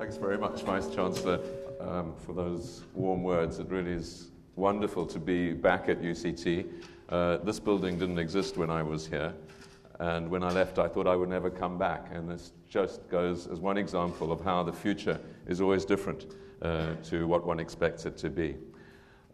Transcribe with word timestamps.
Thanks 0.00 0.16
very 0.16 0.38
much, 0.38 0.62
Vice 0.62 0.88
Chancellor, 0.88 1.40
um, 1.78 2.14
for 2.24 2.32
those 2.32 2.84
warm 2.94 3.22
words. 3.22 3.58
It 3.58 3.68
really 3.68 3.92
is 3.92 4.30
wonderful 4.56 5.04
to 5.04 5.18
be 5.18 5.52
back 5.52 5.90
at 5.90 6.00
UCT. 6.00 6.66
Uh, 7.10 7.36
this 7.36 7.60
building 7.60 7.98
didn't 7.98 8.18
exist 8.18 8.56
when 8.56 8.70
I 8.70 8.82
was 8.82 9.06
here, 9.06 9.34
and 9.98 10.30
when 10.30 10.42
I 10.42 10.52
left, 10.52 10.78
I 10.78 10.88
thought 10.88 11.06
I 11.06 11.14
would 11.14 11.28
never 11.28 11.50
come 11.50 11.76
back. 11.76 12.08
And 12.14 12.30
this 12.30 12.52
just 12.66 13.06
goes 13.10 13.46
as 13.46 13.60
one 13.60 13.76
example 13.76 14.32
of 14.32 14.40
how 14.40 14.62
the 14.62 14.72
future 14.72 15.20
is 15.46 15.60
always 15.60 15.84
different 15.84 16.34
uh, 16.62 16.94
to 17.10 17.26
what 17.26 17.46
one 17.46 17.60
expects 17.60 18.06
it 18.06 18.16
to 18.16 18.30
be. 18.30 18.56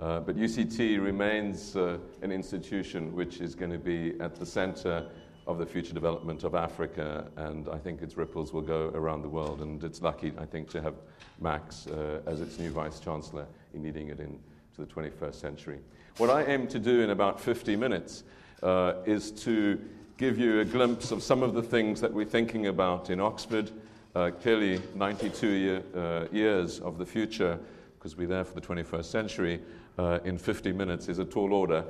Uh, 0.01 0.19
but 0.19 0.37
UCT 0.37 1.01
remains 1.01 1.77
uh, 1.77 1.97
an 2.23 2.33
institution 2.33 3.15
which 3.15 3.41
is 3.41 3.55
going 3.55 3.71
to 3.71 3.79
be 3.79 4.15
at 4.19 4.35
the 4.35 4.45
center 4.45 5.07
of 5.47 5.59
the 5.59 5.67
future 5.67 5.95
development 5.95 6.43
of 6.43 6.55
Africa, 6.55 7.31
and 7.37 7.69
I 7.69 7.79
think 7.79 8.03
its 8.03 8.17
ripples 8.17 8.53
will 8.53 8.63
go 8.63 8.91
around 8.95 9.23
the 9.23 9.29
world. 9.29 9.61
And 9.61 9.83
it's 9.85 10.03
lucky, 10.03 10.33
I 10.39 10.45
think, 10.45 10.69
to 10.71 10.83
have 10.83 10.95
Max 11.41 11.87
uh, 11.87 12.21
as 12.27 12.41
its 12.41 12.59
new 12.59 12.71
vice 12.71 12.99
chancellor 12.99 13.47
in 13.73 13.83
leading 13.83 14.09
it 14.09 14.19
into 14.19 14.39
the 14.77 14.87
21st 14.87 15.35
century. 15.35 15.79
What 16.17 16.31
I 16.31 16.45
aim 16.45 16.67
to 16.69 16.79
do 16.79 17.03
in 17.03 17.11
about 17.11 17.41
50 17.41 17.77
minutes 17.77 18.25
uh, 18.63 18.95
is 19.05 19.31
to 19.43 19.81
give 20.17 20.39
you 20.39 20.61
a 20.61 20.65
glimpse 20.65 21.11
of 21.11 21.23
some 21.23 21.43
of 21.43 21.55
the 21.55 21.63
things 21.63 22.01
that 22.01 22.13
we're 22.13 22.25
thinking 22.25 22.67
about 22.67 23.11
in 23.11 23.21
Oxford. 23.21 23.71
Uh, 24.15 24.31
clearly, 24.31 24.81
92 24.95 25.49
year, 25.49 25.83
uh, 25.95 26.25
years 26.33 26.81
of 26.81 26.97
the 26.97 27.05
future, 27.05 27.59
because 27.99 28.17
we're 28.17 28.27
there 28.27 28.45
for 28.45 28.55
the 28.55 28.61
21st 28.61 29.05
century, 29.05 29.61
uh, 29.99 30.19
in 30.25 30.39
50 30.39 30.73
minutes 30.73 31.09
is 31.09 31.19
a 31.19 31.25
tall 31.25 31.53
order. 31.53 31.85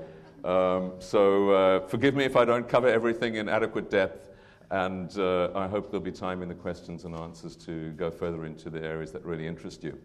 Um, 0.47 0.93
so 1.01 1.51
uh, 1.51 1.81
forgive 1.89 2.15
me 2.15 2.25
if 2.25 2.37
I 2.37 2.45
don't 2.45 2.69
cover 2.69 2.87
everything 2.87 3.35
in 3.35 3.49
adequate 3.49 3.91
depth, 3.91 4.31
and 4.71 5.11
uh, 5.19 5.51
I 5.57 5.67
hope 5.67 5.91
there'll 5.91 6.05
be 6.05 6.13
time 6.13 6.41
in 6.41 6.49
the 6.49 6.55
questions 6.55 7.05
and 7.05 7.17
answers 7.17 7.57
to 7.57 7.91
go 7.93 8.13
further 8.13 8.47
into 8.47 8.71
the 8.71 8.81
areas 8.81 9.11
that 9.11 9.25
really 9.25 9.49
interest 9.49 9.83
you. 9.83 9.99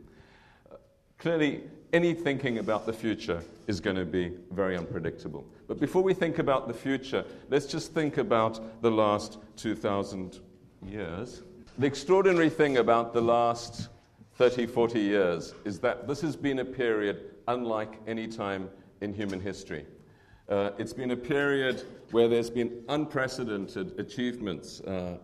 Clearly, 1.20 1.62
any 1.94 2.16
thinking 2.16 2.58
about 2.58 2.88
the 2.88 2.94
future 2.94 3.44
is 3.68 3.80
going 3.80 3.98
to 3.98 4.06
be 4.06 4.32
very 4.52 4.76
unpredictable. 4.76 5.46
But 5.68 5.80
before 5.80 6.02
we 6.02 6.16
think 6.16 6.40
about 6.40 6.68
the 6.68 6.74
future, 6.74 7.24
let's 7.50 7.68
just 7.68 7.94
think 7.94 8.18
about 8.18 8.82
the 8.82 8.90
last 8.90 9.38
2,000 9.58 10.40
years. 10.84 11.44
The 11.78 11.86
extraordinary 11.86 12.50
thing 12.50 12.78
about 12.78 13.14
the 13.14 13.22
last 13.22 13.90
30, 14.38 14.66
40 14.66 15.00
years 15.00 15.54
is 15.66 15.80
that 15.82 16.08
this 16.08 16.22
has 16.22 16.36
been 16.36 16.58
a 16.58 16.66
period 16.66 17.36
unlike 17.48 18.00
any 18.08 18.28
time 18.28 18.72
in 19.02 19.14
human 19.14 19.40
history. 19.40 19.86
Uh, 20.52 20.72
it's 20.78 20.92
been 20.92 21.12
a 21.12 21.16
period 21.16 21.86
where 22.12 22.28
there's 22.28 22.50
been 22.50 22.84
unprecedented 22.90 23.98
achievements 23.98 24.82
uh, 24.82 25.18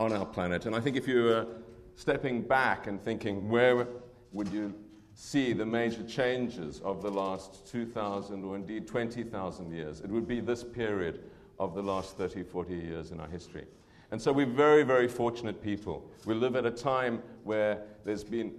on 0.00 0.12
our 0.12 0.26
planet. 0.26 0.66
And 0.66 0.74
I 0.74 0.80
think 0.80 0.96
if 0.96 1.06
you 1.06 1.22
were 1.22 1.46
stepping 1.94 2.42
back 2.42 2.88
and 2.88 3.00
thinking, 3.00 3.48
where 3.48 3.86
would 4.32 4.48
you 4.48 4.74
see 5.14 5.52
the 5.52 5.64
major 5.64 6.02
changes 6.02 6.80
of 6.80 7.00
the 7.00 7.10
last 7.12 7.64
2,000 7.70 8.42
or 8.42 8.56
indeed 8.56 8.88
20,000 8.88 9.70
years, 9.70 10.00
it 10.00 10.10
would 10.10 10.26
be 10.26 10.40
this 10.40 10.64
period 10.64 11.22
of 11.60 11.76
the 11.76 11.82
last 11.82 12.18
30, 12.18 12.42
40 12.42 12.74
years 12.74 13.12
in 13.12 13.20
our 13.20 13.28
history. 13.28 13.66
And 14.10 14.20
so 14.20 14.32
we're 14.32 14.46
very, 14.46 14.82
very 14.82 15.06
fortunate 15.06 15.62
people. 15.62 16.10
We 16.26 16.34
live 16.34 16.56
at 16.56 16.66
a 16.66 16.72
time 16.72 17.22
where 17.44 17.82
there's 18.04 18.24
been 18.24 18.52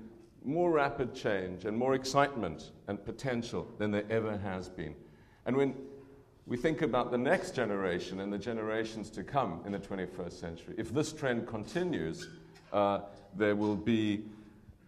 more 0.46 0.72
rapid 0.72 1.14
change 1.14 1.66
and 1.66 1.78
more 1.78 1.96
excitement 1.96 2.72
and 2.88 3.04
potential 3.04 3.68
than 3.78 3.92
there 3.92 4.06
ever 4.10 4.38
has 4.38 4.70
been. 4.70 4.96
And 5.46 5.56
when 5.56 5.76
we 6.48 6.58
think 6.58 6.82
about 6.82 7.12
the 7.12 7.18
next 7.18 7.56
generation 7.56 8.20
and 8.20 8.32
the 8.32 8.38
generations 8.38 9.10
to 9.12 9.24
come 9.24 9.62
in 9.66 9.72
the 9.72 9.80
21st 9.80 10.34
century, 10.34 10.76
if 10.78 10.94
this 10.94 11.12
trend 11.12 11.48
continues, 11.48 12.30
uh, 12.72 13.02
there 13.36 13.56
will 13.56 13.76
be 13.76 14.24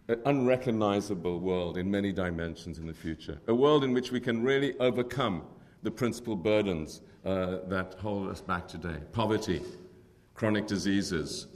an 0.08 0.20
unrecognizable 0.24 1.38
world 1.38 1.76
in 1.76 1.90
many 1.90 2.12
dimensions 2.12 2.78
in 2.78 2.86
the 2.86 2.94
future. 2.94 3.38
A 3.46 3.54
world 3.54 3.84
in 3.84 3.92
which 3.92 4.10
we 4.10 4.20
can 4.20 4.42
really 4.42 4.76
overcome 4.78 5.42
the 5.82 5.90
principal 5.90 6.34
burdens 6.34 7.02
uh, 7.24 7.58
that 7.66 7.94
hold 8.00 8.28
us 8.28 8.40
back 8.40 8.66
today 8.66 8.96
poverty, 9.12 9.60
chronic 10.34 10.66
diseases, 10.66 11.46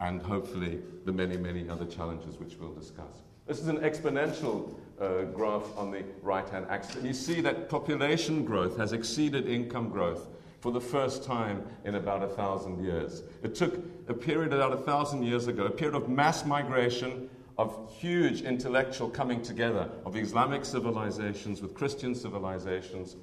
and 0.00 0.22
hopefully 0.22 0.80
the 1.04 1.12
many, 1.12 1.36
many 1.36 1.68
other 1.68 1.84
challenges 1.84 2.38
which 2.38 2.56
we'll 2.56 2.74
discuss. 2.74 3.25
This 3.46 3.60
is 3.60 3.68
an 3.68 3.78
exponential 3.78 4.74
uh, 5.00 5.22
graph 5.22 5.66
on 5.76 5.92
the 5.92 6.02
right 6.22 6.48
hand 6.48 6.66
axis. 6.68 6.96
And 6.96 7.06
you 7.06 7.12
see 7.12 7.40
that 7.42 7.68
population 7.68 8.44
growth 8.44 8.76
has 8.76 8.92
exceeded 8.92 9.48
income 9.48 9.88
growth 9.88 10.26
for 10.60 10.72
the 10.72 10.80
first 10.80 11.22
time 11.22 11.64
in 11.84 11.94
about 11.94 12.24
a 12.24 12.26
thousand 12.26 12.84
years. 12.84 13.22
It 13.44 13.54
took 13.54 13.78
a 14.08 14.14
period 14.14 14.52
about 14.52 14.72
a 14.72 14.78
thousand 14.78 15.22
years 15.22 15.46
ago, 15.46 15.66
a 15.66 15.70
period 15.70 15.94
of 15.94 16.08
mass 16.08 16.44
migration, 16.44 17.30
of 17.56 17.88
huge 17.98 18.42
intellectual 18.42 19.08
coming 19.08 19.42
together 19.42 19.88
of 20.04 20.16
Islamic 20.16 20.64
civilizations 20.64 21.62
with 21.62 21.72
Christian 21.72 22.14
civilizations, 22.14 23.16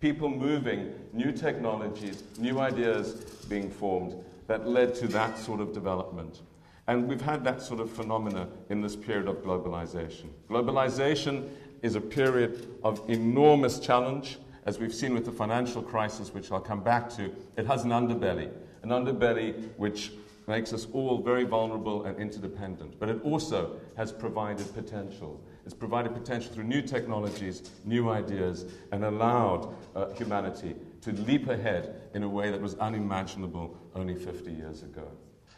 people 0.00 0.28
moving, 0.28 0.92
new 1.12 1.32
technologies, 1.32 2.24
new 2.38 2.58
ideas 2.60 3.12
being 3.48 3.70
formed 3.70 4.14
that 4.46 4.66
led 4.66 4.94
to 4.94 5.08
that 5.08 5.38
sort 5.38 5.60
of 5.60 5.72
development. 5.72 6.40
And 6.88 7.08
we've 7.08 7.20
had 7.20 7.42
that 7.44 7.60
sort 7.60 7.80
of 7.80 7.90
phenomena 7.90 8.48
in 8.70 8.80
this 8.80 8.94
period 8.94 9.26
of 9.26 9.42
globalization. 9.42 10.28
Globalization 10.48 11.48
is 11.82 11.96
a 11.96 12.00
period 12.00 12.78
of 12.84 13.02
enormous 13.08 13.80
challenge. 13.80 14.38
As 14.64 14.78
we've 14.78 14.94
seen 14.94 15.14
with 15.14 15.24
the 15.24 15.32
financial 15.32 15.82
crisis, 15.82 16.32
which 16.32 16.50
I'll 16.52 16.60
come 16.60 16.82
back 16.82 17.08
to, 17.10 17.32
it 17.56 17.66
has 17.66 17.84
an 17.84 17.90
underbelly, 17.90 18.50
an 18.82 18.90
underbelly 18.90 19.68
which 19.76 20.12
makes 20.46 20.72
us 20.72 20.86
all 20.92 21.20
very 21.22 21.44
vulnerable 21.44 22.04
and 22.04 22.16
interdependent. 22.18 22.98
But 23.00 23.08
it 23.08 23.20
also 23.24 23.80
has 23.96 24.12
provided 24.12 24.72
potential. 24.74 25.40
It's 25.64 25.74
provided 25.74 26.14
potential 26.14 26.52
through 26.52 26.64
new 26.64 26.82
technologies, 26.82 27.70
new 27.84 28.08
ideas, 28.10 28.64
and 28.92 29.04
allowed 29.04 29.74
uh, 29.96 30.10
humanity 30.10 30.76
to 31.00 31.12
leap 31.12 31.48
ahead 31.48 32.02
in 32.14 32.22
a 32.22 32.28
way 32.28 32.52
that 32.52 32.60
was 32.60 32.76
unimaginable 32.76 33.76
only 33.96 34.14
50 34.14 34.52
years 34.52 34.84
ago. 34.84 35.08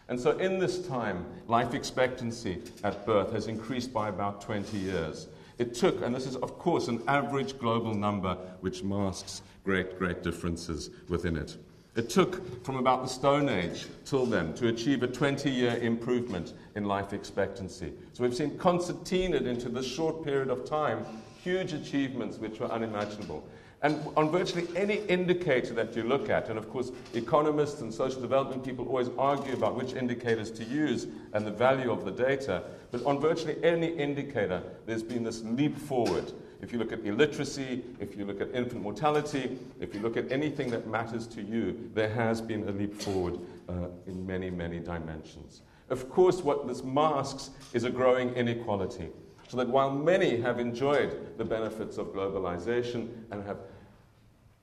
And 0.08 0.18
so, 0.18 0.38
in 0.38 0.58
this 0.58 0.86
time, 0.86 1.26
life 1.48 1.74
expectancy 1.74 2.62
at 2.82 3.04
birth 3.04 3.32
has 3.32 3.46
increased 3.46 3.92
by 3.92 4.08
about 4.08 4.40
20 4.40 4.78
years. 4.78 5.28
It 5.58 5.74
took, 5.74 6.02
and 6.02 6.14
this 6.14 6.26
is, 6.26 6.36
of 6.36 6.58
course, 6.58 6.88
an 6.88 7.02
average 7.08 7.58
global 7.58 7.92
number 7.92 8.36
which 8.60 8.82
masks 8.82 9.42
great, 9.64 9.98
great 9.98 10.22
differences 10.22 10.90
within 11.08 11.36
it. 11.36 11.56
It 11.94 12.08
took 12.08 12.64
from 12.64 12.76
about 12.76 13.02
the 13.02 13.08
Stone 13.08 13.48
Age 13.48 13.86
till 14.04 14.24
then 14.24 14.54
to 14.54 14.68
achieve 14.68 15.02
a 15.02 15.08
20 15.08 15.50
year 15.50 15.76
improvement 15.78 16.54
in 16.76 16.84
life 16.84 17.12
expectancy. 17.12 17.92
So 18.12 18.22
we've 18.22 18.36
seen 18.36 18.56
concertinaed 18.56 19.46
into 19.46 19.68
this 19.68 19.86
short 19.86 20.24
period 20.24 20.48
of 20.48 20.64
time 20.64 21.04
huge 21.42 21.72
achievements 21.72 22.38
which 22.38 22.60
were 22.60 22.70
unimaginable. 22.70 23.44
And 23.80 24.00
on 24.16 24.30
virtually 24.30 24.66
any 24.74 24.96
indicator 25.06 25.72
that 25.74 25.94
you 25.94 26.02
look 26.02 26.28
at, 26.28 26.48
and 26.48 26.58
of 26.58 26.68
course, 26.68 26.90
economists 27.14 27.80
and 27.80 27.94
social 27.94 28.20
development 28.20 28.64
people 28.64 28.88
always 28.88 29.08
argue 29.16 29.52
about 29.52 29.76
which 29.76 29.92
indicators 29.92 30.50
to 30.52 30.64
use 30.64 31.06
and 31.32 31.46
the 31.46 31.52
value 31.52 31.92
of 31.92 32.04
the 32.04 32.10
data, 32.10 32.64
but 32.90 33.04
on 33.04 33.20
virtually 33.20 33.56
any 33.62 33.88
indicator, 33.88 34.62
there's 34.86 35.04
been 35.04 35.22
this 35.22 35.42
leap 35.42 35.78
forward. 35.78 36.32
If 36.60 36.72
you 36.72 36.78
look 36.80 36.90
at 36.90 37.04
illiteracy, 37.06 37.84
if 38.00 38.16
you 38.16 38.24
look 38.24 38.40
at 38.40 38.52
infant 38.52 38.82
mortality, 38.82 39.56
if 39.78 39.94
you 39.94 40.00
look 40.00 40.16
at 40.16 40.32
anything 40.32 40.70
that 40.70 40.88
matters 40.88 41.28
to 41.28 41.42
you, 41.42 41.88
there 41.94 42.08
has 42.08 42.40
been 42.40 42.66
a 42.68 42.72
leap 42.72 43.00
forward 43.00 43.38
uh, 43.68 43.88
in 44.08 44.26
many, 44.26 44.50
many 44.50 44.80
dimensions. 44.80 45.62
Of 45.88 46.10
course, 46.10 46.42
what 46.42 46.66
this 46.66 46.82
masks 46.82 47.50
is 47.72 47.84
a 47.84 47.90
growing 47.90 48.34
inequality. 48.34 49.10
So 49.48 49.56
that 49.56 49.68
while 49.68 49.90
many 49.90 50.36
have 50.40 50.60
enjoyed 50.60 51.38
the 51.38 51.44
benefits 51.44 51.96
of 51.96 52.08
globalization 52.08 53.08
and 53.30 53.42
have 53.44 53.58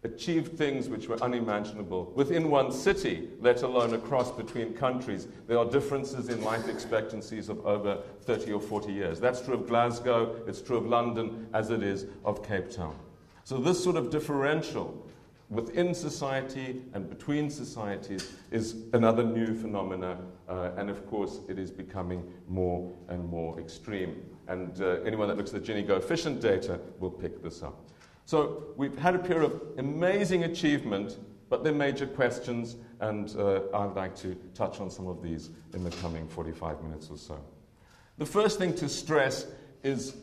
achieved 0.03 0.55
things 0.55 0.87
which 0.87 1.07
were 1.07 1.21
unimaginable 1.23 2.13
within 2.15 2.51
one 2.51 2.71
city, 2.71 3.27
let 3.41 3.63
alone 3.63 3.95
across 3.95 4.31
between 4.31 4.75
countries, 4.75 5.27
there 5.47 5.57
are 5.57 5.65
differences 5.65 6.29
in 6.29 6.43
life 6.43 6.69
expectancies 6.69 7.49
of 7.49 7.65
over 7.65 8.03
30 8.21 8.53
or 8.53 8.61
40 8.61 8.93
years. 8.93 9.19
That's 9.19 9.41
true 9.41 9.55
of 9.55 9.67
Glasgow, 9.67 10.35
it's 10.47 10.61
true 10.61 10.77
of 10.77 10.85
London, 10.85 11.47
as 11.53 11.71
it 11.71 11.81
is 11.81 12.05
of 12.23 12.47
Cape 12.47 12.69
Town. 12.69 12.95
So, 13.43 13.57
this 13.57 13.83
sort 13.83 13.95
of 13.95 14.11
differential 14.11 15.07
within 15.49 15.93
society 15.95 16.83
and 16.93 17.09
between 17.09 17.49
societies 17.49 18.31
is 18.51 18.83
another 18.93 19.23
new 19.23 19.55
phenomena, 19.55 20.17
uh, 20.47 20.71
and 20.77 20.89
of 20.89 21.07
course, 21.07 21.39
it 21.47 21.57
is 21.57 21.71
becoming 21.71 22.23
more 22.47 22.91
and 23.09 23.27
more 23.27 23.59
extreme. 23.59 24.34
And 24.47 24.79
uh, 24.81 25.01
anyone 25.05 25.27
that 25.27 25.37
looks 25.37 25.53
at 25.53 25.65
the 25.65 25.73
Gini 25.73 25.85
coefficient 25.87 26.41
data 26.41 26.79
will 26.99 27.11
pick 27.11 27.41
this 27.41 27.63
up. 27.63 27.89
So 28.25 28.73
we've 28.75 28.97
had 28.97 29.15
a 29.15 29.19
period 29.19 29.45
of 29.45 29.61
amazing 29.77 30.43
achievement, 30.45 31.17
but 31.49 31.63
there 31.63 31.73
are 31.73 31.75
major 31.75 32.07
questions, 32.07 32.75
and 32.99 33.35
uh, 33.37 33.61
I'd 33.73 33.95
like 33.95 34.15
to 34.17 34.35
touch 34.55 34.79
on 34.79 34.89
some 34.89 35.07
of 35.07 35.21
these 35.21 35.51
in 35.73 35.83
the 35.83 35.91
coming 35.91 36.27
45 36.27 36.81
minutes 36.81 37.09
or 37.09 37.17
so. 37.17 37.39
The 38.17 38.25
first 38.25 38.57
thing 38.57 38.73
to 38.75 38.89
stress 38.89 39.45
is 39.83 40.15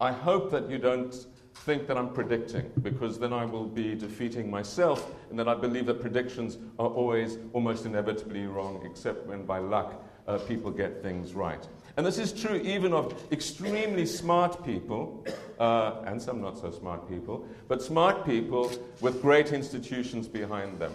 I 0.00 0.10
hope 0.10 0.50
that 0.50 0.68
you 0.68 0.78
don't 0.78 1.14
think 1.54 1.86
that 1.86 1.96
I'm 1.96 2.12
predicting, 2.12 2.70
because 2.82 3.18
then 3.18 3.32
I 3.32 3.44
will 3.44 3.66
be 3.66 3.94
defeating 3.94 4.50
myself, 4.50 5.10
and 5.30 5.38
that 5.38 5.48
I 5.48 5.54
believe 5.54 5.86
that 5.86 6.00
predictions 6.00 6.58
are 6.78 6.88
always 6.88 7.38
almost 7.52 7.86
inevitably 7.86 8.46
wrong, 8.46 8.82
except 8.84 9.26
when 9.26 9.46
by 9.46 9.58
luck 9.58 10.04
uh, 10.26 10.38
people 10.38 10.70
get 10.70 11.02
things 11.02 11.32
right. 11.32 11.66
And 11.96 12.04
this 12.04 12.18
is 12.18 12.32
true 12.32 12.56
even 12.56 12.92
of 12.92 13.14
extremely 13.32 14.04
smart 14.04 14.64
people, 14.64 15.24
uh, 15.58 16.02
and 16.04 16.20
some 16.20 16.42
not 16.42 16.58
so 16.58 16.70
smart 16.70 17.08
people, 17.08 17.46
but 17.68 17.82
smart 17.82 18.26
people 18.26 18.70
with 19.00 19.22
great 19.22 19.52
institutions 19.52 20.28
behind 20.28 20.78
them. 20.78 20.92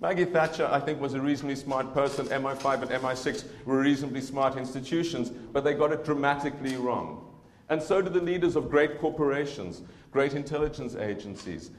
Maggie 0.00 0.24
Thatcher, 0.24 0.66
I 0.70 0.80
think, 0.80 0.98
was 0.98 1.12
a 1.12 1.20
reasonably 1.20 1.56
smart 1.56 1.92
person. 1.92 2.26
MI5 2.28 2.82
and 2.82 2.90
MI6 2.90 3.44
were 3.66 3.80
reasonably 3.80 4.22
smart 4.22 4.56
institutions, 4.56 5.28
but 5.28 5.62
they 5.62 5.74
got 5.74 5.92
it 5.92 6.06
dramatically 6.06 6.76
wrong. 6.76 7.26
And 7.68 7.82
so 7.82 8.00
do 8.00 8.08
the 8.08 8.22
leaders 8.22 8.56
of 8.56 8.70
great 8.70 8.98
corporations, 8.98 9.82
great 10.10 10.32
intelligence 10.32 10.96
agencies. 10.96 11.70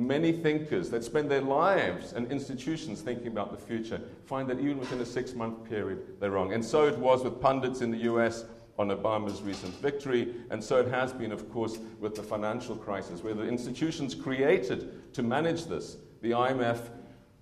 Many 0.00 0.32
thinkers 0.32 0.88
that 0.90 1.04
spend 1.04 1.30
their 1.30 1.42
lives 1.42 2.14
and 2.14 2.32
institutions 2.32 3.02
thinking 3.02 3.26
about 3.26 3.50
the 3.50 3.58
future 3.58 4.00
find 4.24 4.48
that 4.48 4.58
even 4.58 4.78
within 4.78 4.98
a 5.02 5.04
six 5.04 5.34
month 5.34 5.68
period, 5.68 6.18
they're 6.18 6.30
wrong. 6.30 6.54
And 6.54 6.64
so 6.64 6.86
it 6.86 6.96
was 6.96 7.22
with 7.22 7.38
pundits 7.38 7.82
in 7.82 7.90
the 7.90 7.98
US 7.98 8.46
on 8.78 8.88
Obama's 8.88 9.42
recent 9.42 9.74
victory, 9.74 10.36
and 10.48 10.64
so 10.64 10.80
it 10.80 10.88
has 10.88 11.12
been, 11.12 11.32
of 11.32 11.52
course, 11.52 11.76
with 11.98 12.14
the 12.14 12.22
financial 12.22 12.74
crisis, 12.74 13.22
where 13.22 13.34
the 13.34 13.42
institutions 13.42 14.14
created 14.14 15.12
to 15.12 15.22
manage 15.22 15.66
this, 15.66 15.98
the 16.22 16.30
IMF, 16.30 16.88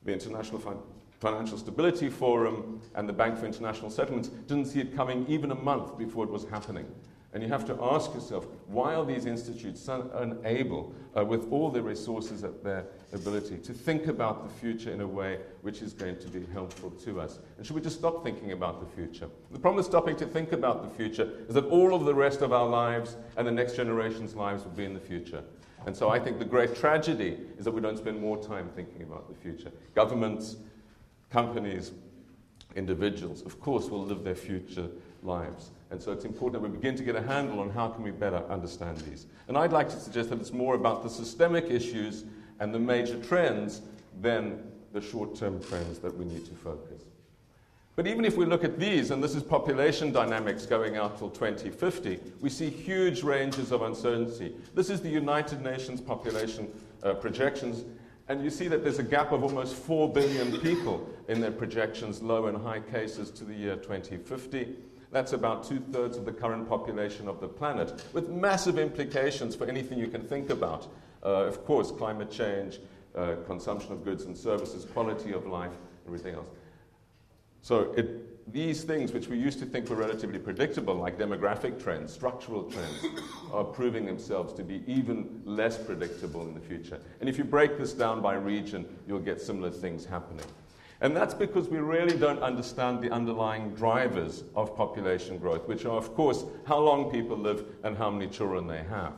the 0.04 0.12
International 0.12 0.58
fin- 0.58 0.82
Financial 1.20 1.58
Stability 1.58 2.08
Forum, 2.10 2.82
and 2.96 3.08
the 3.08 3.12
Bank 3.12 3.38
for 3.38 3.46
International 3.46 3.88
Settlements, 3.88 4.30
didn't 4.48 4.64
see 4.64 4.80
it 4.80 4.96
coming 4.96 5.24
even 5.28 5.52
a 5.52 5.54
month 5.54 5.96
before 5.96 6.24
it 6.24 6.30
was 6.30 6.44
happening. 6.48 6.92
And 7.38 7.46
you 7.46 7.52
have 7.52 7.66
to 7.66 7.78
ask 7.80 8.12
yourself, 8.14 8.48
why 8.66 8.96
are 8.96 9.06
these 9.06 9.24
institutes 9.24 9.88
unable, 9.88 10.92
uh, 11.16 11.24
with 11.24 11.52
all 11.52 11.70
the 11.70 11.80
resources 11.80 12.42
at 12.42 12.64
their 12.64 12.86
ability, 13.12 13.58
to 13.58 13.72
think 13.72 14.08
about 14.08 14.42
the 14.42 14.52
future 14.52 14.90
in 14.90 15.02
a 15.02 15.06
way 15.06 15.38
which 15.62 15.80
is 15.80 15.92
going 15.92 16.18
to 16.18 16.26
be 16.26 16.44
helpful 16.52 16.90
to 16.90 17.20
us? 17.20 17.38
And 17.56 17.64
should 17.64 17.76
we 17.76 17.80
just 17.80 18.00
stop 18.00 18.24
thinking 18.24 18.50
about 18.50 18.80
the 18.80 18.92
future? 18.92 19.28
The 19.52 19.58
problem 19.60 19.76
with 19.76 19.86
stopping 19.86 20.16
to 20.16 20.26
think 20.26 20.50
about 20.50 20.82
the 20.82 20.90
future 20.96 21.30
is 21.46 21.54
that 21.54 21.66
all 21.66 21.94
of 21.94 22.06
the 22.06 22.12
rest 22.12 22.42
of 22.42 22.52
our 22.52 22.66
lives 22.66 23.16
and 23.36 23.46
the 23.46 23.52
next 23.52 23.76
generation's 23.76 24.34
lives 24.34 24.64
will 24.64 24.72
be 24.72 24.84
in 24.84 24.92
the 24.92 24.98
future. 24.98 25.44
And 25.86 25.96
so 25.96 26.08
I 26.08 26.18
think 26.18 26.40
the 26.40 26.44
great 26.44 26.74
tragedy 26.74 27.38
is 27.56 27.64
that 27.66 27.70
we 27.70 27.80
don't 27.80 27.98
spend 27.98 28.20
more 28.20 28.42
time 28.42 28.68
thinking 28.74 29.02
about 29.02 29.28
the 29.28 29.34
future. 29.36 29.70
Governments, 29.94 30.56
companies, 31.30 31.92
individuals, 32.74 33.42
of 33.42 33.60
course, 33.60 33.88
will 33.90 34.04
live 34.04 34.24
their 34.24 34.34
future 34.34 34.88
lives. 35.22 35.70
And 35.90 36.00
so 36.02 36.12
it's 36.12 36.24
important 36.24 36.62
that 36.62 36.68
we 36.68 36.74
begin 36.74 36.94
to 36.96 37.02
get 37.02 37.16
a 37.16 37.22
handle 37.22 37.60
on 37.60 37.70
how 37.70 37.88
can 37.88 38.02
we 38.02 38.10
better 38.10 38.42
understand 38.50 38.98
these. 38.98 39.26
And 39.48 39.56
I'd 39.56 39.72
like 39.72 39.88
to 39.90 39.98
suggest 39.98 40.30
that 40.30 40.40
it's 40.40 40.52
more 40.52 40.74
about 40.74 41.02
the 41.02 41.10
systemic 41.10 41.70
issues 41.70 42.24
and 42.60 42.74
the 42.74 42.78
major 42.78 43.20
trends 43.22 43.82
than 44.20 44.62
the 44.92 45.00
short-term 45.00 45.62
trends 45.62 45.98
that 46.00 46.16
we 46.16 46.24
need 46.24 46.44
to 46.46 46.54
focus. 46.54 47.02
But 47.96 48.06
even 48.06 48.24
if 48.24 48.36
we 48.36 48.46
look 48.46 48.62
at 48.62 48.78
these, 48.78 49.10
and 49.10 49.22
this 49.22 49.34
is 49.34 49.42
population 49.42 50.12
dynamics 50.12 50.66
going 50.66 50.96
out 50.96 51.18
till 51.18 51.30
2050, 51.30 52.20
we 52.40 52.48
see 52.48 52.70
huge 52.70 53.24
ranges 53.24 53.72
of 53.72 53.82
uncertainty. 53.82 54.54
This 54.74 54.88
is 54.88 55.00
the 55.00 55.08
United 55.08 55.62
Nations 55.62 56.00
population 56.00 56.68
uh, 57.02 57.14
projections, 57.14 57.84
and 58.28 58.44
you 58.44 58.50
see 58.50 58.68
that 58.68 58.84
there's 58.84 59.00
a 59.00 59.02
gap 59.02 59.32
of 59.32 59.42
almost 59.42 59.74
4 59.74 60.12
billion 60.12 60.60
people 60.60 61.08
in 61.26 61.40
their 61.40 61.50
projections, 61.50 62.22
low 62.22 62.46
and 62.46 62.56
high 62.56 62.78
cases, 62.78 63.32
to 63.32 63.44
the 63.44 63.54
year 63.54 63.74
2050. 63.74 64.76
That's 65.10 65.32
about 65.32 65.64
two 65.64 65.80
thirds 65.92 66.16
of 66.16 66.24
the 66.24 66.32
current 66.32 66.68
population 66.68 67.28
of 67.28 67.40
the 67.40 67.48
planet, 67.48 68.04
with 68.12 68.28
massive 68.28 68.78
implications 68.78 69.56
for 69.56 69.66
anything 69.66 69.98
you 69.98 70.08
can 70.08 70.22
think 70.22 70.50
about. 70.50 70.86
Uh, 71.24 71.46
of 71.46 71.64
course, 71.64 71.90
climate 71.90 72.30
change, 72.30 72.78
uh, 73.16 73.36
consumption 73.46 73.92
of 73.92 74.04
goods 74.04 74.24
and 74.24 74.36
services, 74.36 74.84
quality 74.84 75.32
of 75.32 75.46
life, 75.46 75.72
everything 76.06 76.34
else. 76.34 76.48
So, 77.62 77.92
it, 77.96 78.52
these 78.52 78.84
things, 78.84 79.12
which 79.12 79.28
we 79.28 79.38
used 79.38 79.58
to 79.58 79.66
think 79.66 79.88
were 79.90 79.96
relatively 79.96 80.38
predictable, 80.38 80.94
like 80.94 81.18
demographic 81.18 81.82
trends, 81.82 82.12
structural 82.12 82.64
trends, 82.64 83.04
are 83.52 83.64
proving 83.64 84.06
themselves 84.06 84.52
to 84.54 84.62
be 84.62 84.82
even 84.86 85.42
less 85.44 85.76
predictable 85.76 86.42
in 86.42 86.54
the 86.54 86.60
future. 86.60 87.00
And 87.20 87.28
if 87.28 87.36
you 87.36 87.44
break 87.44 87.78
this 87.78 87.92
down 87.92 88.22
by 88.22 88.34
region, 88.34 88.86
you'll 89.06 89.18
get 89.18 89.40
similar 89.40 89.70
things 89.70 90.04
happening. 90.04 90.46
And 91.00 91.16
that's 91.16 91.34
because 91.34 91.68
we 91.68 91.78
really 91.78 92.16
don't 92.16 92.42
understand 92.42 93.00
the 93.00 93.10
underlying 93.10 93.70
drivers 93.74 94.42
of 94.56 94.76
population 94.76 95.38
growth, 95.38 95.68
which 95.68 95.84
are, 95.84 95.96
of 95.96 96.14
course, 96.14 96.44
how 96.66 96.78
long 96.78 97.10
people 97.10 97.36
live 97.36 97.64
and 97.84 97.96
how 97.96 98.10
many 98.10 98.28
children 98.28 98.66
they 98.66 98.82
have. 98.82 99.14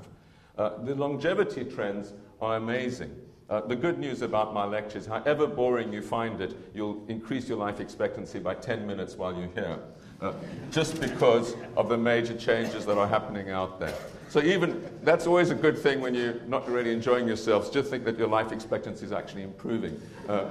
Uh, 0.58 0.76
the 0.82 0.94
longevity 0.94 1.64
trends 1.64 2.12
are 2.42 2.56
amazing. 2.56 3.14
Uh, 3.48 3.62
the 3.62 3.74
good 3.74 3.98
news 3.98 4.22
about 4.22 4.52
my 4.52 4.64
lectures, 4.64 5.06
however 5.06 5.46
boring 5.46 5.92
you 5.92 6.02
find 6.02 6.40
it, 6.40 6.54
you'll 6.74 7.02
increase 7.08 7.48
your 7.48 7.58
life 7.58 7.80
expectancy 7.80 8.38
by 8.38 8.54
10 8.54 8.86
minutes 8.86 9.16
while 9.16 9.34
you're 9.34 9.48
here, 9.48 9.78
uh, 10.20 10.32
just 10.70 11.00
because 11.00 11.54
of 11.76 11.88
the 11.88 11.96
major 11.96 12.36
changes 12.36 12.86
that 12.86 12.98
are 12.98 13.08
happening 13.08 13.50
out 13.50 13.80
there. 13.80 13.94
So 14.28 14.40
even 14.40 14.88
that's 15.02 15.26
always 15.26 15.50
a 15.50 15.56
good 15.56 15.76
thing 15.76 16.00
when 16.00 16.14
you're 16.14 16.40
not 16.46 16.70
really 16.70 16.92
enjoying 16.92 17.26
yourselves. 17.26 17.70
Just 17.70 17.90
think 17.90 18.04
that 18.04 18.16
your 18.16 18.28
life 18.28 18.52
expectancy 18.52 19.04
is 19.04 19.12
actually 19.12 19.42
improving. 19.42 20.00
Uh, 20.28 20.44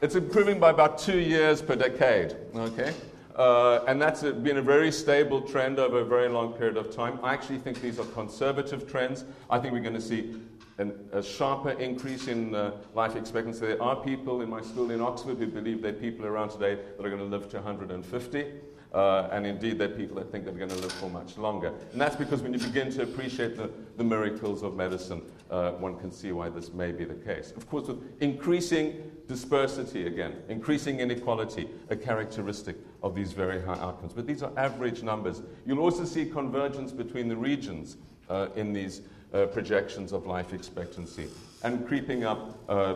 it's 0.00 0.14
improving 0.14 0.60
by 0.60 0.70
about 0.70 0.98
two 0.98 1.18
years 1.18 1.60
per 1.60 1.74
decade, 1.74 2.36
okay? 2.54 2.94
Uh, 3.34 3.84
and 3.86 4.00
that's 4.00 4.22
been 4.22 4.58
a 4.58 4.62
very 4.62 4.90
stable 4.90 5.40
trend 5.40 5.78
over 5.78 6.00
a 6.00 6.04
very 6.04 6.28
long 6.28 6.52
period 6.52 6.76
of 6.76 6.94
time. 6.94 7.18
I 7.22 7.32
actually 7.32 7.58
think 7.58 7.80
these 7.80 7.98
are 7.98 8.04
conservative 8.06 8.90
trends. 8.90 9.24
I 9.48 9.58
think 9.58 9.72
we're 9.72 9.80
going 9.80 9.94
to 9.94 10.00
see 10.00 10.40
an, 10.78 10.92
a 11.12 11.22
sharper 11.22 11.70
increase 11.70 12.28
in 12.28 12.54
uh, 12.54 12.72
life 12.94 13.16
expectancy. 13.16 13.66
There 13.66 13.82
are 13.82 13.96
people 13.96 14.42
in 14.42 14.50
my 14.50 14.60
school 14.60 14.90
in 14.90 15.00
Oxford 15.00 15.38
who 15.38 15.46
believe 15.46 15.82
there 15.82 15.92
are 15.92 15.96
people 15.96 16.26
around 16.26 16.50
today 16.50 16.76
that 16.76 17.04
are 17.04 17.10
going 17.10 17.18
to 17.18 17.24
live 17.24 17.48
to 17.50 17.56
150. 17.56 18.46
Uh, 18.92 19.28
and 19.32 19.46
indeed, 19.46 19.78
there 19.78 19.90
are 19.90 19.94
people 19.94 20.16
that 20.16 20.32
think 20.32 20.44
they're 20.44 20.54
going 20.54 20.70
to 20.70 20.76
live 20.76 20.92
for 20.92 21.10
much 21.10 21.36
longer. 21.36 21.74
And 21.92 22.00
that's 22.00 22.16
because 22.16 22.40
when 22.40 22.54
you 22.54 22.58
begin 22.60 22.90
to 22.92 23.02
appreciate 23.02 23.56
the, 23.56 23.70
the 23.98 24.04
miracles 24.04 24.62
of 24.62 24.76
medicine, 24.76 25.22
uh, 25.50 25.72
one 25.72 25.98
can 25.98 26.10
see 26.10 26.32
why 26.32 26.48
this 26.48 26.72
may 26.72 26.92
be 26.92 27.04
the 27.04 27.14
case. 27.14 27.52
Of 27.56 27.68
course, 27.68 27.88
with 27.88 28.02
increasing 28.20 29.12
dispersity 29.28 30.06
again, 30.06 30.34
increasing 30.48 31.00
inequality, 31.00 31.68
a 31.90 31.96
characteristic 31.96 32.76
of 33.02 33.14
these 33.14 33.32
very 33.32 33.62
high 33.62 33.78
outcomes. 33.78 34.14
But 34.14 34.26
these 34.26 34.42
are 34.42 34.50
average 34.56 35.02
numbers. 35.02 35.42
You'll 35.66 35.80
also 35.80 36.04
see 36.04 36.26
convergence 36.26 36.90
between 36.90 37.28
the 37.28 37.36
regions 37.36 37.98
uh, 38.28 38.48
in 38.56 38.72
these 38.72 39.02
uh, 39.32 39.46
projections 39.46 40.12
of 40.12 40.26
life 40.26 40.52
expectancy 40.52 41.28
and 41.62 41.86
creeping 41.86 42.24
up 42.24 42.58
uh, 42.68 42.94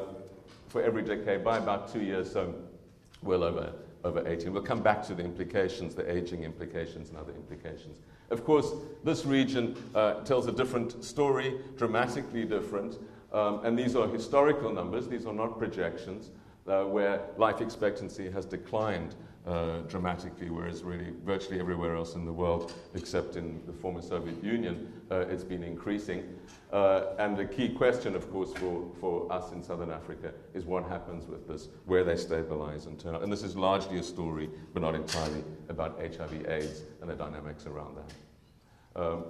for 0.68 0.82
every 0.82 1.02
decade 1.02 1.44
by 1.44 1.58
about 1.58 1.92
two 1.92 2.02
years, 2.02 2.32
so 2.32 2.54
well 3.22 3.44
over 3.44 3.72
over 4.04 4.26
18. 4.26 4.52
We'll 4.52 4.62
come 4.62 4.82
back 4.82 5.02
to 5.04 5.14
the 5.14 5.24
implications, 5.24 5.94
the 5.94 6.10
aging 6.10 6.42
implications, 6.44 7.08
and 7.10 7.18
other 7.18 7.32
implications. 7.32 7.98
Of 8.30 8.44
course, 8.44 8.72
this 9.04 9.24
region 9.24 9.76
uh, 9.94 10.14
tells 10.24 10.46
a 10.46 10.52
different 10.52 11.04
story, 11.04 11.60
dramatically 11.76 12.44
different, 12.44 12.98
um, 13.32 13.64
and 13.64 13.78
these 13.78 13.96
are 13.96 14.08
historical 14.08 14.72
numbers, 14.72 15.08
these 15.08 15.26
are 15.26 15.32
not 15.32 15.58
projections, 15.58 16.30
uh, 16.66 16.84
where 16.84 17.20
life 17.38 17.60
expectancy 17.60 18.30
has 18.30 18.44
declined 18.44 19.14
uh, 19.46 19.78
dramatically, 19.88 20.50
whereas 20.50 20.84
really 20.84 21.12
virtually 21.24 21.58
everywhere 21.58 21.96
else 21.96 22.14
in 22.14 22.24
the 22.24 22.32
world, 22.32 22.72
except 22.94 23.36
in 23.36 23.60
the 23.66 23.72
former 23.72 24.00
Soviet 24.00 24.42
Union, 24.44 24.92
uh, 25.10 25.20
it's 25.20 25.42
been 25.42 25.64
increasing. 25.64 26.38
Uh, 26.72 27.06
and 27.18 27.36
the 27.36 27.44
key 27.44 27.68
question, 27.68 28.14
of 28.14 28.30
course, 28.30 28.52
for, 28.54 28.88
for 29.00 29.30
us 29.32 29.52
in 29.52 29.62
Southern 29.62 29.90
Africa 29.90 30.32
is 30.54 30.64
what 30.64 30.84
happens 30.84 31.26
with 31.26 31.48
this, 31.48 31.68
where 31.86 32.04
they 32.04 32.16
stabilize 32.16 32.86
and 32.86 32.98
turn 33.00 33.14
out. 33.14 33.22
And 33.22 33.32
this 33.32 33.42
is 33.42 33.56
largely 33.56 33.98
a 33.98 34.02
story, 34.02 34.48
but 34.72 34.82
not 34.82 34.94
entirely, 34.94 35.42
about 35.68 35.98
HIV 35.98 36.46
AIDS 36.48 36.84
and 37.00 37.10
the 37.10 37.14
dynamics 37.14 37.66
around 37.66 37.96
that. 37.96 39.02
Um, 39.02 39.24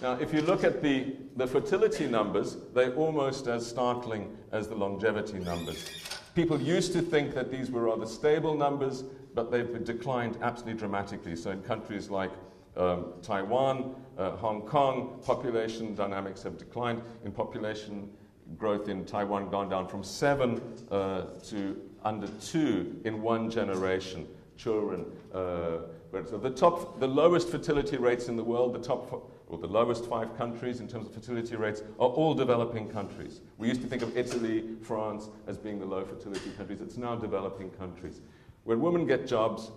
now, 0.00 0.12
if 0.14 0.32
you 0.32 0.42
look 0.42 0.62
at 0.62 0.80
the, 0.80 1.16
the 1.36 1.46
fertility 1.46 2.06
numbers, 2.06 2.56
they're 2.72 2.94
almost 2.94 3.48
as 3.48 3.66
startling 3.66 4.36
as 4.52 4.68
the 4.68 4.76
longevity 4.76 5.40
numbers. 5.40 5.88
People 6.36 6.60
used 6.60 6.92
to 6.92 7.02
think 7.02 7.34
that 7.34 7.50
these 7.50 7.70
were 7.70 7.82
rather 7.82 8.06
stable 8.06 8.56
numbers, 8.56 9.02
but 9.34 9.50
they've 9.50 9.84
declined 9.84 10.38
absolutely 10.40 10.78
dramatically. 10.78 11.34
So, 11.34 11.50
in 11.50 11.62
countries 11.62 12.10
like 12.10 12.30
um, 12.76 13.14
Taiwan, 13.22 13.96
uh, 14.16 14.32
Hong 14.36 14.62
Kong, 14.62 15.20
population 15.24 15.96
dynamics 15.96 16.44
have 16.44 16.56
declined. 16.56 17.02
In 17.24 17.32
population 17.32 18.08
growth 18.56 18.88
in 18.88 19.04
Taiwan, 19.04 19.50
gone 19.50 19.68
down 19.68 19.88
from 19.88 20.04
seven 20.04 20.60
uh, 20.92 21.22
to 21.48 21.76
under 22.04 22.28
two 22.40 23.00
in 23.04 23.20
one 23.20 23.50
generation. 23.50 24.28
Children. 24.56 25.06
Uh, 25.34 25.78
so 26.24 26.38
the 26.38 26.50
top, 26.50 26.98
the 27.00 27.06
lowest 27.06 27.48
fertility 27.48 27.96
rates 27.96 28.28
in 28.28 28.36
the 28.36 28.44
world, 28.44 28.74
the 28.74 28.78
top, 28.78 29.30
or 29.48 29.58
the 29.58 29.66
lowest 29.66 30.06
five 30.06 30.36
countries 30.36 30.80
in 30.80 30.88
terms 30.88 31.06
of 31.06 31.14
fertility 31.14 31.56
rates, 31.56 31.82
are 31.98 32.08
all 32.08 32.34
developing 32.34 32.88
countries. 32.88 33.40
We 33.56 33.68
used 33.68 33.82
to 33.82 33.88
think 33.88 34.02
of 34.02 34.16
Italy, 34.16 34.64
France 34.82 35.28
as 35.46 35.56
being 35.58 35.78
the 35.78 35.86
low 35.86 36.04
fertility 36.04 36.50
countries. 36.50 36.80
It's 36.80 36.96
now 36.96 37.16
developing 37.16 37.70
countries. 37.70 38.20
When 38.64 38.80
women 38.80 39.06
get 39.06 39.26
jobs, 39.26 39.70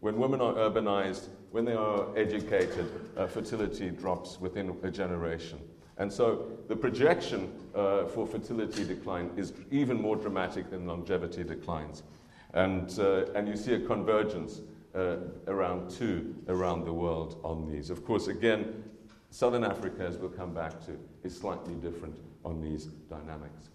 when 0.00 0.16
women 0.18 0.40
are 0.40 0.54
urbanized, 0.54 1.28
when 1.50 1.64
they 1.64 1.74
are 1.74 2.06
educated, 2.16 2.88
uh, 3.16 3.26
fertility 3.26 3.90
drops 3.90 4.40
within 4.40 4.76
a 4.82 4.90
generation. 4.90 5.58
And 5.96 6.12
so 6.12 6.46
the 6.68 6.76
projection 6.76 7.52
uh, 7.74 8.06
for 8.06 8.26
fertility 8.26 8.84
decline 8.84 9.30
is 9.36 9.52
even 9.72 10.00
more 10.00 10.14
dramatic 10.14 10.70
than 10.70 10.86
longevity 10.86 11.42
declines. 11.42 12.04
And, 12.54 12.96
uh, 13.00 13.26
and 13.34 13.48
you 13.48 13.56
see 13.56 13.74
a 13.74 13.80
convergence 13.80 14.60
uh, 14.94 15.16
around 15.48 15.90
2 15.90 16.44
around 16.48 16.84
the 16.84 16.92
world 16.92 17.40
on 17.44 17.70
these. 17.70 17.90
Of 17.90 18.04
course, 18.04 18.28
again, 18.28 18.84
Southern 19.30 19.64
Africa, 19.64 20.04
as 20.06 20.16
we'll 20.16 20.30
come 20.30 20.54
back 20.54 20.84
to, 20.86 20.98
is 21.22 21.36
slightly 21.36 21.74
different 21.74 22.16
on 22.44 22.60
these 22.60 22.86
dynamics. 23.10 23.68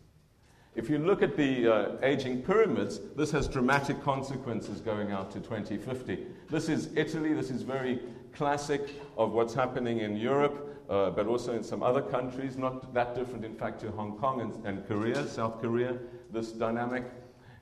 If 0.76 0.90
you 0.90 0.98
look 0.98 1.22
at 1.22 1.38
the 1.38 1.72
uh, 1.72 1.92
aging 2.02 2.42
pyramids, 2.42 3.00
this 3.16 3.30
has 3.32 3.48
dramatic 3.48 4.04
consequences 4.04 4.82
going 4.82 5.12
out 5.12 5.30
to 5.32 5.40
2050. 5.40 6.26
This 6.50 6.68
is 6.68 6.90
Italy. 6.96 7.34
This 7.34 7.52
is 7.52 7.62
very 7.62 8.00
classic 8.34 8.90
of 9.16 9.34
what's 9.34 9.54
happening 9.54 10.00
in 10.00 10.18
Europe, 10.18 10.84
uh, 10.90 11.12
but 11.12 11.28
also 11.28 11.54
in 11.54 11.64
some 11.64 11.84
other 11.84 12.02
countries, 12.02 12.58
not 12.58 12.92
that 12.96 13.14
different, 13.14 13.46
in 13.46 13.54
fact, 13.56 13.82
to 13.82 13.92
Hong 13.92 14.18
Kong 14.18 14.42
and, 14.42 14.66
and 14.66 14.88
Korea, 14.88 15.28
South 15.28 15.62
Korea, 15.62 15.96
this 16.32 16.52
dynamic. 16.52 17.04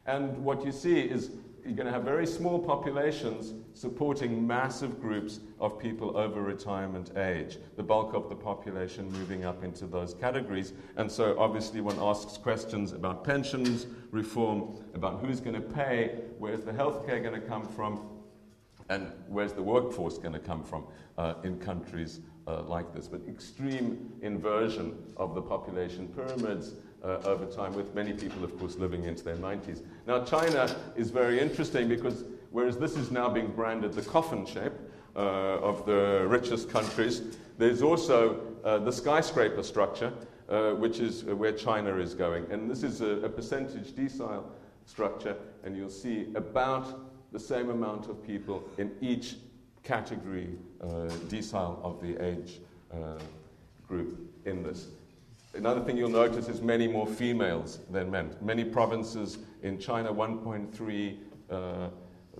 And 0.06 0.38
what 0.46 0.66
you 0.66 0.72
see 0.72 1.02
is 1.02 1.32
you're 1.66 1.76
going 1.76 1.88
to 1.88 1.94
have 1.94 2.04
very 2.04 2.26
small 2.26 2.60
populations 2.60 3.54
supporting 3.74 4.46
massive 4.46 5.00
groups 5.00 5.40
of 5.60 5.78
people 5.78 6.18
over 6.18 6.42
retirement 6.42 7.16
age, 7.18 7.58
the 7.76 7.84
bulk 7.84 8.14
of 8.14 8.30
the 8.30 8.36
population 8.36 9.12
moving 9.12 9.46
up 9.46 9.64
into 9.64 9.86
those 9.86 10.14
categories. 10.16 10.74
And 10.98 11.12
so, 11.12 11.38
obviously, 11.38 11.82
one 11.82 12.00
asks 12.00 12.38
questions 12.38 12.94
about 12.94 13.24
pensions 13.24 13.86
reform, 14.12 14.76
about 14.94 15.22
who's 15.22 15.40
going 15.40 15.56
to 15.56 15.62
pay, 15.62 16.20
where's 16.40 16.62
the 16.62 16.72
healthcare 16.72 17.22
going 17.22 17.40
to 17.40 17.48
come 17.48 17.68
from, 17.68 18.08
and 18.90 19.12
where's 19.28 19.54
the 19.54 19.64
workforce 19.64 20.18
going 20.18 20.34
to 20.34 20.40
come 20.40 20.64
from 20.64 20.86
uh, 21.18 21.36
in 21.44 21.60
countries 21.60 22.22
uh, 22.48 22.64
like 22.64 22.94
this. 22.94 23.08
But 23.08 23.22
extreme 23.30 24.12
inversion 24.22 24.98
of 25.16 25.36
the 25.36 25.42
population 25.42 26.08
pyramids 26.08 26.74
uh, 27.04 27.20
over 27.26 27.46
time, 27.46 27.74
with 27.74 27.94
many 27.96 28.14
people, 28.14 28.44
of 28.44 28.58
course, 28.60 28.76
living 28.78 29.06
into 29.06 29.24
their 29.24 29.36
90s. 29.36 29.84
Now, 30.08 30.24
China 30.24 30.74
is 30.96 31.10
very 31.10 31.40
interesting 31.40 31.88
because 31.88 32.26
whereas 32.52 32.78
this 32.78 32.96
is 32.96 33.12
now 33.12 33.30
being 33.30 33.48
branded 33.48 33.94
the 33.94 34.02
coffin 34.02 34.46
shape 34.46 34.74
uh, 35.16 35.20
of 35.60 35.86
the 35.86 36.26
richest 36.28 36.70
countries, 36.70 37.22
there's 37.58 37.82
also 37.82 38.42
uh, 38.64 38.80
the 38.80 38.92
skyscraper 38.92 39.64
structure, 39.64 40.14
uh, 40.50 40.72
which 40.72 41.00
is 41.00 41.24
where 41.24 41.52
China 41.52 41.96
is 41.98 42.14
going. 42.14 42.50
And 42.52 42.70
this 42.70 42.84
is 42.84 43.02
a, 43.02 43.22
a 43.24 43.30
percentage 43.30 43.92
decile 43.92 44.44
structure, 44.86 45.36
and 45.64 45.76
you'll 45.76 45.90
see 45.90 46.28
about 46.36 47.00
the 47.32 47.40
same 47.40 47.70
amount 47.70 48.10
of 48.10 48.26
people 48.26 48.64
in 48.78 48.92
each 49.02 49.36
category 49.84 50.50
uh, 50.82 50.86
decile 51.30 51.82
of 51.84 52.02
the 52.02 52.24
age 52.24 52.60
uh, 52.94 53.18
group 53.88 54.18
in 54.46 54.64
this. 54.64 54.88
Another 55.54 55.82
thing 55.82 55.98
you'll 55.98 56.10
notice 56.10 56.48
is 56.48 56.62
many 56.62 56.88
more 56.88 57.06
females 57.06 57.80
than 57.90 58.10
men. 58.10 58.34
Many 58.42 58.64
provinces 58.64 59.40
in 59.64 59.80
China, 59.80 60.14
1.3 60.14 61.18
uh, 61.50 61.90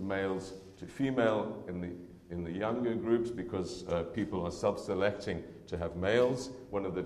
males 0.00 0.54
to 0.78 0.86
female 0.86 1.62
in 1.68 1.80
the, 1.80 1.90
in 2.30 2.42
the 2.42 2.50
younger 2.50 2.94
groups 2.94 3.30
because 3.30 3.86
uh, 3.88 4.04
people 4.14 4.44
are 4.46 4.50
self 4.50 4.78
selecting 4.78 5.42
to 5.66 5.76
have 5.76 5.96
males. 5.96 6.50
One 6.70 6.86
of 6.86 6.94
the 6.94 7.04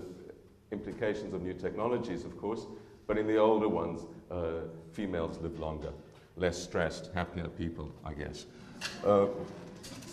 implications 0.71 1.33
of 1.33 1.41
new 1.41 1.53
technologies, 1.53 2.23
of 2.23 2.37
course. 2.37 2.67
But 3.05 3.17
in 3.17 3.27
the 3.27 3.37
older 3.37 3.67
ones, 3.67 4.05
uh, 4.31 4.61
females 4.93 5.37
live 5.39 5.59
longer, 5.59 5.91
less 6.37 6.61
stressed, 6.61 7.11
happier 7.13 7.47
people, 7.49 7.91
I 8.05 8.13
guess. 8.13 8.45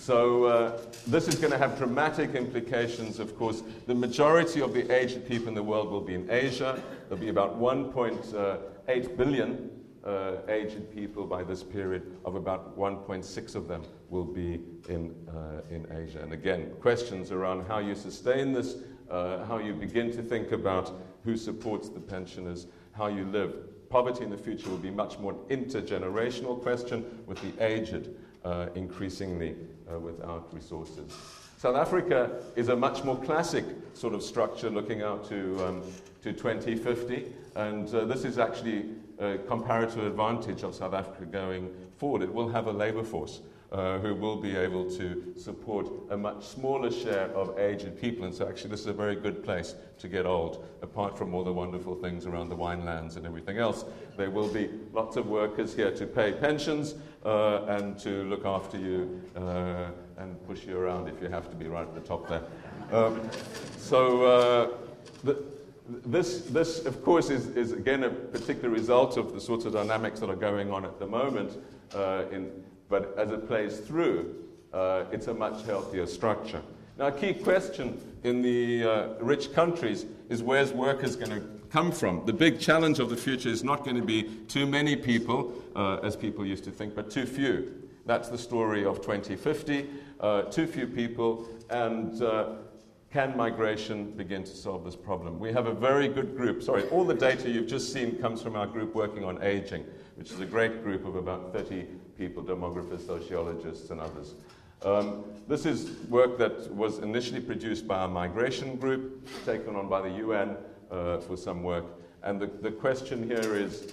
Uh, 0.05 0.07
so 0.07 0.45
uh, 0.45 0.81
this 1.07 1.29
is 1.29 1.37
going 1.37 1.53
to 1.53 1.59
have 1.59 1.79
dramatic 1.79 2.35
implications, 2.35 3.19
of 3.19 3.37
course. 3.39 3.63
The 3.87 3.95
majority 3.95 4.61
of 4.61 4.75
the 4.75 4.91
aged 4.91 5.27
people 5.27 5.49
in 5.49 5.55
the 5.55 5.63
world 5.63 5.91
will 5.91 6.03
be 6.03 6.15
in 6.15 6.31
Asia. 6.31 6.83
There'll 7.09 7.23
be 7.23 7.31
about 7.31 7.59
1.8 7.59 9.17
billion 9.17 9.71
uh, 10.05 10.37
aged 10.49 10.95
people 10.95 11.27
by 11.27 11.43
this 11.43 11.63
period, 11.63 12.19
of 12.27 12.35
about 12.35 12.77
1.6 12.77 13.55
of 13.55 13.67
them 13.67 13.83
will 14.11 14.27
be 14.27 14.61
in, 14.91 15.15
uh, 15.29 15.75
in 15.75 15.87
Asia. 15.91 16.21
And 16.21 16.35
again, 16.35 16.73
questions 16.81 17.33
around 17.33 17.67
how 17.67 17.79
you 17.79 17.95
sustain 17.95 18.53
this, 18.53 18.77
uh, 19.11 19.45
how 19.47 19.59
you 19.59 19.73
begin 19.73 20.13
to 20.13 20.23
think 20.23 20.53
about 20.53 20.93
who 21.25 21.37
supports 21.37 21.89
the 21.89 22.01
pensioners, 22.01 22.67
how 22.93 23.07
you 23.07 23.25
live. 23.25 23.55
Poverty 23.89 24.25
in 24.25 24.31
the 24.31 24.37
future 24.37 24.69
will 24.69 24.77
be 24.77 24.91
much 24.91 25.19
more 25.19 25.33
an 25.33 25.65
intergenerational 25.65 26.61
question 26.61 27.05
with 27.27 27.41
the 27.41 27.65
aged 27.65 28.11
uh, 28.45 28.67
increasingly 28.75 29.57
uh, 29.95 29.99
without 29.99 30.53
resources. 30.53 31.13
South 31.57 31.77
Africa 31.77 32.43
is 32.57 32.69
a 32.69 32.77
much 32.77 33.05
more 33.05 33.17
classic 33.17 33.65
sort 33.95 34.15
of 34.15 34.23
structure 34.23 34.71
looking 34.71 35.03
out 35.03 35.29
to, 35.29 35.67
um, 35.67 35.83
to 36.23 36.33
2050, 36.33 37.27
and 37.57 37.95
uh, 37.95 38.05
this 38.05 38.25
is 38.25 38.39
actually 38.39 38.87
a 39.19 39.39
comparative 39.39 40.05
advantage 40.05 40.63
of 40.63 40.75
South 40.75 40.93
Africa 40.93 41.25
going 41.25 41.71
forward. 41.97 42.23
It 42.23 42.33
will 42.33 42.49
have 42.49 42.67
a 42.67 42.73
labor 42.73 43.03
force. 43.05 43.41
Uh, 43.75 43.99
who 43.99 44.15
will 44.15 44.37
be 44.37 44.55
able 44.55 44.89
to 44.89 45.35
support 45.37 45.91
a 46.11 46.17
much 46.17 46.45
smaller 46.45 46.93
share 46.93 47.27
of 47.35 47.59
aged 47.59 48.01
people. 48.01 48.25
And 48.25 48.33
so, 48.33 48.49
actually, 48.49 48.71
this 48.71 48.83
is 48.83 48.87
a 48.87 48.93
very 48.93 49.17
good 49.17 49.43
place 49.43 49.75
to 49.99 50.07
get 50.07 50.27
old, 50.27 50.65
apart 50.81 51.19
from 51.19 51.35
all 51.35 51.43
the 51.43 51.53
wonderful 51.53 51.97
things 51.97 52.25
around 52.25 52.51
the 52.51 52.57
winelands 52.57 53.17
and 53.17 53.27
everything 53.27 53.59
else. 53.59 53.85
There 54.17 54.31
will 54.31 54.47
be 54.47 54.71
lots 54.93 55.17
of 55.17 55.27
workers 55.27 55.75
here 55.75 55.91
to 55.91 56.07
pay 56.07 56.31
pensions 56.31 56.95
uh, 57.25 57.65
and 57.65 57.99
to 57.99 58.23
look 58.27 58.47
after 58.47 58.79
you 58.79 59.21
uh, 59.35 59.89
and 60.19 60.47
push 60.47 60.65
you 60.67 60.79
around 60.79 61.09
if 61.09 61.21
you 61.21 61.27
have 61.27 61.51
to 61.51 61.57
be 61.57 61.67
right 61.67 61.89
at 61.89 61.95
the 61.97 62.01
top 62.01 62.29
there. 62.29 62.43
Um, 62.93 63.29
so, 63.77 64.23
uh, 64.23 64.69
the, 65.25 65.43
this, 66.07 66.43
this, 66.43 66.87
of 66.87 67.03
course, 67.03 67.29
is, 67.29 67.49
is 67.57 67.73
again 67.73 68.05
a 68.05 68.11
particular 68.11 68.69
result 68.69 69.17
of 69.17 69.35
the 69.35 69.41
sorts 69.41 69.65
of 69.65 69.73
dynamics 69.73 70.21
that 70.21 70.31
are 70.31 70.37
going 70.37 70.71
on 70.71 70.85
at 70.85 71.01
the 71.01 71.07
moment 71.07 71.59
uh, 71.93 72.27
in 72.31 72.53
but 72.95 73.13
as 73.19 73.33
it 73.33 73.49
plays 73.49 73.81
through, 73.81 74.37
uh, 74.73 75.07
it's 75.11 75.27
a 75.27 75.35
much 75.35 75.67
healthier 75.67 76.07
structure. 76.07 76.63
Now, 76.97 77.09
a 77.09 77.13
key 77.13 77.35
question 77.35 78.01
in 78.23 78.41
the 78.41 78.85
uh, 78.85 79.09
rich 79.19 79.53
countries 79.53 80.07
is 80.29 80.45
where's 80.45 80.73
workers 80.73 81.17
going 81.17 81.33
to 81.33 81.43
come 81.71 81.91
from? 81.91 82.25
The 82.25 82.33
big 82.33 82.61
challenge 82.61 83.01
of 83.01 83.11
the 83.11 83.17
future 83.17 83.49
is 83.49 83.65
not 83.65 83.83
going 83.83 83.97
to 83.97 84.07
be 84.07 84.23
too 84.47 84.65
many 84.65 84.95
people, 84.95 85.61
uh, 85.75 85.97
as 86.05 86.15
people 86.15 86.47
used 86.47 86.63
to 86.65 86.71
think, 86.71 86.95
but 86.95 87.11
too 87.11 87.27
few. 87.27 87.83
That's 88.07 88.29
the 88.29 88.39
story 88.39 88.85
of 88.85 89.01
2050. 89.01 89.91
Uh, 90.21 90.43
too 90.43 90.69
few 90.69 90.87
people, 90.87 91.49
and 91.71 92.23
uh, 92.23 92.51
can 93.11 93.37
migration 93.37 94.13
begin 94.13 94.45
to 94.45 94.55
solve 94.55 94.85
this 94.85 94.95
problem? 94.95 95.41
We 95.41 95.53
have 95.53 95.67
a 95.67 95.75
very 95.75 96.07
good 96.07 96.37
group. 96.37 96.63
Sorry, 96.63 96.85
all 96.91 97.03
the 97.03 97.15
data 97.15 97.51
you've 97.51 97.67
just 97.67 97.93
seen 97.93 98.21
comes 98.21 98.41
from 98.41 98.55
our 98.55 98.69
group 98.69 98.95
working 98.95 99.25
on 99.25 99.43
aging, 99.43 99.85
which 100.15 100.31
is 100.31 100.39
a 100.39 100.47
great 100.47 100.85
group 100.85 101.05
of 101.05 101.17
about 101.17 101.53
30 101.53 101.87
people, 102.17 102.43
demographers, 102.43 103.07
sociologists, 103.07 103.91
and 103.91 104.01
others. 104.01 104.35
Um, 104.85 105.25
this 105.49 105.65
is 105.65 105.91
work 106.09 106.37
that 106.39 106.71
was 106.75 106.99
initially 106.99 107.41
produced 107.41 107.87
by 107.89 108.05
a 108.05 108.09
migration 108.09 108.77
group, 108.77 109.27
taken 109.47 109.77
on 109.77 109.89
by 109.89 110.03
the 110.03 110.17
UN 110.19 110.57
uh, 110.91 111.19
for 111.19 111.37
some 111.37 111.63
work. 111.63 111.85
And 112.23 112.41
the, 112.41 112.47
the 112.47 112.71
question 112.71 113.23
here 113.27 113.57
is 113.57 113.93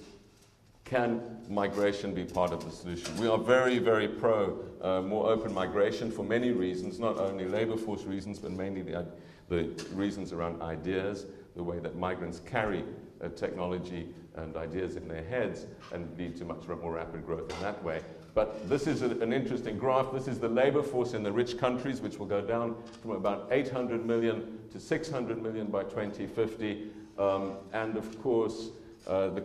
can 0.84 1.22
migration 1.48 2.13
be 2.13 2.25
part 2.25 2.51
of 2.51 2.66
the 2.66 2.72
solution? 2.72 3.16
We 3.18 3.28
are 3.28 3.38
very, 3.38 3.80
very 3.80 4.10
pro 4.10 4.60
uh, 4.82 5.01
more 5.01 5.30
open 5.30 5.54
migration 5.54 6.12
for 6.12 6.24
many 6.24 6.51
reasons, 6.51 7.00
not 7.00 7.18
only 7.18 7.46
labor 7.46 7.78
force 7.78 8.04
reasons, 8.04 8.40
but 8.40 8.51
mainly 8.51 8.82
the, 8.82 9.06
the 9.48 9.70
reasons 9.94 10.34
around 10.34 10.62
ideas, 10.62 11.25
the 11.56 11.63
way 11.63 11.80
that 11.80 11.96
migrants 11.96 12.42
carry 12.42 12.84
uh, 13.22 13.30
technology 13.30 14.08
and 14.36 14.56
ideas 14.56 14.96
in 14.96 15.08
their 15.08 15.24
heads 15.24 15.66
and 15.94 16.18
lead 16.18 16.36
to 16.38 16.46
much 16.46 16.68
more 16.68 16.94
rapid 16.94 17.25
growth 17.25 17.51
in 17.54 17.62
that 17.62 17.82
way. 17.84 18.01
But 18.34 18.70
this 18.70 18.88
is 18.88 19.01
a, 19.01 19.10
an 19.20 19.34
interesting 19.34 19.78
graph. 19.78 20.12
This 20.13 20.28
is 20.28 20.40
the 20.40 20.48
labor 20.48 20.82
force 20.82 21.13
in 21.13 21.24
the 21.24 21.32
rich 21.32 21.58
countries, 21.58 22.01
which 22.01 22.18
will 22.18 22.25
go 22.25 22.42
down 22.42 22.75
from 23.01 23.12
about 23.12 23.48
800 23.51 24.06
million 24.06 24.60
to 24.72 24.80
600 24.80 25.42
million 25.42 25.68
by 25.68 25.84
2050. 25.84 26.88
Um, 27.18 27.54
and 27.74 27.98
of 27.98 28.22
course, 28.22 28.70
uh, 29.08 29.30
the, 29.30 29.44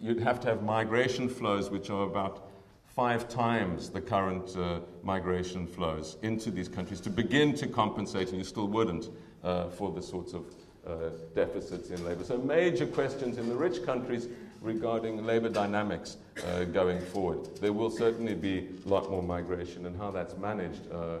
you'd 0.00 0.20
have 0.20 0.40
to 0.40 0.48
have 0.48 0.62
migration 0.62 1.28
flows 1.28 1.70
which 1.70 1.90
are 1.90 2.04
about 2.04 2.48
five 2.86 3.28
times 3.28 3.90
the 3.90 4.00
current 4.00 4.56
uh, 4.56 4.80
migration 5.02 5.66
flows 5.66 6.16
into 6.22 6.50
these 6.50 6.68
countries 6.68 7.00
to 7.02 7.10
begin 7.10 7.54
to 7.54 7.66
compensate, 7.66 8.30
and 8.30 8.38
you 8.38 8.44
still 8.44 8.68
wouldn't, 8.68 9.10
uh, 9.44 9.68
for 9.68 9.92
the 9.92 10.00
sorts 10.00 10.32
of 10.32 10.46
uh, 10.86 11.10
deficits 11.34 11.90
in 11.90 12.04
labor. 12.04 12.24
So, 12.24 12.38
major 12.38 12.86
questions 12.86 13.38
in 13.38 13.48
the 13.48 13.54
rich 13.54 13.84
countries 13.84 14.28
regarding 14.60 15.24
labor 15.24 15.48
dynamics 15.48 16.16
uh, 16.46 16.64
going 16.64 17.00
forward. 17.00 17.56
There 17.56 17.72
will 17.72 17.90
certainly 17.90 18.34
be 18.34 18.68
a 18.84 18.88
lot 18.88 19.10
more 19.10 19.22
migration, 19.22 19.86
and 19.86 19.96
how 19.96 20.10
that's 20.10 20.36
managed 20.36 20.90
uh, 20.92 21.18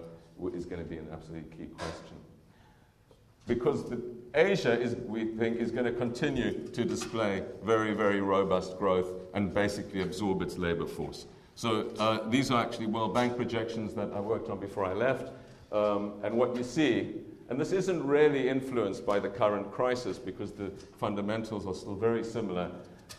is 0.54 0.66
going 0.66 0.82
to 0.82 0.88
be 0.88 0.96
an 0.96 1.08
absolutely 1.12 1.56
key 1.56 1.70
question. 1.72 2.16
Because 3.46 3.88
the, 3.88 4.00
Asia, 4.34 4.78
is, 4.78 4.96
we 4.96 5.24
think, 5.24 5.58
is 5.58 5.70
going 5.70 5.84
to 5.84 5.92
continue 5.92 6.66
to 6.68 6.84
display 6.84 7.42
very, 7.62 7.94
very 7.94 8.20
robust 8.20 8.78
growth 8.78 9.08
and 9.34 9.54
basically 9.54 10.02
absorb 10.02 10.42
its 10.42 10.58
labor 10.58 10.86
force. 10.86 11.26
So, 11.54 11.88
uh, 11.98 12.28
these 12.28 12.50
are 12.50 12.62
actually 12.62 12.86
World 12.86 13.14
Bank 13.14 13.36
projections 13.36 13.94
that 13.94 14.12
I 14.12 14.20
worked 14.20 14.50
on 14.50 14.60
before 14.60 14.84
I 14.84 14.92
left. 14.92 15.32
Um, 15.72 16.14
and 16.22 16.36
what 16.36 16.54
you 16.56 16.62
see 16.62 17.14
and 17.48 17.60
this 17.60 17.72
isn't 17.72 18.04
really 18.04 18.48
influenced 18.48 19.06
by 19.06 19.18
the 19.18 19.28
current 19.28 19.70
crisis 19.70 20.18
because 20.18 20.52
the 20.52 20.70
fundamentals 20.98 21.66
are 21.66 21.74
still 21.74 21.94
very 21.94 22.24
similar. 22.24 22.70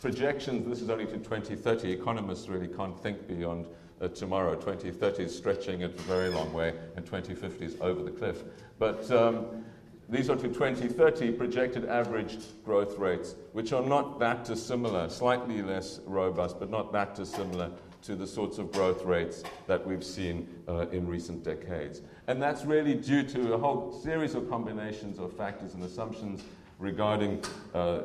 Projections, 0.02 0.68
this 0.68 0.82
is 0.82 0.90
only 0.90 1.06
to 1.06 1.18
2030. 1.18 1.92
Economists 1.92 2.50
really 2.50 2.68
can't 2.68 3.00
think 3.02 3.28
beyond 3.28 3.68
uh, 4.02 4.08
tomorrow. 4.10 4.54
2030 4.56 5.24
is 5.24 5.36
stretching 5.36 5.82
it 5.82 5.98
a 5.98 6.02
very 6.02 6.30
long 6.30 6.52
way, 6.54 6.74
and 6.96 7.06
2050 7.06 7.66
is 7.66 7.78
over 7.80 8.04
the 8.04 8.12
cliff. 8.12 8.44
But 8.78 9.10
um, 9.12 9.64
these 10.10 10.30
are 10.30 10.36
to 10.36 10.48
2030 10.48 11.32
projected 11.32 11.86
average 11.86 12.38
growth 12.64 12.98
rates, 12.98 13.36
which 13.54 13.74
are 13.74 13.82
not 13.82 14.20
that 14.20 14.46
dissimilar, 14.46 15.10
slightly 15.10 15.62
less 15.62 16.00
robust, 16.06 16.60
but 16.60 16.70
not 16.70 16.92
that 16.94 17.16
dissimilar 17.16 17.72
to 18.08 18.16
the 18.16 18.26
sorts 18.26 18.58
of 18.58 18.72
growth 18.72 19.04
rates 19.04 19.44
that 19.68 19.86
we've 19.86 20.04
seen 20.04 20.48
uh, 20.70 20.88
in 20.94 21.06
recent 21.06 21.44
decades. 21.44 22.02
And 22.28 22.42
that's 22.42 22.64
really 22.64 22.96
due 22.96 23.22
to 23.24 23.54
a 23.54 23.58
whole 23.58 23.92
series 24.02 24.34
of 24.34 24.50
combinations 24.50 25.20
of 25.20 25.36
factors 25.36 25.74
and 25.74 25.84
assumptions 25.84 26.42
regarding 26.80 27.44
uh, 27.74 28.04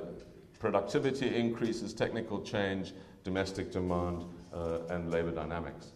productivity 0.58 1.32
increases, 1.36 1.94
technical 1.94 2.42
change, 2.42 2.94
domestic 3.22 3.70
demand, 3.70 4.24
uh, 4.52 4.78
and 4.90 5.12
labor 5.12 5.30
dynamics. 5.30 5.92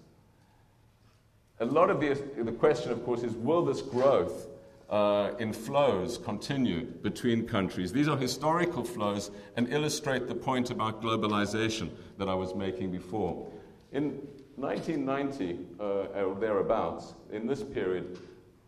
A 1.59 1.65
lot 1.65 1.91
of 1.91 2.01
the, 2.01 2.15
the 2.45 2.53
question, 2.53 2.93
of 2.93 3.05
course, 3.05 3.25
is 3.25 3.33
will 3.33 3.65
this 3.65 3.83
growth 3.83 4.47
uh, 4.89 5.33
in 5.41 5.53
flows 5.53 6.17
continue 6.17 6.85
between 6.85 7.45
countries? 7.45 7.93
These 7.93 8.07
are 8.07 8.17
historical 8.17 8.85
flows 8.85 9.33
and 9.57 9.73
illustrate 9.73 10.29
the 10.29 10.35
point 10.37 10.71
about 10.71 11.03
globalization 11.03 11.91
that 12.19 12.29
I 12.29 12.35
was 12.35 12.55
making 12.55 12.93
before. 12.93 13.49
In 13.93 14.27
1990, 14.57 15.59
uh, 15.79 15.83
or 16.25 16.35
thereabouts, 16.35 17.15
in 17.31 17.47
this 17.47 17.63
period, 17.63 18.19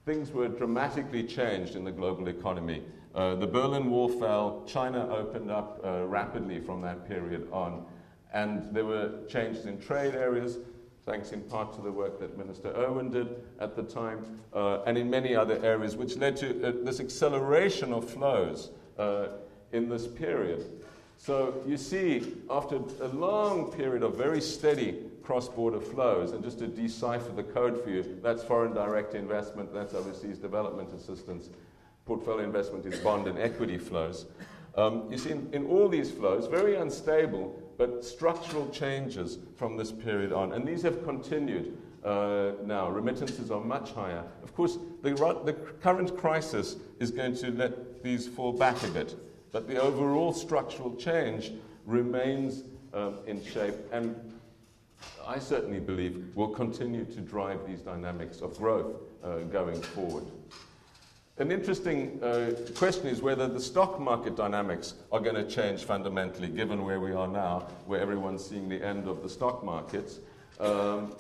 things 0.05 0.31
were 0.31 0.49
dramatically 0.49 1.23
changed 1.23 1.77
in 1.77 1.85
the 1.85 1.91
global 1.91 2.29
economy. 2.29 2.83
Uh, 3.15 3.35
the 3.35 3.47
Berlin 3.47 3.91
Wall 3.91 4.09
fell, 4.09 4.65
China 4.67 5.09
opened 5.09 5.51
up 5.51 5.81
uh, 5.85 6.07
rapidly 6.07 6.61
from 6.61 6.81
that 6.83 7.09
period 7.09 7.49
on, 7.53 7.85
and 8.33 8.73
there 8.75 8.85
were 8.85 9.11
changes 9.29 9.67
in 9.67 9.81
trade 9.81 10.15
areas, 10.15 10.59
thanks 11.05 11.33
in 11.33 11.41
part 11.43 11.73
to 11.75 11.81
the 11.81 11.91
work 11.91 12.21
that 12.21 12.37
Minister 12.37 12.69
Erwin 12.77 13.11
did 13.11 13.29
at 13.61 13.75
the 13.75 13.83
time, 13.83 14.41
uh, 14.53 14.83
and 14.85 14.97
in 14.99 15.09
many 15.09 15.35
other 15.35 15.59
areas, 15.65 15.97
which 15.97 16.17
led 16.17 16.37
to 16.37 16.69
uh, 16.69 16.73
this 16.85 17.01
acceleration 17.01 17.93
of 17.93 18.09
flows 18.09 18.71
uh, 18.99 19.29
in 19.73 19.89
this 19.89 20.07
period. 20.07 20.65
So 21.17 21.63
you 21.67 21.77
see, 21.77 22.35
after 22.49 22.77
a 23.01 23.09
long 23.09 23.73
period 23.73 24.03
of 24.03 24.17
very 24.17 24.41
steady 24.41 25.08
cross 25.29 25.47
border 25.47 25.79
flows, 25.79 26.33
and 26.33 26.43
just 26.43 26.59
to 26.59 26.67
decipher 26.67 27.31
the 27.33 27.43
code 27.43 27.85
for 27.85 27.91
you, 27.91 28.19
that's 28.23 28.43
foreign 28.43 28.73
direct 28.73 29.13
investment, 29.15 29.71
that's 29.75 29.93
overseas 29.93 30.39
development 30.39 30.91
assistance, 30.95 31.51
portfolio 32.07 32.43
investment 32.43 32.87
is 32.87 32.99
bond 33.01 33.27
and 33.27 33.39
equity 33.39 33.77
flows. 33.77 34.25
Um, 34.75 35.07
you 35.11 35.19
see, 35.19 35.33
in, 35.33 35.51
in 35.53 35.67
all 35.67 35.87
these 35.87 36.11
flows, 36.11 36.47
very 36.47 36.77
unstable, 36.77 37.63
but 37.77 38.03
structural 38.03 38.71
changes 38.71 39.37
from 39.55 39.77
this 39.77 39.93
period 39.93 40.33
on. 40.33 40.55
And 40.55 40.67
these 40.67 40.81
have 40.81 41.05
continued 41.05 41.77
uh, 42.03 42.53
now. 42.65 42.89
Remittances 42.89 43.51
are 43.51 43.61
much 43.61 43.93
higher. 43.93 44.25
Of 44.43 44.55
course, 44.55 44.79
the, 45.03 45.11
the 45.45 45.53
current 45.83 46.17
crisis 46.17 46.77
is 47.01 47.11
going 47.11 47.37
to 47.37 47.51
let 47.51 48.03
these 48.03 48.27
fall 48.27 48.55
back 48.55 48.83
a 48.83 48.89
bit. 48.89 49.15
But 49.53 49.69
the 49.69 49.77
overall 49.77 50.33
structural 50.33 50.97
change 50.97 51.53
remains 51.85 52.63
um, 52.95 53.19
in 53.27 53.45
shape 53.45 53.75
and 53.93 54.17
I 55.27 55.39
certainly 55.39 55.81
believe 55.81 56.35
will 56.35 56.49
continue 56.49 57.05
to 57.05 57.21
drive 57.21 57.67
these 57.67 57.81
dynamics 57.81 58.41
of 58.41 58.57
growth 58.57 58.97
uh, 59.23 59.39
going 59.41 59.81
forward. 59.81 60.25
An 61.39 61.53
interesting 61.53 62.19
uh, 62.21 62.53
question 62.75 63.07
is 63.07 63.23
whether 63.23 63.47
the 63.47 63.61
stock 63.61 64.01
market 64.01 64.35
dynamics 64.35 64.95
are 65.13 65.21
going 65.21 65.37
to 65.37 65.47
change 65.47 65.85
fundamentally, 65.85 66.49
given 66.49 66.85
where 66.85 66.99
we 66.99 67.13
are 67.13 67.29
now, 67.29 67.69
where 67.87 68.01
everyone's 68.01 68.45
seeing 68.45 68.69
the 68.69 68.85
end 68.85 69.07
of 69.07 69.23
the 69.23 69.29
stock 69.29 69.63
markets. 69.63 70.19
Um, 70.59 71.15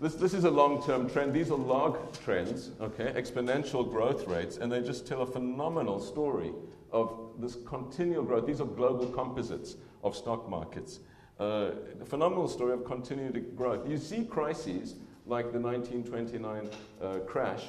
this, 0.00 0.14
this 0.14 0.32
is 0.32 0.44
a 0.44 0.50
long 0.50 0.82
term 0.84 1.10
trend. 1.10 1.34
These 1.34 1.50
are 1.50 1.58
log 1.58 1.98
trends, 2.22 2.70
okay, 2.80 3.12
exponential 3.16 3.90
growth 3.90 4.28
rates, 4.28 4.58
and 4.58 4.70
they 4.70 4.80
just 4.80 5.08
tell 5.08 5.22
a 5.22 5.26
phenomenal 5.26 6.00
story 6.00 6.52
of 6.92 7.32
this 7.38 7.56
continual 7.66 8.22
growth. 8.22 8.46
These 8.46 8.60
are 8.60 8.66
global 8.66 9.06
composites 9.06 9.74
of 10.04 10.16
stock 10.16 10.48
markets. 10.48 11.00
Uh, 11.40 11.70
a 12.02 12.04
phenomenal 12.04 12.46
story 12.46 12.74
of 12.74 12.84
continued 12.84 13.56
growth. 13.56 13.88
You 13.88 13.96
see 13.96 14.24
crises 14.24 14.96
like 15.24 15.52
the 15.52 15.58
1929 15.58 16.68
uh, 17.00 17.20
crash, 17.20 17.64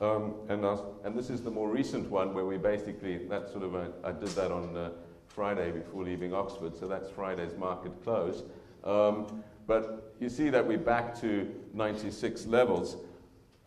um, 0.00 0.34
and, 0.48 0.64
and 1.04 1.16
this 1.16 1.30
is 1.30 1.40
the 1.40 1.50
more 1.50 1.70
recent 1.70 2.10
one 2.10 2.34
where 2.34 2.44
we 2.44 2.56
basically, 2.56 3.18
that 3.28 3.48
sort 3.48 3.62
of, 3.62 3.76
a, 3.76 3.92
I 4.02 4.10
did 4.10 4.30
that 4.30 4.50
on 4.50 4.76
uh, 4.76 4.90
Friday 5.28 5.70
before 5.70 6.02
leaving 6.02 6.34
Oxford, 6.34 6.76
so 6.76 6.88
that's 6.88 7.08
Friday's 7.10 7.56
market 7.56 7.92
close. 8.02 8.42
Um, 8.82 9.44
but 9.68 10.14
you 10.18 10.28
see 10.28 10.50
that 10.50 10.66
we're 10.66 10.76
back 10.76 11.14
to 11.20 11.48
96 11.74 12.46
levels. 12.46 12.96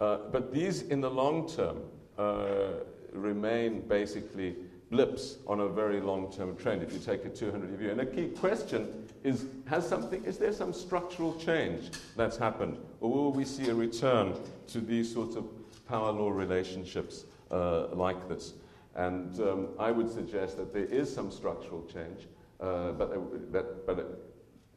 Uh, 0.01 0.17
but 0.33 0.53
these, 0.53 0.81
in 0.81 0.99
the 0.99 1.09
long 1.09 1.47
term, 1.47 1.79
uh, 2.17 2.71
remain 3.13 3.87
basically 3.87 4.57
blips 4.91 5.37
on 5.47 5.61
a 5.61 5.67
very 5.67 5.99
long-term 5.99 6.55
trend 6.57 6.83
if 6.83 6.93
you 6.93 6.99
take 6.99 7.25
a 7.25 7.29
200-year 7.29 7.77
view. 7.77 7.91
And 7.91 8.01
a 8.01 8.05
key 8.05 8.27
question 8.27 9.04
is, 9.25 9.45
has 9.65 9.87
something, 9.87 10.23
is 10.23 10.37
there 10.37 10.53
some 10.53 10.71
structural 10.71 11.33
change 11.35 11.89
that's 12.15 12.37
happened? 12.37 12.77
Or 13.01 13.11
will 13.11 13.31
we 13.31 13.43
see 13.43 13.69
a 13.69 13.73
return 13.73 14.35
to 14.67 14.79
these 14.79 15.11
sorts 15.11 15.35
of 15.35 15.45
power 15.87 16.11
law 16.11 16.29
relationships 16.29 17.25
uh, 17.49 17.87
like 17.87 18.29
this? 18.29 18.53
And 18.95 19.37
um, 19.41 19.69
I 19.79 19.89
would 19.89 20.11
suggest 20.11 20.57
that 20.57 20.73
there 20.73 20.85
is 20.85 21.13
some 21.13 21.31
structural 21.31 21.83
change, 21.91 22.27
uh, 22.61 22.91
but, 22.91 23.51
that, 23.51 23.87
but 23.87 23.99
it, 23.99 24.05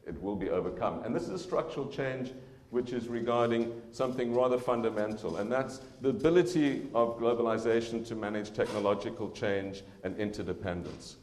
it 0.07 0.21
will 0.21 0.35
be 0.35 0.49
overcome. 0.49 1.03
And 1.03 1.15
this 1.15 1.23
is 1.23 1.29
a 1.29 1.39
structural 1.39 1.87
change 1.87 2.31
which 2.71 2.91
is 2.91 3.07
regarding 3.07 3.71
something 3.91 4.33
rather 4.33 4.57
fundamental, 4.57 5.37
and 5.37 5.51
that's 5.51 5.81
the 6.01 6.09
ability 6.09 6.87
of 6.93 7.17
globalization 7.19 8.05
to 8.07 8.15
manage 8.15 8.53
technological 8.53 9.31
change 9.31 9.81
and 10.03 10.15
interdependence. 10.19 11.17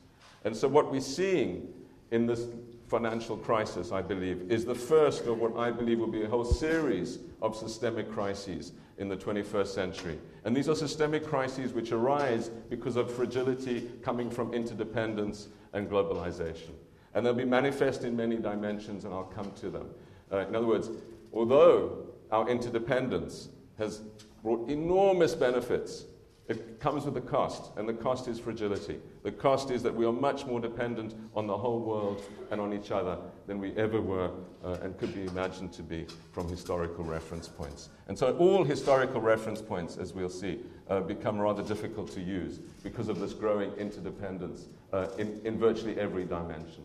And 0.44 0.56
so, 0.56 0.66
what 0.66 0.90
we're 0.90 1.00
seeing 1.00 1.72
in 2.10 2.26
this 2.26 2.46
financial 2.88 3.36
crisis, 3.36 3.90
I 3.92 4.02
believe, 4.02 4.50
is 4.50 4.64
the 4.64 4.74
first 4.74 5.24
of 5.26 5.38
what 5.38 5.56
I 5.56 5.70
believe 5.70 5.98
will 5.98 6.06
be 6.06 6.22
a 6.22 6.28
whole 6.28 6.44
series 6.44 7.18
of 7.42 7.56
systemic 7.56 8.10
crises 8.10 8.72
in 8.98 9.08
the 9.08 9.16
21st 9.16 9.66
century. 9.66 10.18
And 10.44 10.56
these 10.56 10.68
are 10.68 10.74
systemic 10.74 11.26
crises 11.26 11.72
which 11.72 11.92
arise 11.92 12.48
because 12.70 12.96
of 12.96 13.12
fragility 13.12 13.90
coming 14.02 14.30
from 14.30 14.54
interdependence 14.54 15.48
and 15.72 15.90
globalization. 15.90 16.70
And 17.14 17.24
they'll 17.24 17.34
be 17.34 17.44
manifest 17.44 18.04
in 18.04 18.16
many 18.16 18.36
dimensions, 18.36 19.04
and 19.04 19.12
I'll 19.12 19.24
come 19.24 19.50
to 19.60 19.70
them. 19.70 19.88
Uh, 20.32 20.46
in 20.46 20.54
other 20.54 20.66
words, 20.66 20.90
although 21.32 22.06
our 22.30 22.48
interdependence 22.48 23.48
has 23.78 24.02
brought 24.42 24.68
enormous 24.68 25.34
benefits, 25.34 26.04
it 26.48 26.78
comes 26.78 27.04
with 27.04 27.16
a 27.16 27.20
cost, 27.20 27.72
and 27.76 27.88
the 27.88 27.92
cost 27.92 28.28
is 28.28 28.38
fragility. 28.38 29.00
The 29.24 29.32
cost 29.32 29.72
is 29.72 29.82
that 29.82 29.92
we 29.92 30.06
are 30.06 30.12
much 30.12 30.46
more 30.46 30.60
dependent 30.60 31.14
on 31.34 31.48
the 31.48 31.56
whole 31.56 31.80
world 31.80 32.22
and 32.52 32.60
on 32.60 32.72
each 32.72 32.92
other 32.92 33.18
than 33.48 33.58
we 33.58 33.74
ever 33.76 34.00
were 34.00 34.30
uh, 34.64 34.78
and 34.82 34.96
could 34.96 35.12
be 35.12 35.24
imagined 35.24 35.72
to 35.72 35.82
be 35.82 36.06
from 36.32 36.48
historical 36.48 37.02
reference 37.02 37.48
points. 37.48 37.88
And 38.06 38.16
so, 38.16 38.36
all 38.36 38.62
historical 38.62 39.20
reference 39.20 39.60
points, 39.60 39.96
as 39.96 40.12
we'll 40.12 40.28
see, 40.28 40.60
uh, 40.88 41.00
become 41.00 41.38
rather 41.38 41.64
difficult 41.64 42.12
to 42.12 42.20
use 42.20 42.58
because 42.84 43.08
of 43.08 43.18
this 43.18 43.32
growing 43.32 43.72
interdependence 43.72 44.66
uh, 44.92 45.08
in, 45.18 45.40
in 45.44 45.58
virtually 45.58 45.98
every 45.98 46.24
dimension. 46.24 46.84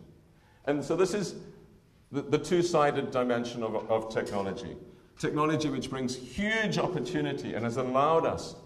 And 0.64 0.84
so, 0.84 0.96
this 0.96 1.14
is 1.14 1.36
the, 2.10 2.22
the 2.22 2.38
two 2.38 2.62
sided 2.62 3.12
dimension 3.12 3.62
of, 3.62 3.88
of 3.88 4.12
technology. 4.12 4.76
Technology 5.18 5.68
which 5.68 5.88
brings 5.88 6.16
huge 6.16 6.78
opportunity 6.78 7.54
and 7.54 7.64
has 7.64 7.76
allowed 7.76 8.26
us 8.26 8.56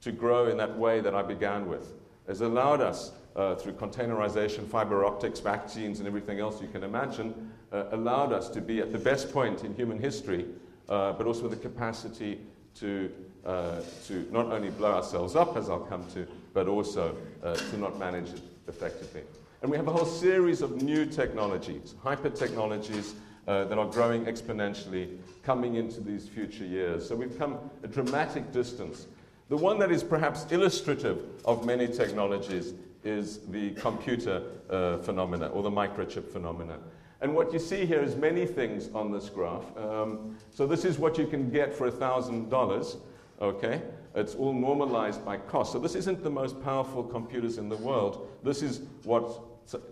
to 0.00 0.12
grow 0.12 0.48
in 0.48 0.56
that 0.58 0.78
way 0.78 1.00
that 1.00 1.14
I 1.14 1.22
began 1.22 1.68
with, 1.68 1.92
has 2.26 2.40
allowed 2.40 2.80
us 2.80 3.12
uh, 3.36 3.54
through 3.54 3.72
containerization, 3.72 4.66
fiber 4.66 5.04
optics, 5.04 5.40
vaccines, 5.40 5.98
and 5.98 6.08
everything 6.08 6.40
else 6.40 6.60
you 6.60 6.68
can 6.68 6.82
imagine, 6.82 7.52
uh, 7.72 7.84
allowed 7.92 8.32
us 8.32 8.48
to 8.50 8.60
be 8.60 8.80
at 8.80 8.92
the 8.92 8.98
best 8.98 9.32
point 9.32 9.64
in 9.64 9.74
human 9.74 9.98
history, 9.98 10.46
uh, 10.88 11.12
but 11.12 11.26
also 11.26 11.48
the 11.48 11.56
capacity 11.56 12.40
to, 12.74 13.10
uh, 13.44 13.80
to 14.06 14.26
not 14.30 14.46
only 14.46 14.70
blow 14.70 14.94
ourselves 14.94 15.36
up, 15.36 15.56
as 15.56 15.70
I'll 15.70 15.80
come 15.80 16.04
to, 16.14 16.26
but 16.52 16.68
also 16.68 17.16
uh, 17.42 17.54
to 17.54 17.76
not 17.78 17.98
manage 17.98 18.30
it 18.30 18.42
effectively. 18.66 19.22
And 19.62 19.70
we 19.70 19.76
have 19.76 19.88
a 19.88 19.92
whole 19.92 20.06
series 20.06 20.62
of 20.62 20.82
new 20.82 21.04
technologies, 21.04 21.94
hyper 22.02 22.30
technologies 22.30 23.14
uh, 23.48 23.64
that 23.64 23.78
are 23.78 23.86
growing 23.86 24.24
exponentially 24.26 25.18
coming 25.42 25.76
into 25.76 26.00
these 26.00 26.28
future 26.28 26.64
years. 26.64 27.08
So 27.08 27.16
we've 27.16 27.36
come 27.38 27.58
a 27.82 27.88
dramatic 27.88 28.52
distance. 28.52 29.06
The 29.48 29.56
one 29.56 29.78
that 29.78 29.90
is 29.90 30.04
perhaps 30.04 30.46
illustrative 30.50 31.24
of 31.46 31.64
many 31.64 31.86
technologies 31.88 32.74
is 33.02 33.38
the 33.48 33.70
computer 33.70 34.42
uh, 34.68 34.98
phenomena 34.98 35.46
or 35.46 35.62
the 35.62 35.70
microchip 35.70 36.30
phenomena. 36.30 36.78
And 37.22 37.34
what 37.34 37.52
you 37.52 37.58
see 37.58 37.86
here 37.86 38.02
is 38.02 38.14
many 38.14 38.44
things 38.44 38.90
on 38.94 39.10
this 39.10 39.30
graph. 39.30 39.64
Um, 39.76 40.36
so 40.50 40.66
this 40.66 40.84
is 40.84 40.98
what 40.98 41.16
you 41.16 41.26
can 41.26 41.50
get 41.50 41.74
for 41.74 41.90
$1,000, 41.90 42.96
okay? 43.40 43.82
It's 44.14 44.34
all 44.34 44.52
normalized 44.52 45.24
by 45.24 45.38
cost. 45.38 45.72
So 45.72 45.78
this 45.78 45.94
isn't 45.94 46.22
the 46.22 46.30
most 46.30 46.62
powerful 46.62 47.02
computers 47.02 47.56
in 47.56 47.70
the 47.70 47.76
world. 47.76 48.28
This 48.44 48.62
is 48.62 48.82
what 49.04 49.40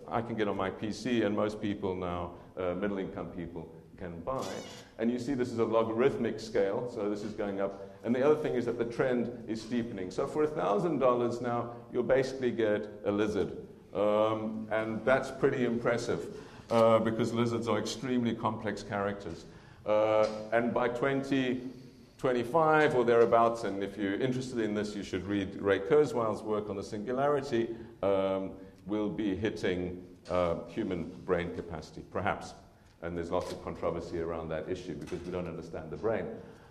I 0.07 0.21
can 0.21 0.35
get 0.35 0.47
on 0.47 0.55
my 0.55 0.69
PC, 0.69 1.25
and 1.25 1.35
most 1.35 1.59
people 1.59 1.95
now, 1.95 2.31
uh, 2.57 2.75
middle 2.75 2.99
income 2.99 3.27
people, 3.27 3.67
can 3.97 4.19
buy. 4.21 4.45
And 4.99 5.11
you 5.11 5.19
see 5.19 5.33
this 5.33 5.51
is 5.51 5.59
a 5.59 5.65
logarithmic 5.65 6.39
scale, 6.39 6.91
so 6.93 7.09
this 7.09 7.23
is 7.23 7.33
going 7.33 7.59
up. 7.59 7.96
And 8.07 8.15
the 8.15 8.25
other 8.25 8.41
thing 8.41 8.53
is 8.53 8.65
that 8.67 8.77
the 8.77 8.85
trend 8.85 9.29
is 9.49 9.61
steepening. 9.61 10.11
So 10.11 10.27
for 10.27 10.47
$1,000 10.47 11.41
now, 11.41 11.71
you'll 11.91 12.03
basically 12.03 12.51
get 12.51 12.89
a 13.03 13.11
lizard. 13.11 13.57
Um, 13.93 14.65
and 14.71 15.03
that's 15.03 15.29
pretty 15.29 15.65
impressive 15.65 16.25
uh, 16.71 16.99
because 16.99 17.33
lizards 17.33 17.67
are 17.67 17.77
extremely 17.77 18.33
complex 18.33 18.81
characters. 18.81 19.43
Uh, 19.85 20.25
and 20.53 20.73
by 20.73 20.87
2025 20.87 22.95
or 22.95 23.03
thereabouts, 23.03 23.65
and 23.65 23.83
if 23.83 23.97
you're 23.97 24.21
interested 24.21 24.59
in 24.59 24.73
this, 24.73 24.95
you 24.95 25.03
should 25.03 25.27
read 25.27 25.61
Ray 25.61 25.79
Kurzweil's 25.79 26.43
work 26.43 26.69
on 26.69 26.77
the 26.77 26.83
singularity, 26.83 27.75
um, 28.03 28.51
we'll 28.85 29.09
be 29.09 29.35
hitting 29.35 30.01
uh, 30.29 30.55
human 30.69 31.11
brain 31.25 31.53
capacity, 31.53 32.05
perhaps. 32.09 32.53
And 33.01 33.17
there's 33.17 33.31
lots 33.31 33.51
of 33.51 33.61
controversy 33.65 34.21
around 34.21 34.47
that 34.47 34.69
issue 34.69 34.95
because 34.95 35.19
we 35.25 35.31
don't 35.33 35.47
understand 35.47 35.91
the 35.91 35.97
brain. 35.97 36.25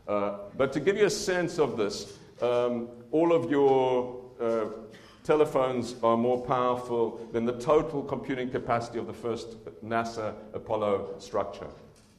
Uh, 0.08 0.38
but 0.56 0.72
to 0.72 0.80
give 0.80 0.96
you 0.96 1.06
a 1.06 1.10
sense 1.10 1.58
of 1.58 1.76
this, 1.76 2.18
um, 2.40 2.88
all 3.10 3.32
of 3.32 3.50
your 3.50 4.22
uh, 4.40 4.66
telephones 5.24 5.96
are 6.02 6.16
more 6.16 6.40
powerful 6.44 7.20
than 7.32 7.44
the 7.44 7.58
total 7.58 8.02
computing 8.02 8.48
capacity 8.48 8.98
of 8.98 9.06
the 9.06 9.12
first 9.12 9.56
NASA 9.84 10.34
Apollo 10.54 11.14
structure. 11.18 11.68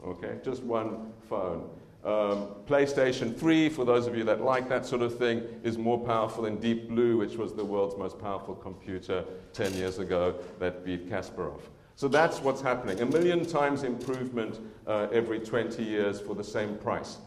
Okay, 0.06 0.38
just 0.43 0.63
one 0.63 1.13
phone. 1.30 1.69
Um, 2.04 2.47
PlayStation 2.67 3.38
3, 3.38 3.69
for 3.69 3.84
those 3.84 4.08
of 4.08 4.15
you 4.15 4.23
that 4.26 4.41
like 4.41 4.69
that 4.69 4.86
sort 4.86 5.02
of 5.02 5.17
thing, 5.17 5.43
is 5.63 5.78
more 5.78 6.00
powerful 6.00 6.43
than 6.43 6.58
Deep 6.58 6.88
Blue, 6.88 7.17
which 7.17 7.36
was 7.36 7.54
the 7.54 7.65
world's 7.65 7.97
most 7.97 8.19
powerful 8.19 8.56
computer 8.56 9.26
10 9.54 9.73
years 9.73 10.00
ago 10.00 10.36
that 10.60 10.86
beat 10.86 11.10
Kasparov. 11.10 11.60
So 11.95 12.08
that's 12.08 12.39
what's 12.39 12.62
happening. 12.62 13.02
A 13.02 13.06
million 13.06 13.45
times 13.45 13.84
improvement 13.84 14.60
uh, 14.86 15.08
every 15.12 15.39
20 15.39 15.84
years 15.84 16.21
for 16.21 16.36
the 16.36 16.43
same 16.43 16.78
price. 16.78 17.17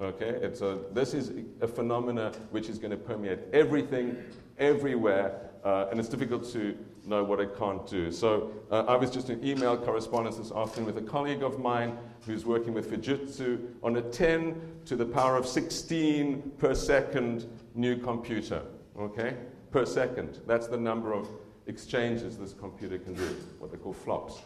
Okay, 0.00 0.28
it's 0.28 0.62
a, 0.62 0.78
this 0.92 1.12
is 1.12 1.30
a 1.60 1.68
phenomena 1.68 2.32
which 2.52 2.70
is 2.70 2.78
going 2.78 2.90
to 2.90 2.96
permeate 2.96 3.40
everything, 3.52 4.16
everywhere, 4.58 5.50
uh, 5.62 5.88
and 5.90 6.00
it's 6.00 6.08
difficult 6.08 6.50
to 6.52 6.74
know 7.06 7.22
what 7.22 7.38
it 7.38 7.54
can't 7.58 7.86
do. 7.86 8.10
So 8.10 8.50
uh, 8.70 8.84
I 8.88 8.96
was 8.96 9.10
just 9.10 9.28
in 9.28 9.44
email 9.46 9.76
correspondence 9.76 10.38
this 10.38 10.52
afternoon 10.52 10.86
with 10.86 11.04
a 11.04 11.06
colleague 11.06 11.42
of 11.42 11.58
mine 11.58 11.98
who's 12.24 12.46
working 12.46 12.72
with 12.72 12.90
Fujitsu 12.90 13.74
on 13.82 13.96
a 13.96 14.00
10 14.00 14.80
to 14.86 14.96
the 14.96 15.04
power 15.04 15.36
of 15.36 15.46
16 15.46 16.52
per 16.56 16.74
second 16.74 17.46
new 17.74 17.98
computer, 17.98 18.62
okay? 18.98 19.36
Per 19.70 19.84
second. 19.84 20.40
That's 20.46 20.66
the 20.66 20.78
number 20.78 21.12
of 21.12 21.28
exchanges 21.66 22.38
this 22.38 22.54
computer 22.54 22.96
can 22.96 23.12
do, 23.12 23.36
what 23.58 23.70
they 23.70 23.76
call 23.76 23.92
flops. 23.92 24.40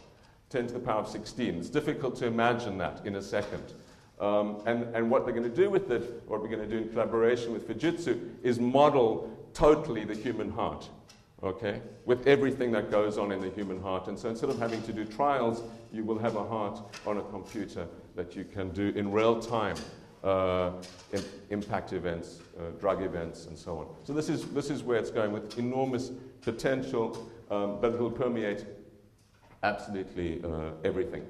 10 0.51 0.67
to 0.67 0.75
the 0.75 0.81
power 0.81 1.01
of 1.01 1.09
16. 1.09 1.55
It's 1.59 1.71
difficult 1.71 2.17
to 2.17 2.27
imagine 2.27 2.77
that 2.79 3.07
in 3.07 3.15
a 3.15 3.23
second. 3.23 3.73
Um, 4.21 4.63
and, 4.67 4.95
and 4.95 5.11
what 5.11 5.25
they're 5.25 5.35
going 5.35 5.51
to 5.51 5.57
do 5.57 5.71
with 5.71 5.91
it, 5.91 6.23
what 6.27 6.41
we're 6.41 6.49
going 6.49 6.69
to 6.69 6.69
do 6.69 6.79
in 6.79 6.89
collaboration 6.89 7.53
with 7.53 7.69
Fujitsu, 7.69 8.31
is 8.43 8.61
model 8.61 9.31
totally 9.53 10.05
the 10.05 10.15
human 10.15 10.51
heart, 10.51 10.89
okay, 11.43 11.83
with 12.05 12.27
everything 12.27 12.71
that 12.73 12.91
goes 12.91 13.19
on 13.19 13.33
in 13.33 13.41
the 13.41 13.51
human 13.51 13.81
heart. 13.81 14.09
And 14.09 14.19
so 14.19 14.29
instead 14.29 14.51
of 14.51 14.59
having 14.59 14.83
to 14.83 14.93
do 14.93 15.05
trials, 15.05 15.63
you 15.93 16.05
will 16.05 16.19
have 16.19 16.37
a 16.37 16.45
heart 16.45 16.81
on 17.07 17.19
a 17.19 17.23
computer 17.23 17.89
that 18.15 18.37
you 18.37 18.45
can 18.45 18.71
do 18.71 18.93
in 18.97 19.11
real 19.11 19.41
time. 19.41 19.77
Uh, 20.23 20.73
impact 21.51 21.93
events, 21.93 22.39
uh, 22.59 22.71
drug 22.81 23.03
events, 23.03 23.45
and 23.45 23.59
so 23.59 23.77
on. 23.77 23.87
So 24.05 24.15
this 24.15 24.31
is, 24.31 24.47
this 24.53 24.71
is 24.71 24.83
where 24.83 24.99
it's 24.99 25.11
going 25.11 25.33
with 25.33 25.59
enormous 25.59 26.13
potential, 26.41 27.31
um, 27.51 27.79
but 27.79 27.93
it 27.93 28.01
will 28.01 28.11
permeate 28.11 28.65
absolutely 29.63 30.43
uh, 30.43 30.71
everything. 30.83 31.27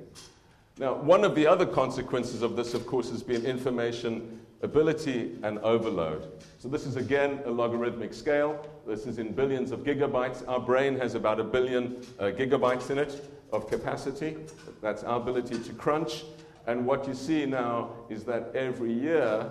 Now, 0.77 0.95
one 0.95 1.25
of 1.25 1.37
the 1.37 1.47
other 1.47 1.67
consequences 1.67 2.43
of 2.43 2.57
this, 2.57 2.75
of 2.75 2.85
course, 2.85 3.09
has 3.11 3.23
been 3.23 3.47
information 3.47 4.41
ability 4.61 5.39
and 5.43 5.59
overload. 5.61 6.43
So 6.59 6.69
this 6.69 6.87
is 6.87 6.97
again 6.97 7.41
a 7.45 7.51
logarithmic 7.51 8.15
scale. 8.15 8.67
This 8.87 9.07
is 9.07 9.19
in 9.19 9.33
billions 9.33 9.71
of 9.71 9.81
gigabytes. 9.85 10.43
Our 10.49 10.59
brain 10.59 10.99
has 10.99 11.15
about 11.15 11.39
a 11.39 11.45
billion 11.45 11.99
uh, 12.19 12.25
gigabytes 12.25 12.91
in 12.91 12.99
it 12.99 13.31
of 13.53 13.69
capacity. 13.69 14.37
That's 14.83 15.05
our 15.05 15.21
ability 15.21 15.59
to 15.59 15.73
crunch. 15.75 16.25
And 16.67 16.87
what 16.87 17.07
you 17.07 17.15
see 17.15 17.45
now 17.47 17.91
is 18.09 18.25
that 18.25 18.51
every 18.57 18.93
year 18.93 19.49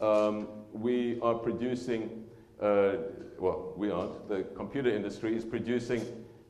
um, 0.00 0.48
we 0.72 1.18
are 1.22 1.34
producing, 1.34 2.24
uh, 2.60 2.96
well, 3.38 3.72
we 3.76 3.90
aren't, 3.90 4.28
the 4.28 4.42
computer 4.56 4.90
industry 4.90 5.36
is 5.36 5.44
producing 5.44 6.04